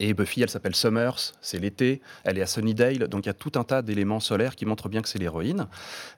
Et 0.00 0.12
Buffy, 0.12 0.42
elle 0.42 0.50
s'appelle 0.50 0.74
Summers, 0.74 1.32
c'est 1.40 1.58
l'été, 1.58 2.00
elle 2.24 2.38
est 2.38 2.42
à 2.42 2.46
Sunnydale, 2.46 3.08
donc 3.08 3.26
il 3.26 3.28
y 3.28 3.30
a 3.30 3.34
tout 3.34 3.52
un 3.54 3.64
tas 3.64 3.82
d'éléments 3.82 4.20
solaires 4.20 4.56
qui 4.56 4.66
montrent 4.66 4.88
bien 4.88 5.02
que 5.02 5.08
c'est 5.08 5.18
l'héroïne. 5.18 5.68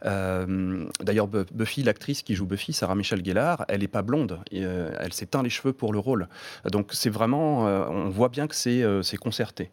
Euh, 0.04 0.86
d'ailleurs, 1.00 1.28
Buffy, 1.28 1.82
l'actrice 1.82 2.22
qui 2.22 2.34
joue 2.34 2.46
Buffy, 2.46 2.72
Sarah 2.72 2.94
Michelle 2.94 3.24
Gellar, 3.24 3.64
elle 3.68 3.80
n'est 3.80 3.88
pas 3.88 4.02
blonde, 4.02 4.40
euh, 4.54 4.96
elle 4.98 5.12
s'est 5.12 5.26
teint 5.26 5.42
les 5.42 5.50
cheveux 5.50 5.72
pour 5.72 5.92
le 5.92 5.98
rôle. 5.98 6.28
Donc 6.70 6.90
c'est 6.92 7.10
vraiment, 7.10 7.68
euh, 7.68 7.86
on 7.88 8.08
voit 8.08 8.30
bien 8.30 8.46
que 8.46 8.54
c'est 8.54 9.16
concerté. 9.18 9.70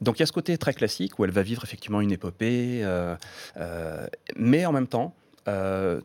Donc 0.00 0.18
il 0.18 0.20
y 0.20 0.22
a 0.22 0.26
ce 0.26 0.32
côté 0.32 0.56
très 0.58 0.72
classique 0.72 1.18
où 1.18 1.24
elle 1.24 1.32
va 1.32 1.42
vivre 1.42 1.64
effectivement 1.64 2.00
une 2.00 2.12
épopée, 2.12 2.86
mais 4.36 4.64
en 4.64 4.72
même 4.72 4.86
temps, 4.86 5.14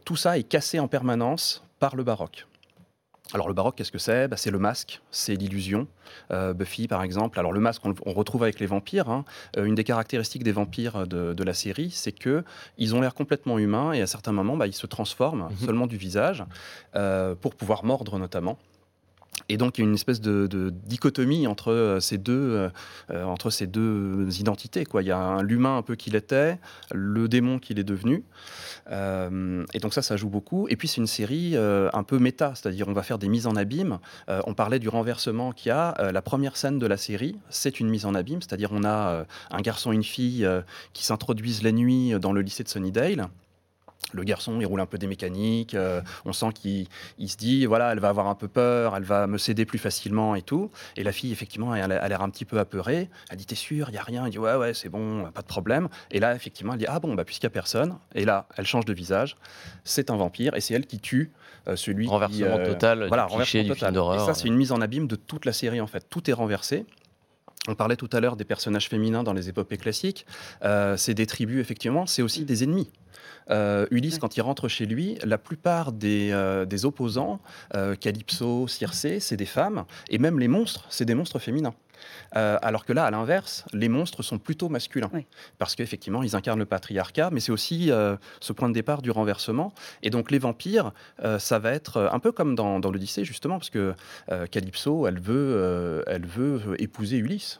tout 0.03 0.15
ça 0.15 0.37
est 0.39 0.43
cassé 0.43 0.79
en 0.79 0.87
permanence 0.87 1.63
par 1.79 1.95
le 1.95 2.03
baroque. 2.03 2.47
Alors 3.31 3.47
le 3.47 3.53
baroque, 3.53 3.75
qu'est-ce 3.75 3.91
que 3.91 3.97
c'est? 3.97 4.27
Bah, 4.27 4.37
C'est 4.37 4.51
le 4.51 4.59
masque, 4.59 5.01
c'est 5.09 5.35
l'illusion. 5.35 5.87
Euh, 6.31 6.53
Buffy, 6.53 6.87
par 6.87 7.03
exemple. 7.03 7.39
Alors 7.39 7.53
le 7.53 7.59
masque, 7.59 7.81
on, 7.85 8.13
retrouve 8.13 8.43
avec 8.43 8.59
les 8.59 8.65
vampires. 8.65 9.09
Hein. 9.09 9.23
Euh, 9.57 9.65
une 9.65 9.75
des 9.75 9.83
caractéristiques 9.83 10.43
des 10.43 10.51
vampires 10.51 11.07
de, 11.07 11.43
la 11.43 11.53
série, 11.53 11.89
c'est 11.89 12.11
que 12.11 12.43
ils 12.77 12.95
ont 12.95 13.01
l'air 13.01 13.15
complètement 13.15 13.57
humains 13.57 13.93
et 13.93 14.01
à 14.01 14.07
certains 14.07 14.33
moments, 14.33 14.57
bah, 14.57 14.67
ils 14.67 14.73
se 14.73 14.87
transforment 14.87 15.47
mhm. 15.49 15.57
seulement 15.57 15.87
du 15.87 15.97
visage 15.97 16.43
euh, 16.95 17.33
pour 17.35 17.55
pouvoir 17.55 17.83
mordre 17.83 18.19
notamment. 18.19 18.57
Et 19.49 19.57
donc, 19.57 19.77
il 19.77 19.81
y 19.81 19.83
a 19.83 19.87
une 19.87 19.95
espèce 19.95 20.21
de, 20.21 20.73
dichotomie 20.85 21.47
entre 21.47 21.71
euh, 21.71 21.99
ces 21.99 22.17
deux, 22.17 22.33
euh, 22.33 22.69
euh, 23.11 23.23
entre 23.23 23.49
ces 23.49 23.67
deux 23.67 24.27
identités. 24.39 24.85
Il 24.93 25.05
y 25.05 25.11
a 25.11 25.41
l'humain 25.41 25.77
un 25.77 25.81
peu 25.81 25.95
qu'il 25.95 26.15
était, 26.15 26.59
le 26.93 27.27
démon 27.27 27.59
qu'il 27.59 27.79
est 27.79 27.83
devenu. 27.83 28.23
et 28.89 29.79
donc 29.79 29.93
ça, 29.93 30.01
ça 30.01 30.17
joue 30.17 30.29
beaucoup. 30.29 30.67
Et 30.69 30.75
puis, 30.75 30.87
c'est 30.87 31.01
une 31.01 31.07
série 31.07 31.55
un 31.57 32.03
peu 32.03 32.19
méta, 32.19 32.53
c'est-à-dire 32.55 32.87
on 32.87 32.93
va 32.93 33.03
faire 33.03 33.17
des 33.17 33.27
mises 33.27 33.47
en 33.47 33.55
abîme. 33.55 33.99
on 34.27 34.53
parlait 34.53 34.79
du 34.79 34.89
renversement 34.89 35.51
qu'il 35.51 35.69
y 35.69 35.71
a. 35.71 36.11
la 36.11 36.21
première 36.21 36.57
scène 36.57 36.79
de 36.79 36.87
la 36.87 36.97
série, 36.97 37.35
c'est 37.49 37.79
une 37.79 37.89
mise 37.89 38.05
en 38.05 38.13
abîme, 38.15 38.41
c'est-à-dire 38.41 38.69
on 38.71 38.83
a 38.83 39.25
un 39.51 39.61
garçon 39.61 39.91
et 39.91 39.95
une 39.95 40.03
fille 40.03 40.47
qui 40.93 41.05
s'introduisent 41.05 41.63
la 41.63 41.71
nuit 41.71 42.13
dans 42.19 42.33
le 42.33 42.41
lycée 42.41 42.63
de 42.63 42.69
Sunnydale 42.69 43.27
le 44.11 44.23
garçon, 44.23 44.59
il 44.59 44.65
roule 44.65 44.81
un 44.81 44.85
peu 44.85 44.97
des 44.97 45.07
mécaniques. 45.07 45.73
Euh, 45.73 46.01
on 46.25 46.33
sent 46.33 46.49
qu'il 46.53 46.87
se 47.29 47.37
dit, 47.37 47.65
voilà, 47.65 47.91
elle 47.91 47.99
va 47.99 48.09
avoir 48.09 48.27
un 48.27 48.35
peu 48.35 48.47
peur, 48.47 48.95
elle 48.95 49.03
va 49.03 49.27
me 49.27 49.37
céder 49.37 49.65
plus 49.65 49.79
facilement 49.79 50.35
et 50.35 50.41
tout. 50.41 50.71
Et 50.95 51.03
la 51.03 51.11
fille, 51.11 51.31
effectivement, 51.31 51.73
elle 51.75 51.91
a 51.91 52.07
l'air 52.07 52.21
un 52.21 52.29
petit 52.29 52.45
peu 52.45 52.59
apeurée. 52.59 53.09
Elle 53.29 53.37
dit, 53.37 53.45
t'es 53.45 53.55
sûr, 53.55 53.89
il 53.89 53.95
y 53.95 53.97
a 53.97 54.03
rien? 54.03 54.27
Il 54.27 54.31
dit, 54.31 54.39
ouais, 54.39 54.55
ouais, 54.55 54.73
c'est 54.73 54.89
bon, 54.89 55.29
pas 55.31 55.41
de 55.41 55.47
problème. 55.47 55.89
Et 56.11 56.19
là, 56.19 56.35
effectivement, 56.35 56.73
elle 56.73 56.79
dit, 56.79 56.85
ah 56.87 56.99
bon, 56.99 57.13
bah 57.15 57.25
puisqu'il 57.25 57.45
y 57.45 57.47
a 57.47 57.51
personne. 57.51 57.95
Et 58.15 58.25
là, 58.25 58.47
elle 58.57 58.65
change 58.65 58.85
de 58.85 58.93
visage. 58.93 59.37
C'est 59.83 60.09
un 60.09 60.15
vampire 60.15 60.55
et 60.55 60.61
c'est 60.61 60.73
elle 60.73 60.85
qui 60.85 60.99
tue 60.99 61.31
euh, 61.67 61.75
celui 61.75 62.07
renversement 62.07 62.57
qui, 62.57 62.65
total, 62.65 63.07
voilà, 63.07 63.25
renversement 63.25 63.63
du 63.63 63.73
film 63.73 63.91
d'horreur. 63.91 64.21
Et 64.21 64.25
ça, 64.25 64.33
c'est 64.33 64.47
une 64.47 64.55
mise 64.55 64.71
en 64.71 64.81
abîme 64.81 65.07
de 65.07 65.15
toute 65.15 65.45
la 65.45 65.53
série 65.53 65.81
en 65.81 65.87
fait. 65.87 66.07
Tout 66.09 66.29
est 66.29 66.33
renversé. 66.33 66.85
On 67.67 67.75
parlait 67.75 67.95
tout 67.95 68.09
à 68.11 68.19
l'heure 68.19 68.35
des 68.35 68.43
personnages 68.43 68.89
féminins 68.89 69.23
dans 69.23 69.33
les 69.33 69.49
épopées 69.49 69.77
classiques. 69.77 70.25
Euh, 70.63 70.97
c'est 70.97 71.13
des 71.13 71.25
tribus, 71.25 71.61
effectivement, 71.61 72.05
c'est 72.05 72.21
aussi 72.21 72.43
des 72.43 72.63
ennemis. 72.63 72.91
Euh, 73.49 73.85
Ulysse, 73.91 74.19
quand 74.19 74.37
il 74.37 74.41
rentre 74.41 74.67
chez 74.67 74.85
lui, 74.85 75.17
la 75.23 75.37
plupart 75.37 75.91
des, 75.91 76.29
euh, 76.31 76.65
opposants, 76.83 77.39
euh, 77.75 77.95
Calypso, 77.95 78.67
Circé, 78.67 79.19
c'est 79.19 79.37
des 79.37 79.45
femmes, 79.45 79.85
et 80.09 80.17
même 80.17 80.39
les 80.39 80.47
monstres, 80.47 80.85
c'est 80.89 81.05
des 81.05 81.15
monstres 81.15 81.39
féminins. 81.39 81.73
Alors 82.31 82.85
que 82.85 82.93
là, 82.93 83.05
à 83.05 83.11
l'inverse, 83.11 83.65
les 83.73 83.89
monstres 83.89 84.23
sont 84.23 84.39
plutôt 84.39 84.69
masculins. 84.69 85.11
Parce 85.57 85.75
qu'effectivement, 85.75 86.23
ils 86.23 86.35
incarnent 86.35 86.59
le 86.59 86.65
patriarcat, 86.65 87.29
mais 87.31 87.39
c'est 87.39 87.51
aussi 87.51 87.91
ce 88.39 88.53
point 88.53 88.69
de 88.69 88.73
départ 88.73 89.01
du 89.01 89.11
renversement. 89.11 89.73
Et 90.01 90.09
donc, 90.09 90.31
les 90.31 90.39
vampires, 90.39 90.91
ça 91.39 91.59
va 91.59 91.71
être 91.71 92.09
un 92.11 92.19
peu 92.19 92.31
comme 92.31 92.55
dans, 92.55 92.79
dans 92.79 92.91
l'Odyssée, 92.91 93.25
justement, 93.25 93.57
parce 93.57 93.69
que 93.69 93.93
Calypso, 94.51 95.07
elle 95.07 95.19
veut, 95.19 96.03
elle 96.07 96.25
veut 96.25 96.75
épouser 96.81 97.17
Ulysse. 97.17 97.59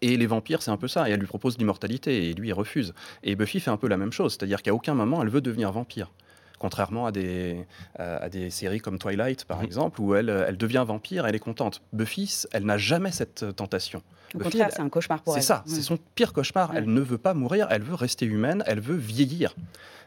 Et 0.00 0.16
les 0.16 0.26
vampires, 0.26 0.62
c'est 0.62 0.70
un 0.70 0.76
peu 0.76 0.86
ça. 0.86 1.08
Et 1.08 1.12
elle 1.12 1.20
lui 1.20 1.26
propose 1.26 1.58
l'immortalité 1.58 2.28
et 2.28 2.34
lui, 2.34 2.48
il 2.48 2.52
refuse. 2.52 2.94
Et 3.24 3.34
Buffy 3.34 3.58
fait 3.58 3.70
un 3.70 3.76
peu 3.76 3.88
la 3.88 3.96
même 3.96 4.12
chose. 4.12 4.32
C'est-à-dire 4.32 4.62
qu'à 4.62 4.72
aucun 4.72 4.94
moment, 4.94 5.22
elle 5.22 5.28
veut 5.28 5.40
devenir 5.40 5.72
vampire. 5.72 6.12
Contrairement 6.58 7.06
à 7.06 7.12
des, 7.12 7.64
euh, 8.00 8.18
à 8.20 8.28
des 8.28 8.50
séries 8.50 8.80
comme 8.80 8.98
Twilight, 8.98 9.44
par 9.44 9.62
exemple, 9.62 10.00
où 10.00 10.14
elle, 10.14 10.28
elle 10.28 10.56
devient 10.56 10.84
vampire, 10.86 11.26
elle 11.26 11.34
est 11.34 11.40
contente. 11.40 11.82
Buffy, 11.92 12.44
elle 12.52 12.64
n'a 12.64 12.78
jamais 12.78 13.12
cette 13.12 13.54
tentation. 13.56 14.02
Au 14.34 14.38
contraire, 14.38 14.68
c'est 14.72 14.80
un 14.80 14.88
cauchemar 14.88 15.22
pour 15.22 15.36
elle. 15.36 15.42
C'est 15.42 15.48
ça, 15.48 15.62
c'est 15.66 15.82
son 15.82 15.98
pire 16.14 16.32
cauchemar. 16.32 16.72
Elle 16.74 16.92
ne 16.92 17.00
veut 17.00 17.18
pas 17.18 17.34
mourir, 17.34 17.68
elle 17.70 17.82
veut 17.82 17.94
rester 17.94 18.26
humaine, 18.26 18.62
elle 18.66 18.80
veut 18.80 18.96
vieillir. 18.96 19.54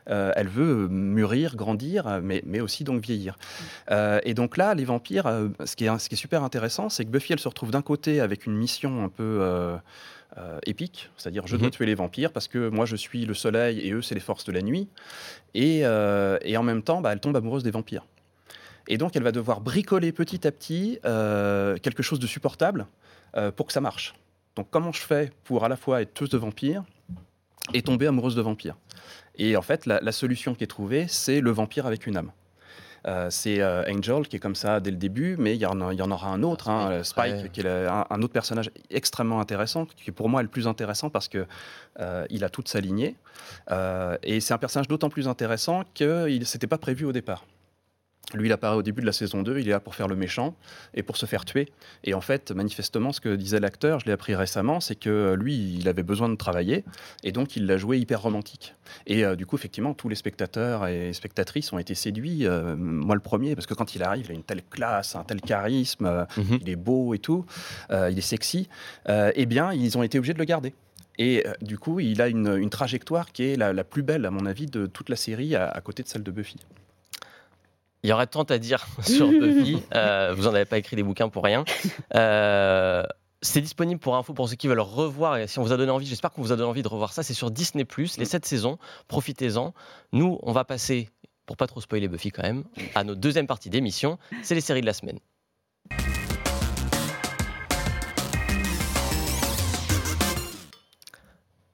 Euh, 0.09 0.31
elle 0.35 0.47
veut 0.47 0.87
mûrir, 0.87 1.55
grandir, 1.55 2.19
mais, 2.23 2.41
mais 2.45 2.59
aussi 2.59 2.83
donc 2.83 3.01
vieillir. 3.01 3.37
Euh, 3.91 4.19
et 4.23 4.33
donc 4.33 4.57
là, 4.57 4.73
les 4.73 4.85
vampires, 4.85 5.27
euh, 5.27 5.49
ce, 5.65 5.75
qui 5.75 5.85
est, 5.85 5.99
ce 5.99 6.09
qui 6.09 6.15
est 6.15 6.17
super 6.17 6.43
intéressant, 6.43 6.89
c'est 6.89 7.05
que 7.05 7.09
Buffy, 7.09 7.33
elle 7.33 7.39
se 7.39 7.47
retrouve 7.47 7.71
d'un 7.71 7.81
côté 7.81 8.19
avec 8.19 8.45
une 8.45 8.55
mission 8.55 9.03
un 9.03 9.09
peu... 9.09 9.77
épique, 10.65 11.09
c'est-à-dire 11.17 11.45
je 11.45 11.57
dois 11.57 11.67
mhm. 11.67 11.71
tuer 11.71 11.85
les 11.85 11.95
vampires 11.95 12.31
parce 12.31 12.47
que 12.47 12.69
moi 12.69 12.85
je 12.85 12.95
suis 12.95 13.25
le 13.25 13.33
soleil 13.33 13.79
et 13.79 13.91
eux 13.91 14.01
c'est 14.01 14.15
les 14.15 14.21
forces 14.21 14.45
de 14.45 14.51
la 14.51 14.61
nuit, 14.61 14.87
et, 15.53 15.79
et 15.79 16.57
en 16.57 16.63
même 16.63 16.83
temps 16.83 17.01
bah, 17.01 17.11
elle 17.11 17.19
tombe 17.19 17.35
amoureuse 17.35 17.63
des 17.63 17.71
vampires. 17.71 18.05
Et 18.87 18.97
donc 18.97 19.15
elle 19.15 19.23
va 19.23 19.31
devoir 19.31 19.61
bricoler 19.61 20.11
petit 20.11 20.47
à 20.47 20.51
petit 20.51 20.99
quelque 21.03 22.01
chose 22.01 22.19
de 22.19 22.27
supportable 22.27 22.87
pour 23.55 23.65
que 23.65 23.73
ça 23.73 23.81
marche. 23.81 24.13
Donc 24.55 24.67
comment 24.69 24.91
je 24.91 25.01
fais 25.01 25.31
pour 25.43 25.63
à 25.65 25.69
la 25.69 25.75
fois 25.75 26.01
être 26.01 26.13
tueuse 26.13 26.29
de 26.29 26.37
vampires 26.37 26.83
et 27.73 27.81
tomber 27.81 28.07
amoureuse 28.07 28.35
de 28.35 28.41
vampires? 28.41 28.77
Et 29.35 29.55
en 29.55 29.61
fait, 29.61 29.85
la, 29.85 30.11
solution 30.11 30.55
qui 30.55 30.63
est 30.63 30.67
trouvée, 30.67 31.07
c'est 31.07 31.41
le 31.41 31.51
vampire 31.51 31.85
avec 31.85 32.05
une 32.05 32.17
âme. 32.17 32.31
Euh, 33.07 33.27
c'est 33.29 33.61
euh, 33.61 33.83
Angel 33.89 34.27
qui 34.27 34.35
est 34.35 34.39
comme 34.39 34.55
ça 34.55 34.79
dès 34.79 34.91
le 34.91 34.97
début, 34.97 35.35
mais 35.37 35.55
il 35.55 35.61
y, 35.61 35.65
en, 35.65 35.91
y 35.91 36.01
en 36.01 36.11
aura 36.11 36.29
un 36.29 36.43
autre, 36.43 36.69
hein, 36.69 37.03
Spike, 37.03 37.51
qui 37.51 37.61
est 37.61 37.67
un, 37.67 38.21
autre 38.21 38.33
personnage 38.33 38.69
extrêmement 38.89 39.39
intéressant, 39.39 39.85
qui 39.85 40.11
pour 40.11 40.29
moi 40.29 40.41
est 40.41 40.43
le 40.43 40.49
plus 40.49 40.67
intéressant 40.67 41.09
parce 41.09 41.27
que 41.27 41.45
euh, 41.99 42.25
il 42.29 42.43
a 42.43 42.49
toute 42.49 42.67
sa 42.67 42.79
lignée. 42.79 43.15
et 44.23 44.39
c'est 44.39 44.53
un 44.53 44.57
personnage 44.57 44.87
d'autant 44.87 45.09
plus 45.09 45.27
intéressant 45.27 45.83
qu'il 45.93 46.39
ne 46.39 46.45
s'était 46.45 46.67
pas 46.67 46.77
prévu 46.77 47.05
au 47.05 47.11
départ. 47.11 47.45
Lui, 48.33 48.47
il 48.47 48.51
apparaît 48.51 48.77
au 48.77 48.81
début 48.81 49.01
de 49.01 49.05
la 49.05 49.11
saison 49.11 49.41
2, 49.41 49.59
il 49.59 49.67
est 49.67 49.71
là 49.71 49.79
pour 49.79 49.95
faire 49.95 50.07
le 50.07 50.15
méchant 50.15 50.55
et 50.93 51.03
pour 51.03 51.17
se 51.17 51.25
faire 51.25 51.43
tuer. 51.43 51.67
Et 52.03 52.13
en 52.13 52.21
fait, 52.21 52.51
manifestement, 52.51 53.11
ce 53.11 53.19
que 53.19 53.35
disait 53.35 53.59
l'acteur, 53.59 53.99
je 53.99 54.05
l'ai 54.05 54.13
appris 54.13 54.35
récemment, 54.35 54.79
c'est 54.79 54.95
que 54.95 55.33
lui, 55.33 55.75
il 55.79 55.87
avait 55.89 56.03
besoin 56.03 56.29
de 56.29 56.35
travailler 56.35 56.85
et 57.23 57.31
donc 57.31 57.55
il 57.55 57.65
l'a 57.65 57.77
joué 57.77 57.97
hyper 57.97 58.21
romantique. 58.21 58.75
Et 59.05 59.25
euh, 59.25 59.35
du 59.35 59.45
coup, 59.45 59.57
effectivement, 59.57 59.93
tous 59.93 60.07
les 60.07 60.15
spectateurs 60.15 60.87
et 60.87 61.11
spectatrices 61.13 61.73
ont 61.73 61.77
été 61.77 61.93
séduits, 61.93 62.47
euh, 62.47 62.75
moi 62.77 63.15
le 63.15 63.21
premier, 63.21 63.55
parce 63.55 63.67
que 63.67 63.73
quand 63.73 63.95
il 63.95 64.03
arrive, 64.03 64.27
il 64.27 64.31
a 64.31 64.35
une 64.35 64.43
telle 64.43 64.63
classe, 64.63 65.15
un 65.15 65.23
tel 65.23 65.41
charisme, 65.41 66.05
euh, 66.05 66.25
mhm. 66.37 66.59
il 66.61 66.69
est 66.69 66.75
beau 66.75 67.13
et 67.13 67.19
tout, 67.19 67.45
il 67.89 68.17
est 68.17 68.21
sexy. 68.21 68.69
eh 69.07 69.45
bien, 69.45 69.73
ils 69.73 69.97
ont 69.97 70.03
été 70.03 70.17
obligés 70.17 70.33
de 70.33 70.39
le 70.39 70.45
garder. 70.45 70.73
Et 71.17 71.45
du 71.61 71.77
coup, 71.77 71.99
il 71.99 72.21
a 72.21 72.29
une, 72.29 72.69
trajectoire 72.69 73.31
qui 73.31 73.43
est 73.43 73.55
la, 73.55 73.83
plus 73.83 74.03
belle, 74.03 74.25
à 74.25 74.31
mon 74.31 74.45
avis, 74.45 74.65
de 74.65 74.85
toute 74.85 75.09
la 75.09 75.15
série, 75.15 75.55
à 75.55 75.81
côté 75.83 76.03
de 76.03 76.07
celle 76.07 76.23
de 76.23 76.31
Buffy. 76.31 76.57
Il 78.03 78.09
y 78.09 78.13
aurait 78.13 78.27
tant 78.27 78.43
à 78.43 78.57
dire 78.57 78.85
sur 79.03 79.27
Buffy. 79.27 79.81
Euh, 79.93 80.33
vous 80.35 80.43
n'en 80.43 80.53
avez 80.53 80.65
pas 80.65 80.77
écrit 80.77 80.95
des 80.95 81.03
bouquins 81.03 81.29
pour 81.29 81.43
rien. 81.43 81.65
Euh, 82.15 83.03
c'est 83.41 83.61
disponible 83.61 83.99
pour 83.99 84.15
info 84.15 84.33
pour 84.33 84.47
ceux 84.47 84.55
qui 84.55 84.67
veulent 84.67 84.79
revoir. 84.79 85.37
Et 85.37 85.47
si 85.47 85.59
on 85.59 85.63
vous 85.63 85.73
a 85.73 85.77
donné 85.77 85.91
envie, 85.91 86.05
j'espère 86.05 86.31
qu'on 86.31 86.41
vous 86.41 86.51
a 86.51 86.55
donné 86.55 86.69
envie 86.69 86.83
de 86.83 86.87
revoir 86.87 87.11
ça. 87.11 87.23
C'est 87.23 87.33
sur 87.33 87.51
Disney, 87.51 87.85
les 88.17 88.25
7 88.25 88.45
saisons. 88.45 88.77
Profitez-en. 89.07 89.73
Nous, 90.13 90.39
on 90.43 90.51
va 90.53 90.63
passer, 90.63 91.09
pour 91.45 91.57
pas 91.57 91.67
trop 91.67 91.81
spoiler 91.81 92.07
Buffy 92.07 92.31
quand 92.31 92.43
même, 92.43 92.63
à 92.95 93.03
notre 93.03 93.19
deuxième 93.19 93.47
partie 93.47 93.69
d'émission. 93.69 94.17
C'est 94.43 94.55
les 94.55 94.61
séries 94.61 94.81
de 94.81 94.85
la 94.85 94.93
semaine. 94.93 95.19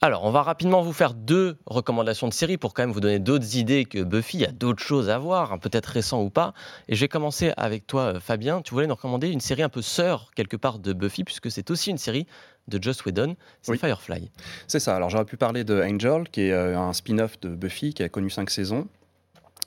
Alors, 0.07 0.23
on 0.23 0.31
va 0.31 0.41
rapidement 0.41 0.81
vous 0.81 0.93
faire 0.93 1.13
deux 1.13 1.57
recommandations 1.65 2.29
de 2.29 2.33
séries 2.33 2.55
pour 2.55 2.73
quand 2.73 2.81
même 2.81 2.93
vous 2.93 3.01
donner 3.01 3.19
d'autres 3.19 3.57
idées 3.57 3.83
que 3.83 4.01
Buffy. 4.01 4.37
Il 4.37 4.39
y 4.39 4.45
a 4.45 4.53
d'autres 4.53 4.81
choses 4.81 5.09
à 5.09 5.17
voir, 5.17 5.51
hein, 5.51 5.57
peut-être 5.57 5.87
récents 5.87 6.23
ou 6.23 6.29
pas. 6.29 6.53
Et 6.87 6.95
je 6.95 7.01
vais 7.01 7.09
commencer 7.09 7.51
avec 7.57 7.85
toi, 7.87 8.13
euh, 8.13 8.19
Fabien. 8.21 8.61
Tu 8.61 8.73
voulais 8.73 8.87
nous 8.87 8.95
recommander 8.95 9.27
une 9.27 9.41
série 9.41 9.63
un 9.63 9.69
peu 9.69 9.81
sœur, 9.81 10.31
quelque 10.33 10.55
part, 10.55 10.79
de 10.79 10.93
Buffy, 10.93 11.25
puisque 11.25 11.51
c'est 11.51 11.69
aussi 11.71 11.89
une 11.89 11.97
série 11.97 12.25
de 12.69 12.81
Joss 12.81 13.03
Whedon, 13.03 13.35
c'est 13.61 13.75
Firefly. 13.75 14.31
C'est 14.69 14.79
ça. 14.79 14.95
Alors, 14.95 15.09
j'aurais 15.09 15.25
pu 15.25 15.35
parler 15.35 15.65
de 15.65 15.83
Angel, 15.83 16.29
qui 16.29 16.43
est 16.43 16.53
euh, 16.53 16.79
un 16.79 16.93
spin-off 16.93 17.37
de 17.41 17.49
Buffy, 17.49 17.93
qui 17.93 18.01
a 18.01 18.07
connu 18.07 18.29
cinq 18.29 18.49
saisons. 18.49 18.87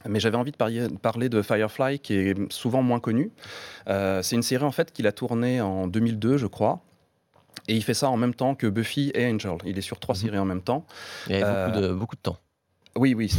Mais 0.08 0.20
j'avais 0.20 0.38
envie 0.38 0.52
de 0.52 0.96
parler 0.96 1.28
de 1.28 1.42
Firefly, 1.42 1.98
qui 1.98 2.14
est 2.14 2.50
souvent 2.50 2.80
moins 2.80 2.98
connu. 2.98 3.30
Euh, 3.88 4.22
c'est 4.22 4.36
une 4.36 4.42
série 4.42 4.64
en 4.64 4.72
fait 4.72 4.90
qu'il 4.90 5.06
a 5.06 5.12
tournée 5.12 5.60
en 5.60 5.86
2002, 5.86 6.38
je 6.38 6.46
crois. 6.46 6.80
Et 7.68 7.74
il 7.74 7.82
fait 7.82 7.94
ça 7.94 8.08
en 8.08 8.16
même 8.16 8.34
temps 8.34 8.54
que 8.54 8.66
Buffy 8.66 9.10
et 9.14 9.26
Angel. 9.26 9.56
Il 9.64 9.78
est 9.78 9.82
sur 9.82 9.98
trois 9.98 10.14
mhm. 10.14 10.20
séries 10.20 10.38
en 10.38 10.44
même 10.44 10.62
temps. 10.62 10.86
Il 11.28 11.38
y 11.38 11.42
a 11.42 11.68
beaucoup, 11.68 11.80
de, 11.80 11.92
beaucoup 11.92 12.16
de 12.16 12.20
temps. 12.20 12.38
Oui, 12.96 13.14
oui. 13.14 13.32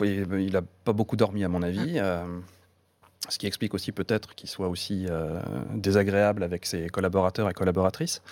il 0.00 0.52
n'a 0.52 0.62
pas 0.84 0.92
beaucoup 0.92 1.16
dormi, 1.16 1.44
à 1.44 1.48
mon 1.48 1.62
avis. 1.62 1.94
Euh, 1.96 2.24
ce 3.28 3.38
qui 3.38 3.46
explique 3.46 3.74
aussi 3.74 3.92
peut-être 3.92 4.34
qu'il 4.34 4.48
soit 4.48 4.68
aussi 4.68 5.06
euh, 5.08 5.40
désagréable 5.74 6.42
avec 6.42 6.66
ses 6.66 6.88
collaborateurs 6.88 7.50
et 7.50 7.54
collaboratrices. 7.54 8.22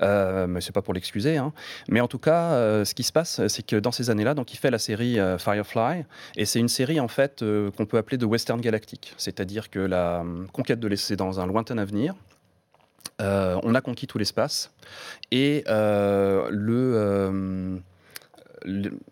Euh, 0.00 0.46
mais 0.46 0.60
c'est 0.60 0.72
pas 0.72 0.82
pour 0.82 0.94
l'excuser. 0.94 1.36
Hein. 1.36 1.52
Mais 1.88 2.00
en 2.00 2.08
tout 2.08 2.18
cas, 2.18 2.52
euh, 2.52 2.84
ce 2.84 2.94
qui 2.94 3.02
se 3.02 3.12
passe, 3.12 3.46
c'est 3.48 3.64
que 3.64 3.76
dans 3.76 3.92
ces 3.92 4.10
années-là, 4.10 4.34
donc 4.34 4.52
il 4.52 4.56
fait 4.56 4.70
la 4.70 4.78
série 4.78 5.18
Firefly, 5.38 6.04
et 6.36 6.44
c'est 6.44 6.58
une 6.58 6.68
série 6.68 7.00
en 7.00 7.08
fait 7.08 7.44
qu'on 7.76 7.86
peut 7.86 7.98
appeler 7.98 8.16
de 8.16 8.26
western 8.26 8.60
galactique, 8.60 9.14
c'est-à-dire 9.16 9.70
que 9.70 9.78
la 9.78 10.24
conquête 10.52 10.80
de 10.80 10.88
l'essai 10.88 11.16
dans 11.16 11.40
un 11.40 11.46
lointain 11.46 11.78
avenir. 11.78 12.14
On 13.22 13.74
a 13.74 13.80
conquis 13.80 14.06
tout 14.06 14.18
l'espace 14.18 14.72
et 15.30 15.64
le 15.66 17.80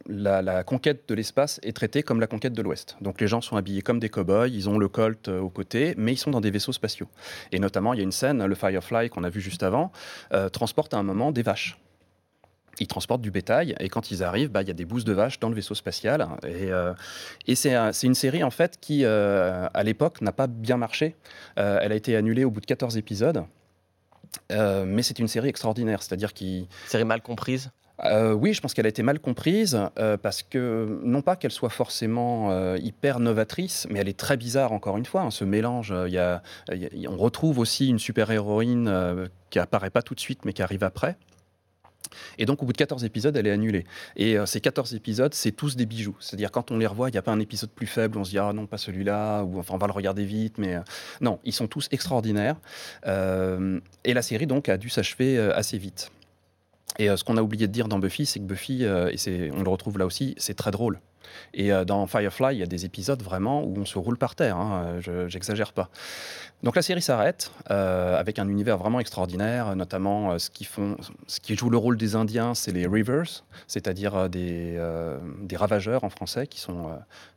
la, 0.06 0.64
conquête 0.64 1.08
de 1.08 1.14
l'espace 1.14 1.60
est 1.62 1.74
traitée 1.74 2.02
comme 2.02 2.20
la 2.20 2.26
conquête 2.26 2.52
de 2.52 2.62
l'Ouest. 2.62 2.96
Donc 3.00 3.20
les 3.20 3.26
gens 3.26 3.40
sont 3.40 3.56
habillés 3.56 3.82
comme 3.82 3.98
des 3.98 4.08
cow-boys, 4.08 4.48
ils 4.48 4.68
ont 4.68 4.78
le 4.78 4.88
Colt 4.88 5.28
euh, 5.28 5.40
au 5.40 5.50
côté, 5.50 5.94
mais 5.96 6.12
ils 6.12 6.18
sont 6.18 6.30
dans 6.30 6.40
des 6.40 6.50
vaisseaux 6.50 6.72
spatiaux. 6.72 7.08
Et 7.52 7.58
notamment, 7.58 7.94
il 7.94 7.98
y 7.98 8.00
a 8.00 8.04
une 8.04 8.12
scène, 8.12 8.44
le 8.44 8.54
Firefly 8.54 9.10
qu'on 9.10 9.24
a 9.24 9.30
vu 9.30 9.40
juste 9.40 9.62
avant, 9.62 9.92
euh, 10.32 10.48
transporte 10.48 10.94
à 10.94 10.98
un 10.98 11.02
moment 11.02 11.32
des 11.32 11.42
vaches 11.42 11.78
ils 12.78 12.86
transportent 12.86 13.20
du 13.20 13.30
bétail 13.30 13.74
et 13.78 13.90
quand 13.90 14.10
ils 14.10 14.22
arrivent, 14.22 14.48
bah, 14.48 14.62
il 14.62 14.68
y 14.68 14.70
a 14.70 14.74
des 14.74 14.86
bouses 14.86 15.04
de 15.04 15.12
vaches 15.12 15.38
dans 15.38 15.50
le 15.50 15.54
vaisseau 15.54 15.74
spatial. 15.74 16.26
Et, 16.44 16.72
euh, 16.72 16.94
c'est 17.54 18.06
une 18.06 18.14
série 18.14 18.42
en 18.42 18.50
fait 18.50 18.78
qui, 18.80 19.04
à 19.04 19.82
l'époque, 19.82 20.22
n'a 20.22 20.32
pas 20.32 20.46
bien 20.46 20.78
marché. 20.78 21.14
elle 21.56 21.92
a 21.92 21.94
été 21.94 22.16
annulée 22.16 22.42
au 22.42 22.50
bout 22.50 22.62
de 22.62 22.66
14 22.66 22.96
épisodes. 22.96 23.44
Mais 24.50 25.02
c'est 25.02 25.18
une 25.18 25.28
série 25.28 25.48
extraordinaire, 25.48 26.02
c'est-à-dire 26.02 26.32
qui... 26.32 26.68
Série 26.86 27.04
mal 27.04 27.22
comprise 27.22 27.70
euh, 28.04 28.32
oui, 28.32 28.54
je 28.54 28.60
pense 28.60 28.74
qu'elle 28.74 28.86
a 28.86 28.88
été 28.88 29.02
mal 29.02 29.20
comprise 29.20 29.78
euh, 29.98 30.16
parce 30.16 30.42
que, 30.42 31.00
non 31.04 31.22
pas 31.22 31.36
qu'elle 31.36 31.50
soit 31.50 31.68
forcément 31.68 32.50
euh, 32.50 32.78
hyper 32.78 33.20
novatrice, 33.20 33.86
mais 33.90 33.98
elle 33.98 34.08
est 34.08 34.18
très 34.18 34.36
bizarre 34.36 34.72
encore 34.72 34.96
une 34.96 35.04
fois. 35.04 35.22
Hein, 35.22 35.30
ce 35.30 35.44
mélange, 35.44 35.92
on 35.92 37.16
retrouve 37.16 37.58
aussi 37.58 37.88
une 37.88 37.98
super-héroïne 37.98 39.28
qui 39.50 39.58
apparaît 39.58 39.90
pas 39.90 40.02
tout 40.02 40.14
de 40.14 40.20
suite 40.20 40.44
mais 40.44 40.52
qui 40.52 40.62
arrive 40.62 40.84
après. 40.84 41.16
Et 42.38 42.46
donc, 42.46 42.62
au 42.62 42.66
bout 42.66 42.72
de 42.72 42.78
14 42.78 43.04
épisodes, 43.04 43.36
elle 43.36 43.46
est 43.46 43.50
annulée. 43.50 43.84
Et 44.16 44.36
ces 44.46 44.60
14 44.60 44.94
épisodes, 44.94 45.34
c'est 45.34 45.52
tous 45.52 45.76
des 45.76 45.86
bijoux. 45.86 46.16
C'est-à-dire, 46.20 46.50
quand 46.50 46.70
on 46.70 46.78
les 46.78 46.86
revoit, 46.86 47.08
il 47.08 47.12
n'y 47.12 47.18
a 47.18 47.22
pas 47.22 47.32
un 47.32 47.40
épisode 47.40 47.70
plus 47.70 47.86
faible, 47.86 48.18
on 48.18 48.24
se 48.24 48.30
dit, 48.30 48.38
ah 48.38 48.52
non, 48.52 48.66
pas 48.66 48.78
celui-là, 48.78 49.42
ou 49.44 49.58
enfin, 49.58 49.74
on 49.74 49.78
va 49.78 49.86
le 49.86 49.92
regarder 49.92 50.24
vite, 50.24 50.58
mais 50.58 50.76
non, 51.20 51.38
ils 51.44 51.52
sont 51.52 51.66
tous 51.66 51.88
extraordinaires. 51.90 52.56
et 53.06 54.14
la 54.14 54.22
série, 54.22 54.46
donc, 54.46 54.68
a 54.68 54.76
dû 54.76 54.88
s'achever 54.88 55.38
assez 55.38 55.78
vite. 55.78 56.10
Et 56.98 57.08
euh, 57.08 57.16
ce 57.16 57.24
qu'on 57.24 57.36
a 57.36 57.42
oublié 57.42 57.66
de 57.66 57.72
dire 57.72 57.88
dans 57.88 57.98
Buffy, 57.98 58.26
c'est 58.26 58.40
que 58.40 58.44
Buffy, 58.44 58.84
euh, 58.84 59.10
et 59.10 59.50
on 59.52 59.62
le 59.62 59.70
retrouve 59.70 59.98
là 59.98 60.06
aussi, 60.06 60.34
c'est 60.38 60.54
très 60.54 60.70
drôle. 60.70 61.00
Et 61.54 61.72
euh, 61.72 61.84
dans 61.84 62.06
Firefly, 62.06 62.56
il 62.56 62.58
y 62.58 62.62
a 62.62 62.66
des 62.66 62.84
épisodes 62.84 63.22
vraiment 63.22 63.62
où 63.62 63.76
on 63.76 63.84
se 63.84 63.98
roule 63.98 64.18
par 64.18 64.34
terre, 64.34 64.56
hein, 64.56 64.98
j'exagère 65.28 65.72
pas. 65.72 65.88
Donc 66.62 66.76
la 66.76 66.82
série 66.82 67.00
s'arrête 67.00 67.52
avec 67.66 68.38
un 68.38 68.48
univers 68.48 68.76
vraiment 68.76 69.00
extraordinaire, 69.00 69.74
notamment 69.76 70.38
ce, 70.38 70.50
qui 70.50 70.64
font, 70.64 70.96
ce 71.26 71.40
qui 71.40 71.54
joue 71.54 71.70
le 71.70 71.78
rôle 71.78 71.96
des 71.96 72.16
Indiens, 72.16 72.54
c'est 72.54 72.72
les 72.72 72.86
Rivers, 72.86 73.44
c'est-à-dire 73.66 74.28
des, 74.28 74.78
des, 75.40 75.56
ravageurs 75.56 76.04
en 76.04 76.10
français, 76.10 76.46
qui 76.46 76.60
sont 76.60 76.90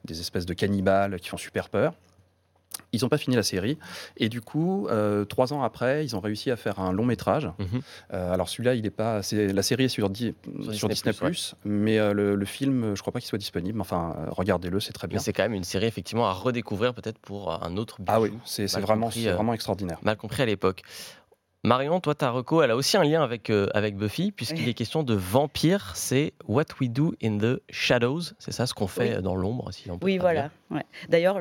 des 0.03 0.19
espèces 0.19 0.45
de 0.45 0.53
cannibales 0.53 1.21
qui 1.21 1.29
font 1.29 1.37
super 1.37 1.69
peur. 1.69 1.93
Ils 2.91 3.01
n'ont 3.01 3.09
pas 3.09 3.17
fini 3.17 3.35
la 3.35 3.43
série. 3.43 3.77
Et 4.17 4.29
du 4.29 4.41
coup, 4.41 4.87
euh, 4.87 5.25
trois 5.25 5.51
ans 5.51 5.63
après, 5.63 6.05
ils 6.05 6.15
ont 6.15 6.19
réussi 6.19 6.51
à 6.51 6.55
faire 6.55 6.79
un 6.79 6.91
long 6.91 7.05
métrage. 7.05 7.49
Mhm. 7.57 7.81
Euh, 8.13 8.33
alors 8.33 8.49
celui-là, 8.49 8.75
il 8.75 8.85
est 8.85 8.91
pas. 8.91 9.21
la 9.31 9.63
série 9.63 9.85
est 9.85 9.89
sur, 9.89 10.05
sur, 10.71 10.89
Disney, 10.89 11.13
mais 11.65 11.97
euh, 11.97 12.13
le, 12.13 12.45
film, 12.45 12.95
je 12.95 13.01
crois 13.01 13.11
pas 13.11 13.19
qu'il 13.19 13.27
soit 13.27 13.39
disponible. 13.39 13.81
Enfin, 13.81 14.15
regardez-le, 14.29 14.79
c'est 14.79 14.93
très 14.93 15.07
bien. 15.07 15.19
C'est 15.19 15.33
quand 15.33 15.43
même 15.43 15.53
une 15.53 15.63
série 15.63 15.87
effectivement 15.87 16.27
à 16.27 16.33
redécouvrir 16.33 16.93
peut-être 16.93 17.19
pour 17.19 17.51
un 17.63 17.77
autre. 17.77 17.97
ah 18.07 18.21
oui, 18.21 18.31
c'est 18.45 18.71
vraiment, 18.79 19.09
vraiment 19.09 19.53
extraordinaire. 19.53 19.99
Mal 20.03 20.17
compris 20.17 20.43
à 20.43 20.45
l'époque. 20.45 20.83
Marion, 21.65 22.01
toi, 22.01 22.13
ta 22.13 22.29
reco, 22.29 22.61
elle 22.61 22.71
a 22.71 22.75
aussi 22.75 22.97
un 22.97 23.05
lien 23.05 23.23
avec, 23.23 23.49
euh, 23.49 23.69
avec 23.73 23.95
Buffy, 23.95 24.33
puisqu'il 24.33 24.67
est 24.67 24.73
question 24.73 25.01
de 25.01 25.13
vampires. 25.13 25.93
C'est 25.95 26.33
What 26.45 26.65
We 26.81 26.89
Do 26.89 27.13
in 27.23 27.37
the 27.37 27.61
Shadows. 27.69 28.33
C'est 28.37 28.51
ça 28.51 28.67
ce 28.67 28.73
qu'on 28.73 28.87
fait 28.87 29.21
dans 29.21 29.33
l'ombre, 29.33 29.71
si 29.71 29.89
on 29.89 29.97
peut 29.97 30.05
Oui, 30.05 30.17
voilà. 30.17 30.49
D'ailleurs, 31.07 31.37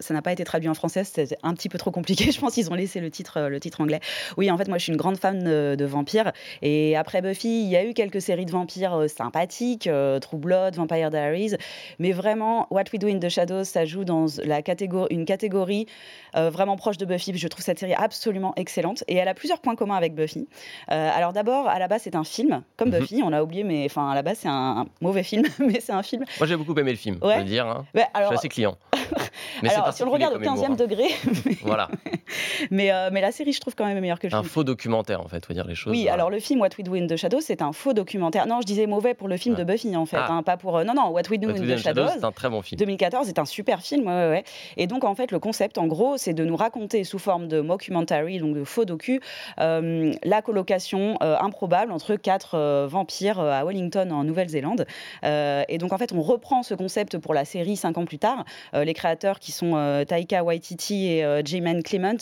ça 0.00 0.14
n'a 0.14 0.22
pas 0.22 0.30
été 0.30 0.44
traduit 0.44 0.68
en 0.68 0.74
français, 0.74 1.02
c'était 1.02 1.36
un 1.42 1.52
petit 1.54 1.68
peu 1.68 1.78
trop 1.78 1.90
compliqué. 1.90 2.30
Je 2.30 2.38
pense 2.38 2.54
qu'ils 2.54 2.70
ont 2.70 2.74
laissé 2.74 3.00
le 3.00 3.10
titre, 3.10 3.38
euh, 3.38 3.48
le 3.48 3.58
titre 3.58 3.80
anglais. 3.80 3.98
Oui, 4.36 4.52
en 4.52 4.56
fait, 4.56 4.68
moi, 4.68 4.78
je 4.78 4.84
suis 4.84 4.92
une 4.92 4.98
grande 4.98 5.16
fan 5.16 5.42
de, 5.42 5.84
vampires. 5.84 6.30
Et 6.62 6.96
après 6.96 7.20
Buffy, 7.20 7.62
il 7.62 7.68
y 7.68 7.76
a 7.76 7.84
eu 7.84 7.92
quelques 7.92 8.20
séries 8.20 8.46
de 8.46 8.52
vampires 8.52 8.94
euh, 8.94 9.08
sympathiques, 9.08 9.88
True 10.20 10.38
Blood, 10.38 10.76
Vampire 10.76 11.10
Diaries. 11.10 11.56
Mais 11.98 12.12
vraiment, 12.12 12.68
What 12.70 12.84
We 12.92 13.00
Do 13.00 13.08
in 13.08 13.18
the 13.18 13.28
Shadows, 13.28 13.64
ça 13.64 13.84
joue 13.84 14.04
dans 14.04 14.26
la 14.44 14.62
catégorie, 14.62 15.12
une 15.12 15.24
catégorie 15.24 15.86
vraiment 16.34 16.76
proche 16.76 16.98
de 16.98 17.04
Buffy. 17.04 17.36
Je 17.36 17.48
trouve 17.48 17.64
cette 17.64 17.80
série 17.80 17.94
absolument 17.94 18.52
excellente. 18.56 19.02
Et 19.08 19.16
elle 19.16 19.28
a 19.28 19.34
plusieurs 19.34 19.55
points 19.60 19.76
communs 19.76 19.96
avec 19.96 20.14
Buffy. 20.14 20.48
Euh, 20.90 21.10
alors 21.14 21.32
d'abord, 21.32 21.68
à 21.68 21.78
la 21.78 21.88
base, 21.88 22.02
c'est 22.02 22.14
un 22.14 22.24
film, 22.24 22.62
comme 22.76 22.90
mhm. 22.90 22.98
Buffy, 22.98 23.22
on 23.24 23.32
a 23.32 23.42
oublié, 23.42 23.64
mais 23.64 23.84
enfin, 23.86 24.10
à 24.10 24.14
la 24.14 24.22
base, 24.22 24.38
c'est 24.38 24.48
un, 24.48 24.86
mauvais 25.00 25.22
film, 25.22 25.44
mais 25.58 25.80
c'est 25.80 25.92
un 25.92 26.02
film. 26.02 26.24
Moi, 26.38 26.46
j'ai 26.46 26.56
beaucoup 26.56 26.78
aimé 26.78 26.90
le 26.90 26.96
film, 26.96 27.18
je 27.22 27.38
veux 27.38 27.44
dire. 27.44 27.66
Hein. 27.66 27.84
alors... 28.14 28.32
Je 28.32 28.36
suis 28.36 28.46
assez 28.46 28.48
client. 28.48 28.76
mais 29.62 29.70
alors, 29.70 29.92
si 29.92 30.02
on 30.02 30.06
le 30.06 30.12
regarde 30.12 30.34
au 30.34 30.40
15e 30.40 30.76
degré. 30.76 31.08
voilà. 31.62 31.88
mais, 32.70 32.92
euh, 32.92 33.10
mais 33.12 33.20
la 33.20 33.32
série, 33.32 33.52
je 33.52 33.60
trouve 33.60 33.74
quand 33.74 33.86
même 33.86 34.00
meilleure 34.00 34.18
que 34.18 34.26
le 34.26 34.34
un 34.34 34.38
film. 34.38 34.46
Un 34.46 34.48
faux 34.48 34.64
documentaire, 34.64 35.20
en 35.20 35.28
fait, 35.28 35.44
faut 35.44 35.52
dire 35.52 35.66
les 35.66 35.74
choses. 35.74 35.92
Oui, 35.92 36.08
alors 36.08 36.30
le 36.30 36.40
film 36.40 36.60
What 36.60 36.70
We 36.78 36.84
Do 36.84 36.94
in 36.94 37.06
the 37.06 37.16
Shadows, 37.16 37.40
c'est 37.40 37.62
un 37.62 37.72
faux 37.72 37.92
documentaire. 37.92 38.46
Non, 38.46 38.60
je 38.60 38.66
disais 38.66 38.86
mauvais 38.86 39.14
pour 39.14 39.28
le 39.28 39.36
film 39.36 39.54
de 39.54 39.64
Buffy, 39.64 39.96
en 39.96 40.06
fait, 40.06 40.18
ah. 40.18 40.32
hein, 40.32 40.42
pas 40.42 40.56
pour. 40.56 40.78
Euh, 40.78 40.84
non, 40.84 40.94
non, 40.94 41.08
What 41.08 41.22
We 41.30 41.40
Do 41.40 41.50
in 41.50 41.54
the 41.54 41.76
Shadows. 41.76 42.08
C'est 42.14 42.24
un 42.24 42.32
très 42.32 42.48
bon 42.48 42.62
film. 42.62 42.78
2014, 42.78 43.26
c'est 43.26 43.38
un 43.38 43.44
super 43.44 43.80
film, 43.80 44.06
ouais, 44.06 44.28
ouais, 44.28 44.44
Et 44.76 44.86
donc, 44.86 45.04
en 45.04 45.14
fait, 45.14 45.30
le 45.32 45.38
concept, 45.38 45.78
en 45.78 45.86
gros, 45.86 46.16
c'est 46.16 46.34
de 46.34 46.44
nous 46.44 46.56
raconter 46.56 47.04
sous 47.04 47.18
forme 47.18 47.48
de 47.48 47.60
mockumentary, 47.60 48.38
donc 48.38 48.54
de 48.54 48.64
faux 48.64 48.84
docu, 48.84 49.20
la 49.58 50.42
colocation 50.42 51.16
euh, 51.22 51.36
improbable 51.40 51.92
entre 51.92 52.16
quatre 52.16 52.54
euh, 52.54 52.86
vampires 52.88 53.40
euh, 53.40 53.52
à 53.52 53.64
Wellington 53.64 54.10
en 54.10 54.24
Nouvelle-Zélande. 54.24 54.86
et 55.22 55.78
donc 55.78 55.92
en 55.92 55.98
fait, 55.98 56.12
on 56.12 56.22
reprend 56.22 56.62
ce 56.62 56.74
concept 56.74 57.18
pour 57.18 57.34
la 57.34 57.44
série 57.44 57.76
cinq 57.76 57.98
ans 57.98 58.04
plus 58.04 58.18
tard. 58.18 58.44
les 58.72 58.94
créateurs 58.96 59.38
qui 59.38 59.52
sont 59.52 60.04
Taika 60.08 60.42
Waititi 60.42 61.08
et 61.08 61.40
J-Man 61.44 61.82
Clement 61.82 62.16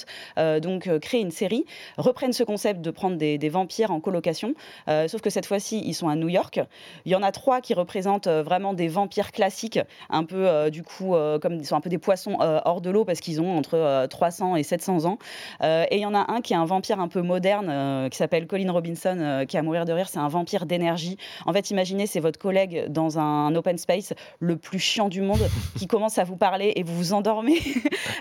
donc 0.61 0.91
créent 0.99 1.21
une 1.21 1.31
série, 1.31 1.65
reprennent 1.97 2.33
ce 2.33 2.45
concept 2.45 2.81
de 2.81 2.91
prendre 2.91 3.17
des, 3.17 3.49
vampires 3.49 3.91
en 3.91 4.01
colocation, 4.01 4.55
sauf 4.87 5.21
que 5.21 5.31
cette 5.31 5.47
fois-ci, 5.47 5.83
ils 5.85 5.95
sont 5.95 6.09
à 6.09 6.17
New 6.17 6.29
York. 6.29 6.61
Il 7.05 7.13
y 7.13 7.15
en 7.15 7.23
a 7.23 7.33
trois 7.33 7.61
qui 7.61 7.75
représentent 7.75 8.29
vraiment 8.29 8.75
des 8.75 8.89
vampires 8.89 9.33
classiques, 9.33 9.79
un 10.11 10.25
peu 10.25 10.71
du 10.71 10.83
coup 10.83 11.15
comme 11.41 11.63
sont 11.65 11.77
un 11.77 11.81
peu 11.81 11.91
des 11.91 11.99
poissons 11.99 12.37
hors 12.41 12.81
de 12.81 12.91
l'eau 12.91 13.05
parce 13.05 13.21
qu'ils 13.21 13.41
ont 13.41 13.57
entre 13.57 14.07
300 14.07 14.57
et 14.57 14.63
700 14.63 15.05
ans. 15.05 15.19
et 15.63 15.97
il 15.97 16.01
y 16.01 16.07
en 16.07 16.15
a 16.15 16.33
un 16.33 16.41
qui 16.41 16.53
est 16.53 16.57
un 16.57 16.65
vampire 16.65 17.01
un 17.01 17.09
peu 17.09 17.23
moderne 17.23 17.69
euh, 17.71 18.09
qui 18.09 18.17
s'appelle 18.19 18.47
Colin 18.47 18.71
Robinson, 18.71 19.17
euh, 19.19 19.45
qui 19.45 19.57
a 19.57 19.61
à 19.61 19.63
mourir 19.63 19.85
de 19.85 19.93
rire. 19.93 20.09
C'est 20.09 20.19
un 20.19 20.29
vampire 20.29 20.67
d'énergie. 20.67 21.17
En 21.47 21.53
fait, 21.53 21.71
imaginez, 21.71 22.07
c'est 22.07 22.21
votre 22.21 22.39
collègue 22.39 22.87
dans 22.89 23.19
un 23.19 23.55
open 23.55 23.79
space 23.79 24.13
le 24.41 24.57
plus 24.57 24.79
chiant 24.79 25.09
du 25.09 25.23
monde 25.23 25.49
qui 25.79 25.87
commence 25.87 26.19
à 26.19 26.25
vous 26.25 26.37
parler 26.37 26.64
et 26.79 26.83
vous 26.83 26.95
vous 26.95 27.13
endormez. 27.13 27.59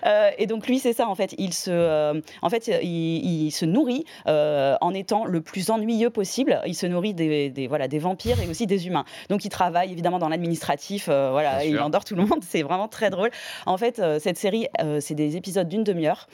Euh, 0.05 0.31
et 0.37 0.47
donc 0.47 0.67
lui, 0.67 0.79
c'est 0.79 0.91
ça 0.91 1.07
en 1.07 1.15
fait. 1.15 1.33
Il 1.37 1.53
se, 1.53 2.21
en 2.41 2.49
fait, 2.49 2.69
il, 2.81 3.51
se 3.51 3.63
nourrit 3.65 4.03
en 4.25 4.93
étant 4.93 5.23
le 5.23 5.39
plus 5.39 5.69
ennuyeux 5.69 6.09
possible. 6.09 6.59
Il 6.65 6.75
se 6.75 6.85
nourrit 6.85 7.13
des, 7.13 7.67
voilà 7.69 7.87
des 7.87 7.99
vampires 7.99 8.39
et 8.41 8.49
aussi 8.49 8.67
des 8.67 8.87
humains. 8.87 9.05
Donc 9.29 9.45
il 9.45 9.49
travaille 9.49 9.91
évidemment 9.91 10.19
dans 10.19 10.27
l'administratif. 10.29 11.05
voilà, 11.05 11.63
il 11.63 11.79
endort 11.79 12.03
tout 12.03 12.15
le 12.15 12.25
monde. 12.25 12.39
C'est 12.41 12.63
vraiment 12.63 12.89
très 12.89 13.09
drôle. 13.09 13.31
En 13.65 13.77
fait, 13.77 14.01
cette 14.19 14.37
série, 14.37 14.67
c'est 14.99 15.15
des 15.15 15.37
épisodes 15.37 15.67
d'une 15.67 15.83
demi-heure 15.83 16.27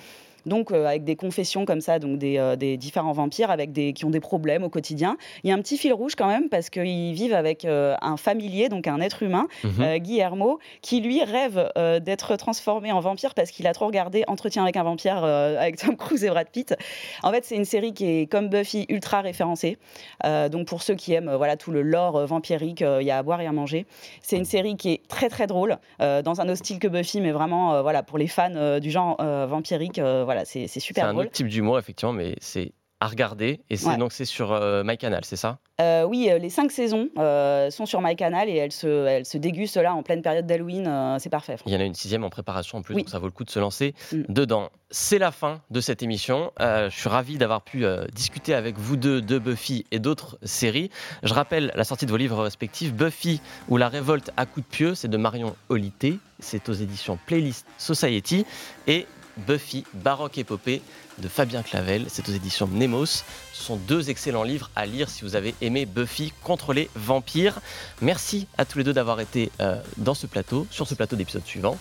donc 0.45 0.71
euh, 0.71 0.85
avec 0.85 1.03
des 1.03 1.15
confessions 1.15 1.65
comme 1.65 1.81
ça, 1.81 1.99
donc 1.99 2.17
des, 2.17 2.37
euh, 2.37 2.55
différents 2.55 3.11
vampires 3.11 3.51
avec 3.51 3.71
des, 3.71 3.93
qui 3.93 4.05
ont 4.05 4.09
des 4.09 4.19
problèmes 4.19 4.63
au 4.63 4.69
quotidien. 4.69 5.17
Il 5.43 5.49
y 5.49 5.53
a 5.53 5.55
un 5.55 5.59
petit 5.59 5.77
fil 5.77 5.93
rouge 5.93 6.15
quand 6.15 6.27
même 6.27 6.49
parce 6.49 6.69
qu'ils 6.69 7.13
vivent 7.13 7.33
avec 7.33 7.65
euh, 7.65 7.95
un 8.01 8.17
familier, 8.17 8.69
donc 8.69 8.87
un 8.87 8.99
être 9.01 9.23
humain, 9.23 9.47
mhm. 9.63 9.97
Guillermo, 9.99 10.59
qui 10.81 11.01
lui 11.01 11.23
rêve 11.23 11.71
d'être 12.01 12.35
transformé 12.35 12.91
en 12.91 12.99
vampire 12.99 13.33
parce 13.33 13.51
qu'il 13.51 13.67
a 13.67 13.73
trop 13.73 13.87
regardé 13.87 14.23
Entretien 14.27 14.63
avec 14.63 14.77
un 14.77 14.83
vampire 14.83 15.23
avec 15.23 15.77
Tom 15.77 15.95
Cruise 15.95 16.23
et 16.23 16.29
Brad 16.29 16.47
Pitt. 16.49 16.75
En 17.23 17.31
fait, 17.31 17.45
c'est 17.45 17.55
une 17.55 17.65
série 17.65 17.93
qui 17.93 18.05
est 18.05 18.27
comme 18.27 18.49
Buffy 18.49 18.85
ultra 18.89 19.21
référencée. 19.21 19.77
donc 20.23 20.67
pour 20.67 20.81
ceux 20.81 20.95
qui 20.95 21.13
aiment 21.13 21.33
voilà 21.35 21.57
tout 21.57 21.71
le 21.71 21.81
lore 21.81 22.25
vampirique, 22.25 22.81
il 22.81 23.05
y 23.05 23.11
a 23.11 23.17
à 23.17 23.23
boire 23.23 23.41
et 23.41 23.47
à 23.47 23.51
manger. 23.51 23.85
C'est 24.21 24.37
une 24.37 24.45
série 24.45 24.75
qui 24.75 24.91
est 24.93 25.07
très 25.07 25.29
très 25.29 25.47
drôle 25.47 25.77
dans 25.99 26.41
un 26.41 26.45
autre 26.45 26.57
style 26.57 26.79
que 26.79 26.87
Buffy, 26.87 27.21
mais 27.21 27.31
vraiment 27.31 27.81
voilà 27.81 28.03
pour 28.03 28.17
les 28.17 28.27
fans 28.27 28.79
du 28.79 28.91
genre 28.91 29.17
vampirique 29.19 29.99
voilà, 30.29 30.45
c'est 30.45 30.67
super 30.67 31.05
C'est 31.05 31.09
un 31.09 31.17
autre 31.17 31.31
type 31.31 31.47
d'humour, 31.47 31.79
effectivement, 31.79 32.13
mais 32.13 32.35
c'est 32.39 32.71
à 33.01 33.07
regarder. 33.07 33.61
Et 33.69 33.77
donc 33.97 34.11
c'est 34.11 34.25
sur 34.25 34.51
euh, 34.51 34.83
MyCanal, 34.83 35.23
c'est 35.23 35.37
ça? 35.37 35.59
Euh, 35.79 36.03
Oui, 36.03 36.29
euh, 36.29 36.37
les 36.37 36.49
cinq 36.49 36.71
saisons 36.71 37.09
sont 37.15 37.85
sur 37.85 38.01
MyCanal 38.01 38.49
et 38.49 38.55
elles 38.55 38.71
se, 38.71 38.87
elles 38.87 39.25
se 39.25 39.37
dégustent 39.37 39.77
là 39.77 39.93
en 39.93 40.03
pleine 40.03 40.21
période 40.21 40.45
d'Halloween. 40.45 41.17
c'est 41.19 41.29
parfait. 41.29 41.55
Il 41.65 41.73
y 41.73 41.75
en 41.75 41.79
a 41.79 41.85
une 41.85 41.95
sixième 41.95 42.23
en 42.23 42.29
préparation 42.29 42.79
en 42.79 42.81
plus, 42.81 42.95
donc 42.95 43.09
ça 43.09 43.19
vaut 43.19 43.27
le 43.27 43.31
coup 43.31 43.45
de 43.45 43.49
se 43.49 43.59
lancer 43.59 43.93
mm. 44.11 44.23
dedans. 44.27 44.69
C'est 44.91 45.19
la 45.19 45.31
fin 45.31 45.61
de 45.69 45.79
cette 45.81 46.03
émission. 46.03 46.51
je 46.59 46.89
suis 46.89 47.09
ravi 47.09 47.37
d'avoir 47.37 47.61
pu 47.61 47.85
discuter 48.13 48.53
avec 48.53 48.77
vous 48.77 48.97
deux 48.97 49.21
de 49.21 49.39
Buffy 49.39 49.85
et 49.91 49.99
d'autres 49.99 50.37
séries. 50.43 50.89
Je 51.23 51.33
rappelle 51.33 51.71
la 51.75 51.83
sortie 51.83 52.05
de 52.05 52.11
vos 52.11 52.17
livres 52.17 52.43
respectifs 52.43 52.93
Buffy 52.93 53.39
ou 53.69 53.77
La 53.77 53.87
révolte 53.87 54.31
à 54.35 54.45
coups 54.45 54.65
de 54.65 54.71
pieux, 54.71 54.95
c'est 54.95 55.07
de 55.07 55.17
Marion 55.17 55.55
Olité. 55.69 56.19
C'est 56.39 56.69
aux 56.69 56.73
éditions 56.73 57.17
Playlist 57.27 57.65
Society. 57.77 58.45
Et 58.87 59.05
Buffy, 59.47 59.85
Baroque 59.93 60.37
Épopée 60.37 60.81
de 61.17 61.27
Fabien 61.27 61.63
Clavel. 61.63 62.05
C'est 62.09 62.27
aux 62.29 62.31
éditions 62.31 62.67
Nemos. 62.67 63.05
Ce 63.05 63.23
sont 63.53 63.77
deux 63.77 64.09
excellents 64.09 64.43
livres 64.43 64.69
à 64.75 64.85
lire 64.85 65.09
si 65.09 65.23
vous 65.23 65.35
avez 65.35 65.55
aimé 65.61 65.85
Buffy 65.85 66.33
contre 66.43 66.73
les 66.73 66.89
vampires. 66.95 67.59
Merci 68.01 68.47
à 68.57 68.65
tous 68.65 68.77
les 68.77 68.83
deux 68.83 68.93
d'avoir 68.93 69.19
été 69.19 69.51
euh, 69.61 69.81
dans 69.97 70.13
ce 70.13 70.27
plateau, 70.27 70.67
sur 70.71 70.87
ce 70.87 70.95
plateau 70.95 71.15
d'épisode 71.15 71.45
suivant. 71.45 71.77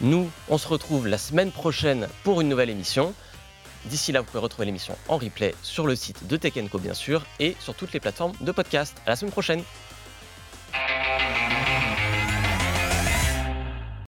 Nous, 0.00 0.30
on 0.48 0.58
se 0.58 0.68
retrouve 0.68 1.06
la 1.06 1.18
semaine 1.18 1.50
prochaine 1.50 2.08
pour 2.24 2.40
une 2.40 2.48
nouvelle 2.48 2.70
émission. 2.70 3.14
D'ici 3.86 4.12
là, 4.12 4.20
vous 4.20 4.26
pouvez 4.26 4.40
retrouver 4.40 4.66
l'émission 4.66 4.96
en 5.08 5.18
replay 5.18 5.54
sur 5.62 5.86
le 5.86 5.94
site 5.94 6.26
de 6.26 6.36
Tech 6.36 6.54
bien 6.80 6.94
sûr 6.94 7.24
et 7.38 7.56
sur 7.60 7.74
toutes 7.74 7.92
les 7.92 8.00
plateformes 8.00 8.32
de 8.40 8.52
podcast. 8.52 8.96
À 9.06 9.10
la 9.10 9.16
semaine 9.16 9.32
prochaine. 9.32 9.62